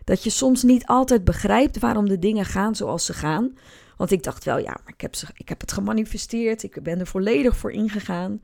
Dat 0.04 0.24
je 0.24 0.30
soms 0.30 0.62
niet 0.62 0.86
altijd 0.86 1.24
begrijpt 1.24 1.78
waarom 1.78 2.08
de 2.08 2.18
dingen 2.18 2.44
gaan 2.44 2.74
zoals 2.74 3.04
ze 3.04 3.12
gaan. 3.12 3.52
Want 3.96 4.10
ik 4.10 4.22
dacht 4.22 4.44
wel, 4.44 4.58
ja, 4.58 4.76
maar 4.84 4.92
ik 4.92 5.00
heb, 5.00 5.14
ze, 5.14 5.26
ik 5.34 5.48
heb 5.48 5.60
het 5.60 5.72
gemanifesteerd. 5.72 6.62
Ik 6.62 6.82
ben 6.82 7.00
er 7.00 7.06
volledig 7.06 7.56
voor 7.56 7.72
ingegaan. 7.72 8.40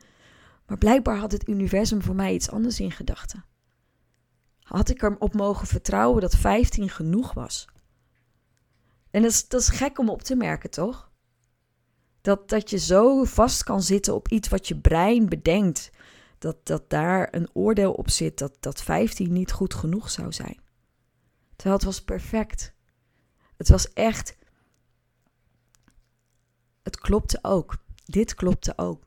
Maar 0.67 0.79
blijkbaar 0.79 1.17
had 1.17 1.33
het 1.33 1.49
universum 1.49 2.03
voor 2.03 2.15
mij 2.15 2.35
iets 2.35 2.51
anders 2.51 2.81
in 2.81 2.93
gedachten. 2.93 3.45
Had 4.63 4.89
ik 4.89 5.03
erop 5.03 5.35
mogen 5.35 5.67
vertrouwen 5.67 6.21
dat 6.21 6.37
15 6.37 6.89
genoeg 6.89 7.33
was? 7.33 7.67
En 9.11 9.23
dat 9.23 9.31
is, 9.31 9.49
dat 9.49 9.61
is 9.61 9.69
gek 9.69 9.99
om 9.99 10.09
op 10.09 10.23
te 10.23 10.37
merken, 10.37 10.71
toch? 10.71 11.11
Dat, 12.21 12.49
dat 12.49 12.71
je 12.71 12.79
zo 12.79 13.25
vast 13.25 13.63
kan 13.65 13.83
zitten 13.83 14.15
op 14.15 14.29
iets 14.29 14.49
wat 14.49 14.69
je 14.69 14.79
brein 14.79 15.29
bedenkt. 15.29 15.91
Dat, 16.39 16.67
dat 16.67 16.91
daar 16.91 17.29
een 17.31 17.49
oordeel 17.53 17.93
op 17.93 18.11
zit 18.11 18.39
dat, 18.39 18.57
dat 18.61 18.83
15 18.83 19.33
niet 19.33 19.53
goed 19.53 19.75
genoeg 19.75 20.11
zou 20.11 20.33
zijn. 20.33 20.61
Terwijl 21.57 21.77
het 21.77 21.85
was 21.85 22.03
perfect. 22.03 22.73
Het 23.57 23.69
was 23.69 23.93
echt. 23.93 24.37
Het 26.83 26.99
klopte 26.99 27.39
ook. 27.43 27.77
Dit 28.05 28.35
klopte 28.35 28.73
ook. 28.77 29.03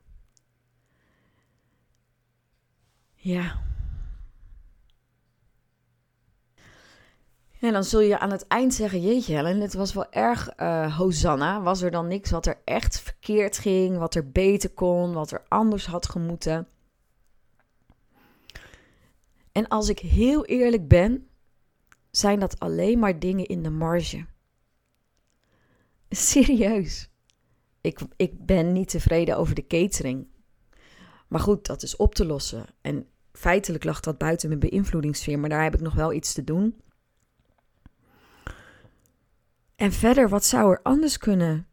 Ja. 3.13 3.70
En 7.61 7.73
dan 7.73 7.83
zul 7.83 7.99
je 7.99 8.19
aan 8.19 8.31
het 8.31 8.47
eind 8.47 8.73
zeggen: 8.73 9.01
Jeetje, 9.01 9.35
Helen, 9.35 9.59
het 9.59 9.73
was 9.73 9.93
wel 9.93 10.11
erg 10.11 10.59
uh, 10.59 10.97
Hosanna. 10.97 11.61
Was 11.61 11.81
er 11.81 11.91
dan 11.91 12.07
niks 12.07 12.31
wat 12.31 12.45
er 12.45 12.61
echt 12.65 12.99
verkeerd 12.99 13.57
ging, 13.57 13.97
wat 13.97 14.15
er 14.15 14.31
beter 14.31 14.69
kon, 14.69 15.13
wat 15.13 15.31
er 15.31 15.43
anders 15.47 15.85
had 15.85 16.09
gemoeten? 16.09 16.67
En 19.51 19.67
als 19.67 19.89
ik 19.89 19.99
heel 19.99 20.45
eerlijk 20.45 20.87
ben, 20.87 21.27
zijn 22.11 22.39
dat 22.39 22.59
alleen 22.59 22.99
maar 22.99 23.19
dingen 23.19 23.45
in 23.45 23.63
de 23.63 23.69
marge. 23.69 24.25
Serieus. 26.09 27.09
Ik, 27.81 27.99
ik 28.15 28.45
ben 28.45 28.71
niet 28.71 28.89
tevreden 28.89 29.37
over 29.37 29.55
de 29.55 29.67
catering. 29.67 30.27
Maar 31.27 31.41
goed, 31.41 31.65
dat 31.65 31.83
is 31.83 31.95
op 31.95 32.15
te 32.15 32.25
lossen. 32.25 32.65
En 32.81 33.07
feitelijk 33.31 33.83
lag 33.83 33.99
dat 33.99 34.17
buiten 34.17 34.47
mijn 34.47 34.59
beïnvloedingssfeer, 34.59 35.39
maar 35.39 35.49
daar 35.49 35.63
heb 35.63 35.73
ik 35.73 35.81
nog 35.81 35.93
wel 35.93 36.13
iets 36.13 36.33
te 36.33 36.43
doen. 36.43 36.81
En 39.81 39.91
verder, 39.91 40.29
wat 40.29 40.45
zou 40.45 40.71
er 40.71 40.79
anders 40.83 41.17
kunnen? 41.17 41.67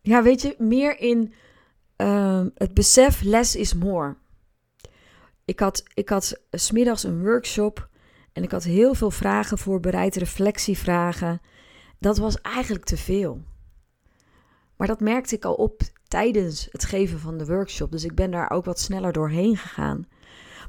Ja, 0.00 0.22
weet 0.22 0.42
je, 0.42 0.54
meer 0.58 0.98
in 0.98 1.32
uh, 1.96 2.44
het 2.54 2.74
besef 2.74 3.22
less 3.22 3.56
is 3.56 3.74
more. 3.74 4.16
Ik 5.44 5.60
had, 5.60 5.82
ik 5.94 6.08
had 6.08 6.40
smiddags 6.50 7.02
een 7.02 7.22
workshop 7.22 7.88
en 8.32 8.42
ik 8.42 8.50
had 8.50 8.64
heel 8.64 8.94
veel 8.94 9.10
vragen 9.10 9.58
voorbereid, 9.58 10.16
reflectievragen. 10.16 11.40
Dat 11.98 12.18
was 12.18 12.40
eigenlijk 12.40 12.84
te 12.84 12.96
veel. 12.96 13.42
Maar 14.76 14.86
dat 14.86 15.00
merkte 15.00 15.34
ik 15.34 15.44
al 15.44 15.54
op 15.54 15.80
tijdens 16.08 16.68
het 16.70 16.84
geven 16.84 17.18
van 17.18 17.38
de 17.38 17.46
workshop. 17.46 17.90
Dus 17.90 18.04
ik 18.04 18.14
ben 18.14 18.30
daar 18.30 18.50
ook 18.50 18.64
wat 18.64 18.80
sneller 18.80 19.12
doorheen 19.12 19.56
gegaan. 19.56 20.06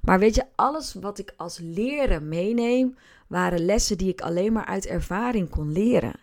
Maar 0.03 0.19
weet 0.19 0.35
je, 0.35 0.45
alles 0.55 0.93
wat 0.93 1.19
ik 1.19 1.33
als 1.37 1.57
leren 1.57 2.27
meeneem, 2.27 2.97
waren 3.27 3.65
lessen 3.65 3.97
die 3.97 4.09
ik 4.09 4.21
alleen 4.21 4.53
maar 4.53 4.65
uit 4.65 4.85
ervaring 4.85 5.49
kon 5.49 5.71
leren. 5.71 6.19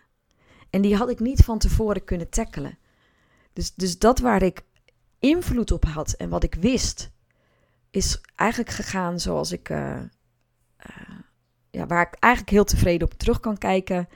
En 0.69 0.81
die 0.81 0.95
had 0.95 1.09
ik 1.09 1.19
niet 1.19 1.43
van 1.43 1.59
tevoren 1.59 2.03
kunnen 2.03 2.29
tackelen. 2.29 2.77
Dus, 3.53 3.73
dus 3.75 3.99
dat 3.99 4.19
waar 4.19 4.41
ik 4.41 4.61
invloed 5.19 5.71
op 5.71 5.85
had 5.85 6.11
en 6.11 6.29
wat 6.29 6.43
ik 6.43 6.55
wist, 6.55 7.11
is 7.89 8.21
eigenlijk 8.35 8.69
gegaan 8.69 9.19
zoals 9.19 9.51
ik. 9.51 9.69
Uh, 9.69 10.01
ja, 11.71 11.85
waar 11.85 12.07
ik 12.07 12.19
eigenlijk 12.19 12.53
heel 12.53 12.63
tevreden 12.63 13.07
op 13.07 13.13
terug 13.13 13.39
kan 13.39 13.57
kijken. 13.57 14.09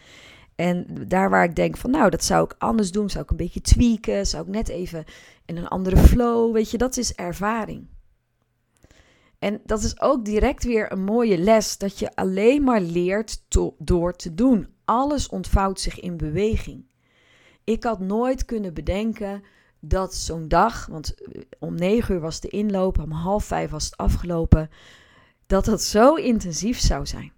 En 0.55 0.85
daar 1.07 1.29
waar 1.29 1.43
ik 1.43 1.55
denk 1.55 1.77
van, 1.77 1.91
nou, 1.91 2.09
dat 2.09 2.23
zou 2.23 2.43
ik 2.43 2.55
anders 2.57 2.91
doen, 2.91 3.09
zou 3.09 3.23
ik 3.23 3.29
een 3.29 3.37
beetje 3.37 3.61
tweaken, 3.61 4.27
zou 4.27 4.43
ik 4.43 4.49
net 4.49 4.67
even 4.67 5.05
in 5.45 5.57
een 5.57 5.67
andere 5.67 5.97
flow, 5.97 6.53
weet 6.53 6.71
je, 6.71 6.77
dat 6.77 6.97
is 6.97 7.13
ervaring. 7.13 7.87
En 9.39 9.61
dat 9.65 9.83
is 9.83 10.01
ook 10.01 10.25
direct 10.25 10.63
weer 10.63 10.91
een 10.91 11.03
mooie 11.03 11.37
les, 11.37 11.77
dat 11.77 11.99
je 11.99 12.15
alleen 12.15 12.63
maar 12.63 12.81
leert 12.81 13.45
door 13.77 14.15
te 14.15 14.33
doen. 14.33 14.67
Alles 14.85 15.27
ontvouwt 15.27 15.79
zich 15.79 15.99
in 15.99 16.17
beweging. 16.17 16.85
Ik 17.63 17.83
had 17.83 17.99
nooit 17.99 18.45
kunnen 18.45 18.73
bedenken 18.73 19.43
dat 19.79 20.15
zo'n 20.15 20.47
dag, 20.47 20.85
want 20.85 21.13
eh, 21.13 21.41
om 21.59 21.75
negen 21.75 22.15
uur 22.15 22.21
was 22.21 22.39
de 22.39 22.47
inloop, 22.47 22.99
om 22.99 23.11
half 23.11 23.45
vijf 23.45 23.71
was 23.71 23.85
het 23.85 23.97
afgelopen, 23.97 24.69
dat 25.45 25.65
dat 25.65 25.81
zo 25.81 26.13
intensief 26.15 26.79
zou 26.79 27.05
zijn. 27.05 27.33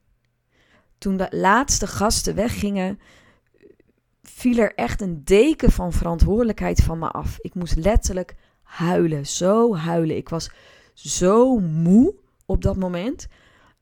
Toen 0.97 1.17
de 1.17 1.27
laatste 1.29 1.87
gasten 1.87 2.35
weggingen, 2.35 2.99
viel 4.21 4.57
er 4.57 4.73
echt 4.75 5.01
een 5.01 5.23
deken 5.23 5.71
van 5.71 5.93
verantwoordelijkheid 5.93 6.83
van 6.83 6.99
me 6.99 7.07
af. 7.07 7.37
Ik 7.39 7.55
moest 7.55 7.75
letterlijk 7.75 8.35
huilen, 8.63 9.25
zo 9.25 9.75
huilen. 9.75 10.17
Ik 10.17 10.29
was 10.29 10.51
zo 10.97 11.59
moe 11.59 12.15
op 12.45 12.61
dat 12.61 12.75
moment. 12.77 13.27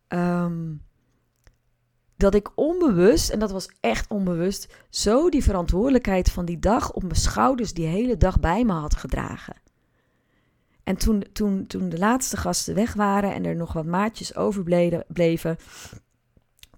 Ehm, 0.08 0.74
dat 2.18 2.36
ik 2.36 2.52
onbewust, 2.56 3.30
en 3.30 3.40
dat 3.40 3.52
was 3.52 3.70
echt 3.80 4.10
onbewust, 4.10 4.74
zo 4.90 5.30
die 5.30 5.44
verantwoordelijkheid 5.44 6.32
van 6.32 6.46
die 6.46 6.60
dag 6.60 6.94
op 6.94 7.04
mijn 7.04 7.16
schouders 7.16 7.74
die 7.74 7.88
hele 7.88 8.18
dag 8.18 8.40
bij 8.40 8.66
me 8.66 8.74
had 8.74 8.96
gedragen. 8.96 9.56
En 10.84 10.98
toen, 10.98 11.24
toen, 11.34 11.68
toen 11.68 11.90
de 11.90 11.98
laatste 11.98 12.38
gasten 12.38 12.76
weg 12.76 12.94
waren 12.94 13.34
en 13.34 13.46
er 13.46 13.56
nog 13.56 13.74
wat 13.74 13.86
maatjes 13.86 14.36
overbleven, 14.36 15.58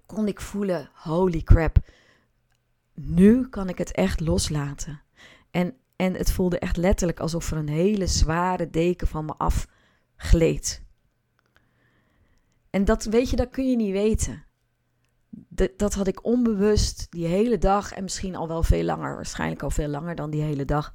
kon 0.06 0.28
ik 0.28 0.40
voelen: 0.40 0.90
holy 0.94 1.42
crap, 1.42 1.78
nu 2.94 3.48
kan 3.48 3.68
ik 3.68 3.78
het 3.78 3.92
echt 3.92 4.20
loslaten. 4.20 5.00
En, 5.50 5.74
en 5.96 6.14
het 6.14 6.30
voelde 6.30 6.58
echt 6.58 6.76
letterlijk 6.76 7.20
alsof 7.20 7.50
er 7.50 7.56
een 7.56 7.68
hele 7.68 8.06
zware 8.06 8.70
deken 8.70 9.06
van 9.06 9.24
me 9.24 9.34
af 9.36 9.66
gleed. 10.18 10.82
En 12.70 12.84
dat 12.84 13.04
weet 13.04 13.30
je, 13.30 13.36
dat 13.36 13.50
kun 13.50 13.70
je 13.70 13.76
niet 13.76 13.92
weten. 13.92 14.44
Dat, 15.30 15.70
dat 15.76 15.94
had 15.94 16.06
ik 16.06 16.24
onbewust 16.24 17.06
die 17.10 17.26
hele 17.26 17.58
dag 17.58 17.92
en 17.92 18.02
misschien 18.02 18.36
al 18.36 18.48
wel 18.48 18.62
veel 18.62 18.84
langer, 18.84 19.14
waarschijnlijk 19.14 19.62
al 19.62 19.70
veel 19.70 19.88
langer 19.88 20.14
dan 20.14 20.30
die 20.30 20.42
hele 20.42 20.64
dag, 20.64 20.92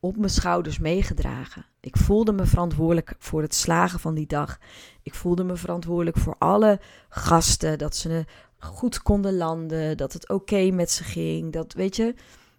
op 0.00 0.16
mijn 0.16 0.30
schouders 0.30 0.78
meegedragen. 0.78 1.66
Ik 1.80 1.96
voelde 1.96 2.32
me 2.32 2.46
verantwoordelijk 2.46 3.14
voor 3.18 3.42
het 3.42 3.54
slagen 3.54 4.00
van 4.00 4.14
die 4.14 4.26
dag. 4.26 4.58
Ik 5.02 5.14
voelde 5.14 5.44
me 5.44 5.56
verantwoordelijk 5.56 6.16
voor 6.16 6.36
alle 6.38 6.80
gasten, 7.08 7.78
dat 7.78 7.96
ze 7.96 8.24
goed 8.58 9.02
konden 9.02 9.36
landen, 9.36 9.96
dat 9.96 10.12
het 10.12 10.28
oké 10.28 10.70
met 10.70 10.90
ze 10.90 11.04
ging. 11.04 11.52
Dat 11.52 11.72
weet 11.72 11.96
je, 11.96 12.14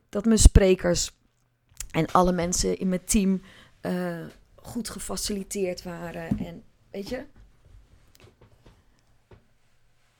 dat 0.09 0.26
mijn 0.26 0.39
sprekers 0.39 1.12
en 1.91 2.12
alle 2.12 2.32
mensen 2.32 2.78
in 2.78 2.89
mijn 2.89 3.05
team 3.05 3.41
uh, 3.82 4.18
goed 4.62 4.89
gefaciliteerd 4.89 5.84
waren. 5.84 6.38
En 6.38 6.64
weet 6.91 7.09
je, 7.09 7.26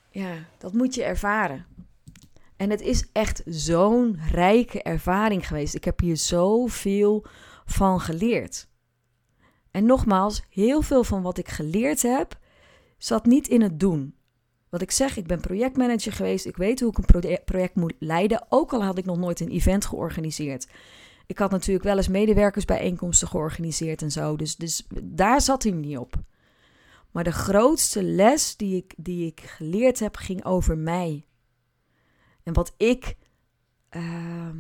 ja, 0.10 0.34
dat 0.58 0.74
moet 0.74 0.96
je 0.96 1.04
ervaren. 1.04 1.66
En 2.56 2.70
het 2.70 2.82
is 2.82 3.06
echt 3.12 3.42
zo'n 3.46 4.20
rijke 4.32 4.82
ervaring 4.82 5.48
geweest. 5.48 5.76
Ik 5.76 5.84
heb 5.84 6.00
hier 6.00 6.18
zoveel 6.18 7.26
van 7.66 8.00
geleerd. 8.00 8.68
En 9.72 9.86
nogmaals, 9.86 10.44
heel 10.50 10.82
veel 10.82 11.04
van 11.04 11.22
wat 11.22 11.38
ik 11.38 11.48
geleerd 11.48 12.02
heb, 12.02 12.40
zat 12.98 13.26
niet 13.26 13.48
in 13.48 13.62
het 13.62 13.80
doen. 13.80 14.16
Wat 14.70 14.82
ik 14.82 14.92
zeg, 14.92 15.18
ik 15.18 15.28
ben 15.28 15.42
projectmanager 15.42 16.12
geweest. 16.12 16.46
Ik 16.46 16.58
weet 16.58 16.80
hoe 16.80 16.90
ik 16.90 16.98
een 16.98 17.42
project 17.46 17.76
moet 17.76 17.94
leiden. 18.00 18.46
Ook 18.50 18.74
al 18.74 18.84
had 18.84 18.98
ik 18.98 19.06
nog 19.06 19.18
nooit 19.18 19.40
een 19.40 19.50
event 19.50 19.86
georganiseerd. 19.86 20.68
Ik 21.32 21.38
had 21.38 21.52
natuurlijk 21.52 21.86
wel 21.86 21.98
eens 21.98 22.08
medewerkersbijeenkomsten 22.08 23.28
georganiseerd 23.28 24.02
en 24.02 24.12
zo. 24.12 24.36
Dus, 24.36 24.56
dus 24.56 24.88
daar 25.04 25.42
zat 25.42 25.64
hij 25.64 25.72
niet 25.72 25.98
op. 25.98 26.14
Maar 27.12 27.24
de 27.24 27.32
grootste 27.32 28.04
les 28.04 28.56
die 28.56 28.76
ik, 28.76 28.94
die 28.98 29.26
ik 29.26 29.40
geleerd 29.40 30.00
heb, 30.00 30.16
ging 30.16 30.46
over 30.46 30.78
mij. 30.78 31.26
En 32.44 32.54
wat 32.54 32.74
ik 32.78 33.16
ehm, 33.90 34.56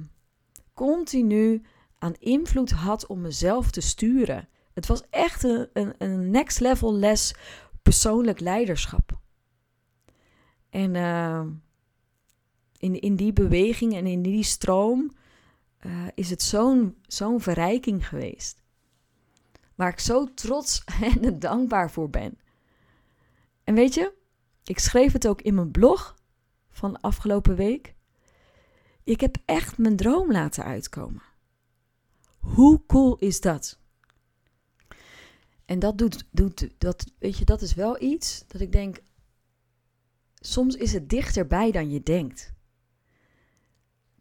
continu 0.74 1.62
aan 1.98 2.16
invloed 2.20 2.72
had 2.72 3.08
om 3.08 3.22
mezelf 3.22 3.72
te 3.72 3.82
sturen. 3.82 4.48
Het 4.74 4.88
was 4.88 5.04
echt 5.10 5.44
een, 5.44 5.70
een, 5.74 5.94
een 5.98 6.32
next 6.32 6.60
level 6.60 6.94
les 6.94 7.36
persoonlijk 7.82 8.40
leiderschap. 8.40 9.20
En 10.70 10.96
uh, 10.96 11.46
in, 12.78 13.02
in 13.02 13.16
die 13.16 13.34
beweging 13.34 13.96
en 13.96 14.08
in 14.08 14.22
die 14.22 14.44
stroom 14.44 15.12
uh, 15.86 16.08
is 16.16 16.30
het 16.30 16.42
zo'n 16.42 16.98
zo'n 17.08 17.42
verrijking 17.42 18.08
geweest. 18.08 18.62
Waar 19.76 19.92
ik 19.92 20.00
zo 20.00 20.34
trots 20.34 20.84
en 21.22 21.40
dankbaar 21.40 21.92
voor 21.92 22.10
ben. 22.10 22.38
En 23.64 23.76
weet 23.76 23.94
je, 23.94 24.14
ik 24.64 24.80
schreef 24.80 25.14
het 25.14 25.28
ook 25.28 25.42
in 25.42 25.56
mijn 25.56 25.72
blog 25.72 26.16
van 26.70 27.02
afgelopen 27.02 27.56
week. 27.56 27.96
Ik 29.04 29.22
heb 29.22 29.38
echt 29.46 29.78
mijn 29.78 29.96
droom 29.96 30.32
laten 30.32 30.64
uitkomen. 30.64 31.22
Hoe 32.40 32.86
cool 32.86 33.18
is 33.18 33.42
dat? 33.42 33.80
En 35.66 35.80
dat 35.80 35.98
doet, 35.98 36.28
doet 36.32 36.70
dat, 36.78 37.12
weet 37.20 37.38
je, 37.38 37.46
dat 37.46 37.62
is 37.62 37.74
wel 37.74 38.02
iets 38.02 38.44
dat 38.48 38.62
ik 38.62 38.72
denk, 38.72 39.00
soms 40.36 40.76
is 40.76 40.94
het 40.94 41.10
dichterbij 41.10 41.72
dan 41.72 41.90
je 41.92 42.04
denkt. 42.04 42.54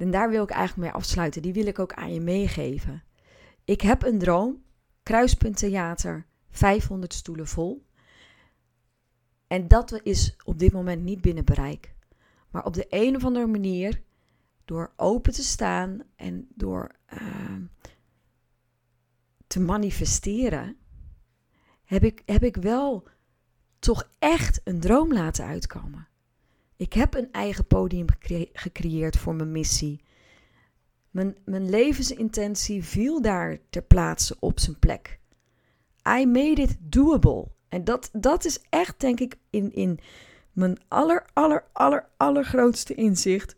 En 0.00 0.10
daar 0.10 0.30
wil 0.30 0.42
ik 0.42 0.50
eigenlijk 0.50 0.92
mee 0.92 1.00
afsluiten. 1.00 1.42
Die 1.42 1.52
wil 1.52 1.66
ik 1.66 1.78
ook 1.78 1.92
aan 1.92 2.14
je 2.14 2.20
meegeven. 2.20 3.02
Ik 3.64 3.80
heb 3.80 4.02
een 4.02 4.18
droom. 4.18 4.62
Kruispunt 5.02 5.56
Theater. 5.56 6.26
500 6.50 7.14
stoelen 7.14 7.46
vol. 7.46 7.86
En 9.46 9.68
dat 9.68 10.00
is 10.02 10.36
op 10.44 10.58
dit 10.58 10.72
moment 10.72 11.02
niet 11.02 11.20
binnen 11.20 11.44
bereik. 11.44 11.94
Maar 12.50 12.64
op 12.64 12.74
de 12.74 12.86
een 12.88 13.16
of 13.16 13.24
andere 13.24 13.46
manier, 13.46 14.02
door 14.64 14.92
open 14.96 15.32
te 15.32 15.42
staan 15.42 16.02
en 16.16 16.48
door 16.54 16.96
uh, 17.14 17.56
te 19.46 19.60
manifesteren, 19.60 20.76
heb 21.84 22.04
ik, 22.04 22.22
heb 22.24 22.42
ik 22.42 22.56
wel 22.56 23.08
toch 23.78 24.10
echt 24.18 24.60
een 24.64 24.80
droom 24.80 25.12
laten 25.12 25.44
uitkomen. 25.44 26.08
Ik 26.80 26.92
heb 26.92 27.14
een 27.14 27.32
eigen 27.32 27.66
podium 27.66 28.06
gecreëerd 28.52 29.16
voor 29.16 29.34
mijn 29.34 29.52
missie. 29.52 30.04
Mijn, 31.10 31.36
mijn 31.44 31.70
levensintentie 31.70 32.84
viel 32.84 33.22
daar 33.22 33.58
ter 33.70 33.82
plaatse 33.82 34.36
op 34.38 34.60
zijn 34.60 34.78
plek. 34.78 35.18
I 36.08 36.26
made 36.26 36.62
it 36.62 36.76
doable. 36.80 37.48
En 37.68 37.84
dat, 37.84 38.10
dat 38.12 38.44
is 38.44 38.60
echt, 38.68 39.00
denk 39.00 39.20
ik, 39.20 39.36
in, 39.50 39.72
in 39.72 40.00
mijn 40.52 40.78
aller, 40.88 41.26
aller, 41.32 41.64
aller, 41.72 42.08
allergrootste 42.16 42.94
inzicht. 42.94 43.56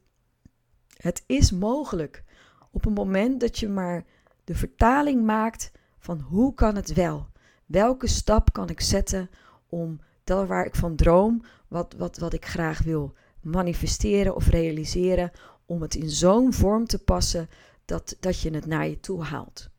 Het 0.97 1.23
is 1.27 1.53
mogelijk 1.53 2.25
op 2.71 2.85
een 2.85 2.93
moment 2.93 3.41
dat 3.41 3.59
je 3.59 3.69
maar 3.69 4.05
de 4.45 4.55
vertaling 4.55 5.25
maakt 5.25 5.73
van 5.99 6.21
hoe 6.21 6.55
kan 6.55 6.77
het 6.77 6.93
wel? 6.93 7.29
Welke 7.67 8.07
stap 8.07 8.53
kan 8.53 8.69
ik 8.69 8.81
zetten 8.81 9.31
om 9.69 10.01
dat 10.25 10.49
waar 10.49 10.67
ik 10.67 10.75
van 10.75 10.97
droom, 10.97 11.43
wat, 11.73 11.95
wat, 11.99 12.19
wat 12.19 12.33
ik 12.33 12.47
graag 12.47 12.83
wil 12.83 13.15
manifesteren 13.41 14.35
of 14.35 14.49
realiseren, 14.49 15.31
om 15.67 15.83
het 15.83 15.95
in 15.95 16.11
zo'n 16.11 16.53
vorm 16.53 16.87
te 16.87 16.99
passen 16.99 17.49
dat, 17.85 18.17
dat 18.21 18.41
je 18.41 18.51
het 18.51 18.67
naar 18.67 18.89
je 18.89 19.01
toe 19.01 19.23
haalt. 19.23 19.71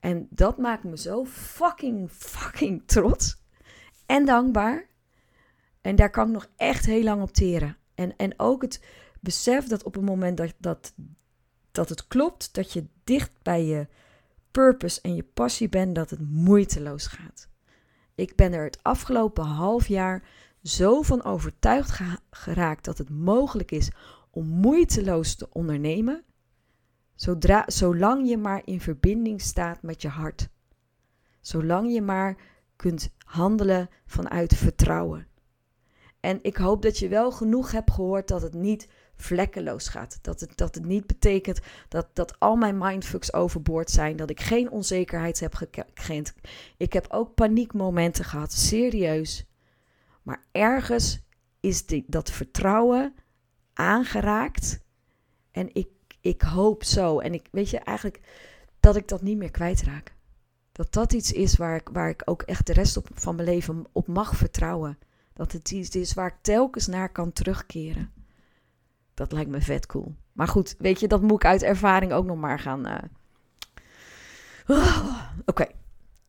En 0.00 0.26
dat 0.30 0.58
maakt 0.58 0.84
me 0.84 0.98
zo 0.98 1.24
fucking, 1.24 2.10
fucking 2.10 2.82
trots 2.86 3.36
en 4.06 4.24
dankbaar. 4.24 4.86
En 5.80 5.96
daar 5.96 6.10
kan 6.10 6.26
ik 6.26 6.32
nog 6.32 6.48
echt 6.56 6.86
heel 6.86 7.02
lang 7.02 7.22
op 7.22 7.32
teren. 7.32 7.76
En, 7.94 8.16
en 8.16 8.34
ook 8.36 8.62
het 8.62 8.84
besef 9.20 9.66
dat 9.66 9.82
op 9.82 9.94
het 9.94 10.04
moment 10.04 10.36
dat, 10.36 10.54
dat, 10.58 10.94
dat 11.72 11.88
het 11.88 12.06
klopt, 12.06 12.54
dat 12.54 12.72
je 12.72 12.86
dicht 13.04 13.42
bij 13.42 13.64
je 13.64 13.88
purpose 14.50 15.00
en 15.00 15.14
je 15.14 15.22
passie 15.22 15.68
bent, 15.68 15.94
dat 15.94 16.10
het 16.10 16.20
moeiteloos 16.20 17.06
gaat. 17.06 17.48
Ik 18.14 18.36
ben 18.36 18.52
er 18.52 18.64
het 18.64 18.82
afgelopen 18.82 19.44
half 19.44 19.88
jaar 19.88 20.28
zo 20.64 21.02
van 21.02 21.24
overtuigd 21.24 22.00
geraakt 22.30 22.84
dat 22.84 22.98
het 22.98 23.10
mogelijk 23.10 23.70
is 23.70 23.90
om 24.30 24.46
moeiteloos 24.46 25.34
te 25.34 25.48
ondernemen, 25.52 26.24
zodra, 27.14 27.64
zolang 27.66 28.28
je 28.28 28.38
maar 28.38 28.62
in 28.64 28.80
verbinding 28.80 29.40
staat 29.40 29.82
met 29.82 30.02
je 30.02 30.08
hart. 30.08 30.48
Zolang 31.40 31.92
je 31.92 32.02
maar 32.02 32.36
kunt 32.76 33.12
handelen 33.18 33.88
vanuit 34.06 34.54
vertrouwen. 34.54 35.26
En 36.20 36.38
ik 36.42 36.56
hoop 36.56 36.82
dat 36.82 36.98
je 36.98 37.08
wel 37.08 37.32
genoeg 37.32 37.70
hebt 37.70 37.90
gehoord 37.90 38.28
dat 38.28 38.42
het 38.42 38.54
niet 38.54 38.88
vlekkeloos 39.16 39.88
gaat. 39.88 40.18
Dat 40.22 40.40
het, 40.40 40.56
dat 40.56 40.74
het 40.74 40.84
niet 40.84 41.06
betekent 41.06 41.60
dat, 41.88 42.08
dat 42.12 42.40
al 42.40 42.56
mijn 42.56 42.78
mindfucks 42.78 43.32
overboord 43.32 43.90
zijn. 43.90 44.16
Dat 44.16 44.30
ik 44.30 44.40
geen 44.40 44.70
onzekerheid 44.70 45.40
heb 45.40 45.54
gekend. 45.54 46.34
Ik 46.76 46.92
heb 46.92 47.06
ook 47.08 47.34
paniekmomenten 47.34 48.24
gehad, 48.24 48.52
serieus. 48.52 49.46
Maar 50.24 50.44
ergens 50.52 51.20
is 51.60 51.86
die, 51.86 52.04
dat 52.06 52.30
vertrouwen 52.30 53.14
aangeraakt. 53.72 54.80
En 55.50 55.74
ik, 55.74 55.88
ik 56.20 56.42
hoop 56.42 56.84
zo. 56.84 57.18
En 57.18 57.34
ik 57.34 57.48
weet 57.50 57.70
je 57.70 57.78
eigenlijk 57.78 58.20
dat 58.80 58.96
ik 58.96 59.08
dat 59.08 59.22
niet 59.22 59.36
meer 59.36 59.50
kwijtraak. 59.50 60.14
Dat 60.72 60.92
dat 60.92 61.12
iets 61.12 61.32
is 61.32 61.56
waar 61.56 61.76
ik, 61.76 61.88
waar 61.92 62.08
ik 62.08 62.22
ook 62.24 62.42
echt 62.42 62.66
de 62.66 62.72
rest 62.72 62.96
op, 62.96 63.08
van 63.14 63.34
mijn 63.34 63.48
leven 63.48 63.86
op 63.92 64.06
mag 64.06 64.36
vertrouwen. 64.36 64.98
Dat 65.32 65.52
het 65.52 65.70
iets 65.70 65.96
is 65.96 66.14
waar 66.14 66.26
ik 66.26 66.38
telkens 66.40 66.86
naar 66.86 67.12
kan 67.12 67.32
terugkeren. 67.32 68.12
Dat 69.14 69.32
lijkt 69.32 69.50
me 69.50 69.60
vet 69.60 69.86
cool. 69.86 70.14
Maar 70.32 70.48
goed, 70.48 70.74
weet 70.78 71.00
je, 71.00 71.08
dat 71.08 71.22
moet 71.22 71.42
ik 71.42 71.44
uit 71.44 71.62
ervaring 71.62 72.12
ook 72.12 72.24
nog 72.24 72.36
maar 72.36 72.58
gaan. 72.58 72.86
Uh... 72.86 72.98
Oké, 75.44 75.66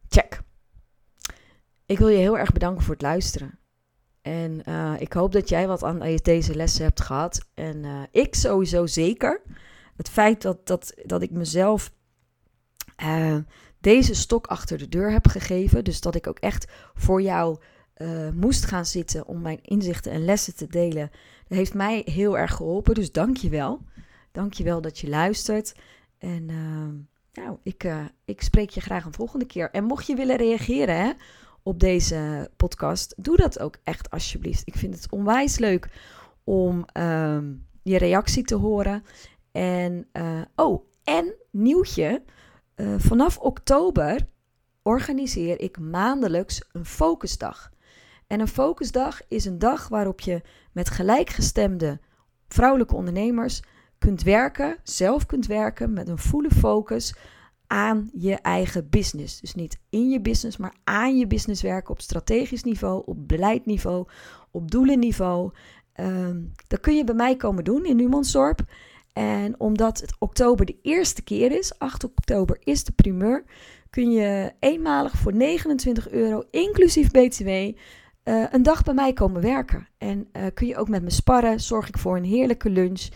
check. 0.10 0.42
Ik 1.86 1.98
wil 1.98 2.08
je 2.08 2.18
heel 2.18 2.38
erg 2.38 2.52
bedanken 2.52 2.84
voor 2.84 2.94
het 2.94 3.04
luisteren. 3.04 3.60
En 4.26 4.62
uh, 4.68 4.94
ik 4.98 5.14
hoop 5.14 5.32
dat 5.32 5.50
jij 5.50 5.68
wat 5.68 5.84
aan 5.84 6.18
deze 6.22 6.56
lessen 6.56 6.84
hebt 6.84 7.02
gehad. 7.02 7.46
En 7.54 7.84
uh, 7.84 8.02
ik 8.12 8.36
sowieso 8.36 8.86
zeker. 8.86 9.42
Het 9.96 10.10
feit 10.10 10.42
dat, 10.42 10.68
dat, 10.68 10.94
dat 11.04 11.22
ik 11.22 11.32
mezelf 11.32 11.92
deze 13.80 14.16
stok 14.16 14.48
achter 14.48 14.78
de 14.78 14.90
deur 14.90 15.12
heb 15.12 15.28
gegeven. 15.28 15.84
Dus 15.84 16.02
dat 16.02 16.16
ik 16.16 16.28
ook 16.28 16.40
echt 16.40 16.72
voor 16.94 17.22
jou 17.22 17.58
moest 18.34 18.66
gaan 18.66 18.86
zitten 18.86 19.28
om 19.28 19.42
mijn 19.42 19.60
inzichten 19.62 20.12
en 20.12 20.26
lessen 20.26 20.56
te 20.56 20.68
delen. 20.68 21.12
Dat 21.48 21.58
heeft 21.58 21.74
mij 21.74 22.02
heel 22.06 22.38
erg 22.38 22.54
geholpen. 22.54 22.94
Dus 22.94 23.12
dank 23.12 23.38
je 23.38 23.50
wel. 23.50 23.82
Dank 24.32 24.54
je 24.54 24.64
wel 24.64 24.82
dat 24.82 25.00
je 25.00 25.10
luistert. 25.10 25.76
En 26.18 26.46
nou, 27.34 27.58
ik, 27.64 27.88
ik 28.26 28.42
spreek 28.42 28.70
je 28.70 28.82
graag 28.82 29.06
een 29.06 29.14
volgende 29.14 29.46
keer. 29.46 29.72
En 29.72 29.84
mocht 29.84 30.08
je 30.08 30.16
willen 30.16 30.38
reageren 30.38 30.96
hè, 30.96 31.12
op 31.66 31.80
deze 31.80 32.52
podcast, 32.56 33.14
doe 33.18 33.38
dat 33.38 33.60
ook 33.60 33.78
echt 33.84 34.10
alsjeblieft. 34.10 34.62
Ik 34.66 34.76
vind 34.76 34.96
het 34.96 35.12
onwijs 35.12 35.58
leuk 35.58 35.90
om 36.44 36.86
ehm, 36.86 37.54
je 37.84 37.98
reactie 37.98 38.44
te 38.44 38.56
horen. 38.56 39.04
En, 39.52 40.08
uh, 40.14 40.42
oh, 40.56 40.86
en 41.04 41.34
nieuwtje. 41.52 42.24
Uh, 42.76 42.96
vanaf 42.98 43.38
oktober 43.38 44.28
organiseer 44.82 45.62
ik 45.62 45.80
maandelijks 45.80 46.70
een 46.72 46.86
focusdag. 46.86 47.72
En 48.28 48.40
een 48.40 48.48
focusdag 48.48 49.22
is 49.28 49.46
een 49.46 49.60
dag 49.60 49.88
waarop 49.88 50.20
je 50.20 50.42
met 50.72 50.90
gelijkgestemde 50.90 52.00
vrouwelijke 52.48 52.96
ondernemers 52.96 53.62
kunt 53.98 54.24
werken, 54.24 54.78
zelf 54.84 55.26
kunt 55.26 55.46
werken 55.46 55.94
met 55.94 56.08
een 56.08 56.18
volle 56.18 56.52
focus 56.52 57.16
aan 57.68 58.10
je 58.14 58.36
eigen 58.36 58.90
business. 58.90 59.40
Dus 59.40 59.56
niet 59.56 59.80
in 59.90 60.10
je 60.10 60.22
business, 60.22 60.58
maar 60.58 60.76
aan 60.84 61.18
je 61.18 61.28
business 61.28 61.62
werken 61.62 61.92
op 61.92 62.02
strategisch 62.02 62.64
niveau, 62.64 63.04
op 63.06 63.28
beleidniveau, 63.28 64.08
op 64.52 64.72
doelenniveau. 64.72 65.52
Um, 66.00 66.52
dat 66.68 66.80
kun 66.80 66.96
je 66.96 67.04
bij 67.04 67.16
mij 67.16 67.36
komen 67.36 67.64
doen 67.64 67.86
in 67.86 67.96
Numansdorp. 67.96 68.60
En 69.14 69.60
omdat 69.60 70.02
het 70.02 70.16
oktober 70.20 70.66
de 70.66 70.78
eerste 70.82 71.24
keer 71.24 71.52
is, 71.52 71.80
8 71.80 72.04
oktober 72.04 72.58
is 72.64 72.84
de 72.84 72.92
primeur, 72.92 73.44
kun 73.90 74.12
je 74.12 74.52
eenmalig 74.60 75.14
voor 75.18 75.34
29 75.34 76.10
euro, 76.10 76.44
inclusief 76.52 77.12
BTW, 77.12 77.48
eh, 77.48 77.74
een 78.52 78.64
dag 78.64 78.84
bij 78.84 78.94
mij 78.94 79.14
komen 79.14 79.42
werken. 79.42 79.88
En 79.98 80.28
uh, 80.34 80.44
kun 80.54 80.68
je 80.68 80.78
ook 80.78 80.90
met 80.90 81.04
me 81.04 81.10
sparren, 81.10 81.60
zorg 81.60 81.88
ik 81.88 81.98
voor 81.98 82.18
een 82.18 82.24
heerlijke 82.24 82.70
lunch. 82.70 83.08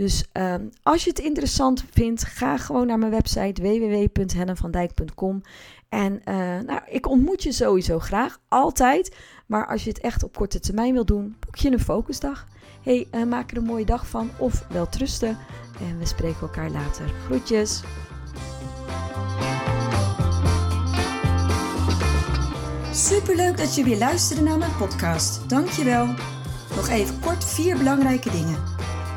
Dus 0.00 0.24
um, 0.32 0.70
als 0.82 1.04
je 1.04 1.10
het 1.10 1.18
interessant 1.18 1.84
vindt, 1.90 2.24
ga 2.24 2.56
gewoon 2.56 2.86
naar 2.86 2.98
mijn 2.98 3.10
website 3.10 3.62
www.hennenvandijk.com. 3.62 5.42
En 5.88 6.12
uh, 6.12 6.34
nou, 6.58 6.80
ik 6.86 7.08
ontmoet 7.08 7.42
je 7.42 7.52
sowieso 7.52 7.98
graag, 7.98 8.40
altijd. 8.48 9.16
Maar 9.46 9.66
als 9.66 9.84
je 9.84 9.88
het 9.88 10.00
echt 10.00 10.22
op 10.22 10.36
korte 10.36 10.60
termijn 10.60 10.92
wil 10.92 11.04
doen, 11.04 11.36
boek 11.40 11.56
je 11.56 11.70
een 11.70 11.80
focusdag. 11.80 12.46
hey, 12.82 13.08
uh, 13.14 13.24
maak 13.24 13.50
er 13.50 13.56
een 13.56 13.64
mooie 13.64 13.84
dag 13.84 14.06
van 14.06 14.30
of 14.38 14.66
wel 14.68 14.88
trusten. 14.88 15.38
En 15.80 15.98
we 15.98 16.06
spreken 16.06 16.40
elkaar 16.40 16.70
later. 16.70 17.12
Groetjes! 17.24 17.82
Superleuk 22.92 23.56
dat 23.56 23.74
je 23.74 23.84
weer 23.84 23.98
luisterde 23.98 24.42
naar 24.42 24.58
mijn 24.58 24.76
podcast. 24.76 25.48
Dankjewel. 25.48 26.06
Nog 26.76 26.88
even 26.88 27.20
kort 27.20 27.44
vier 27.44 27.76
belangrijke 27.76 28.30
dingen. 28.30 28.79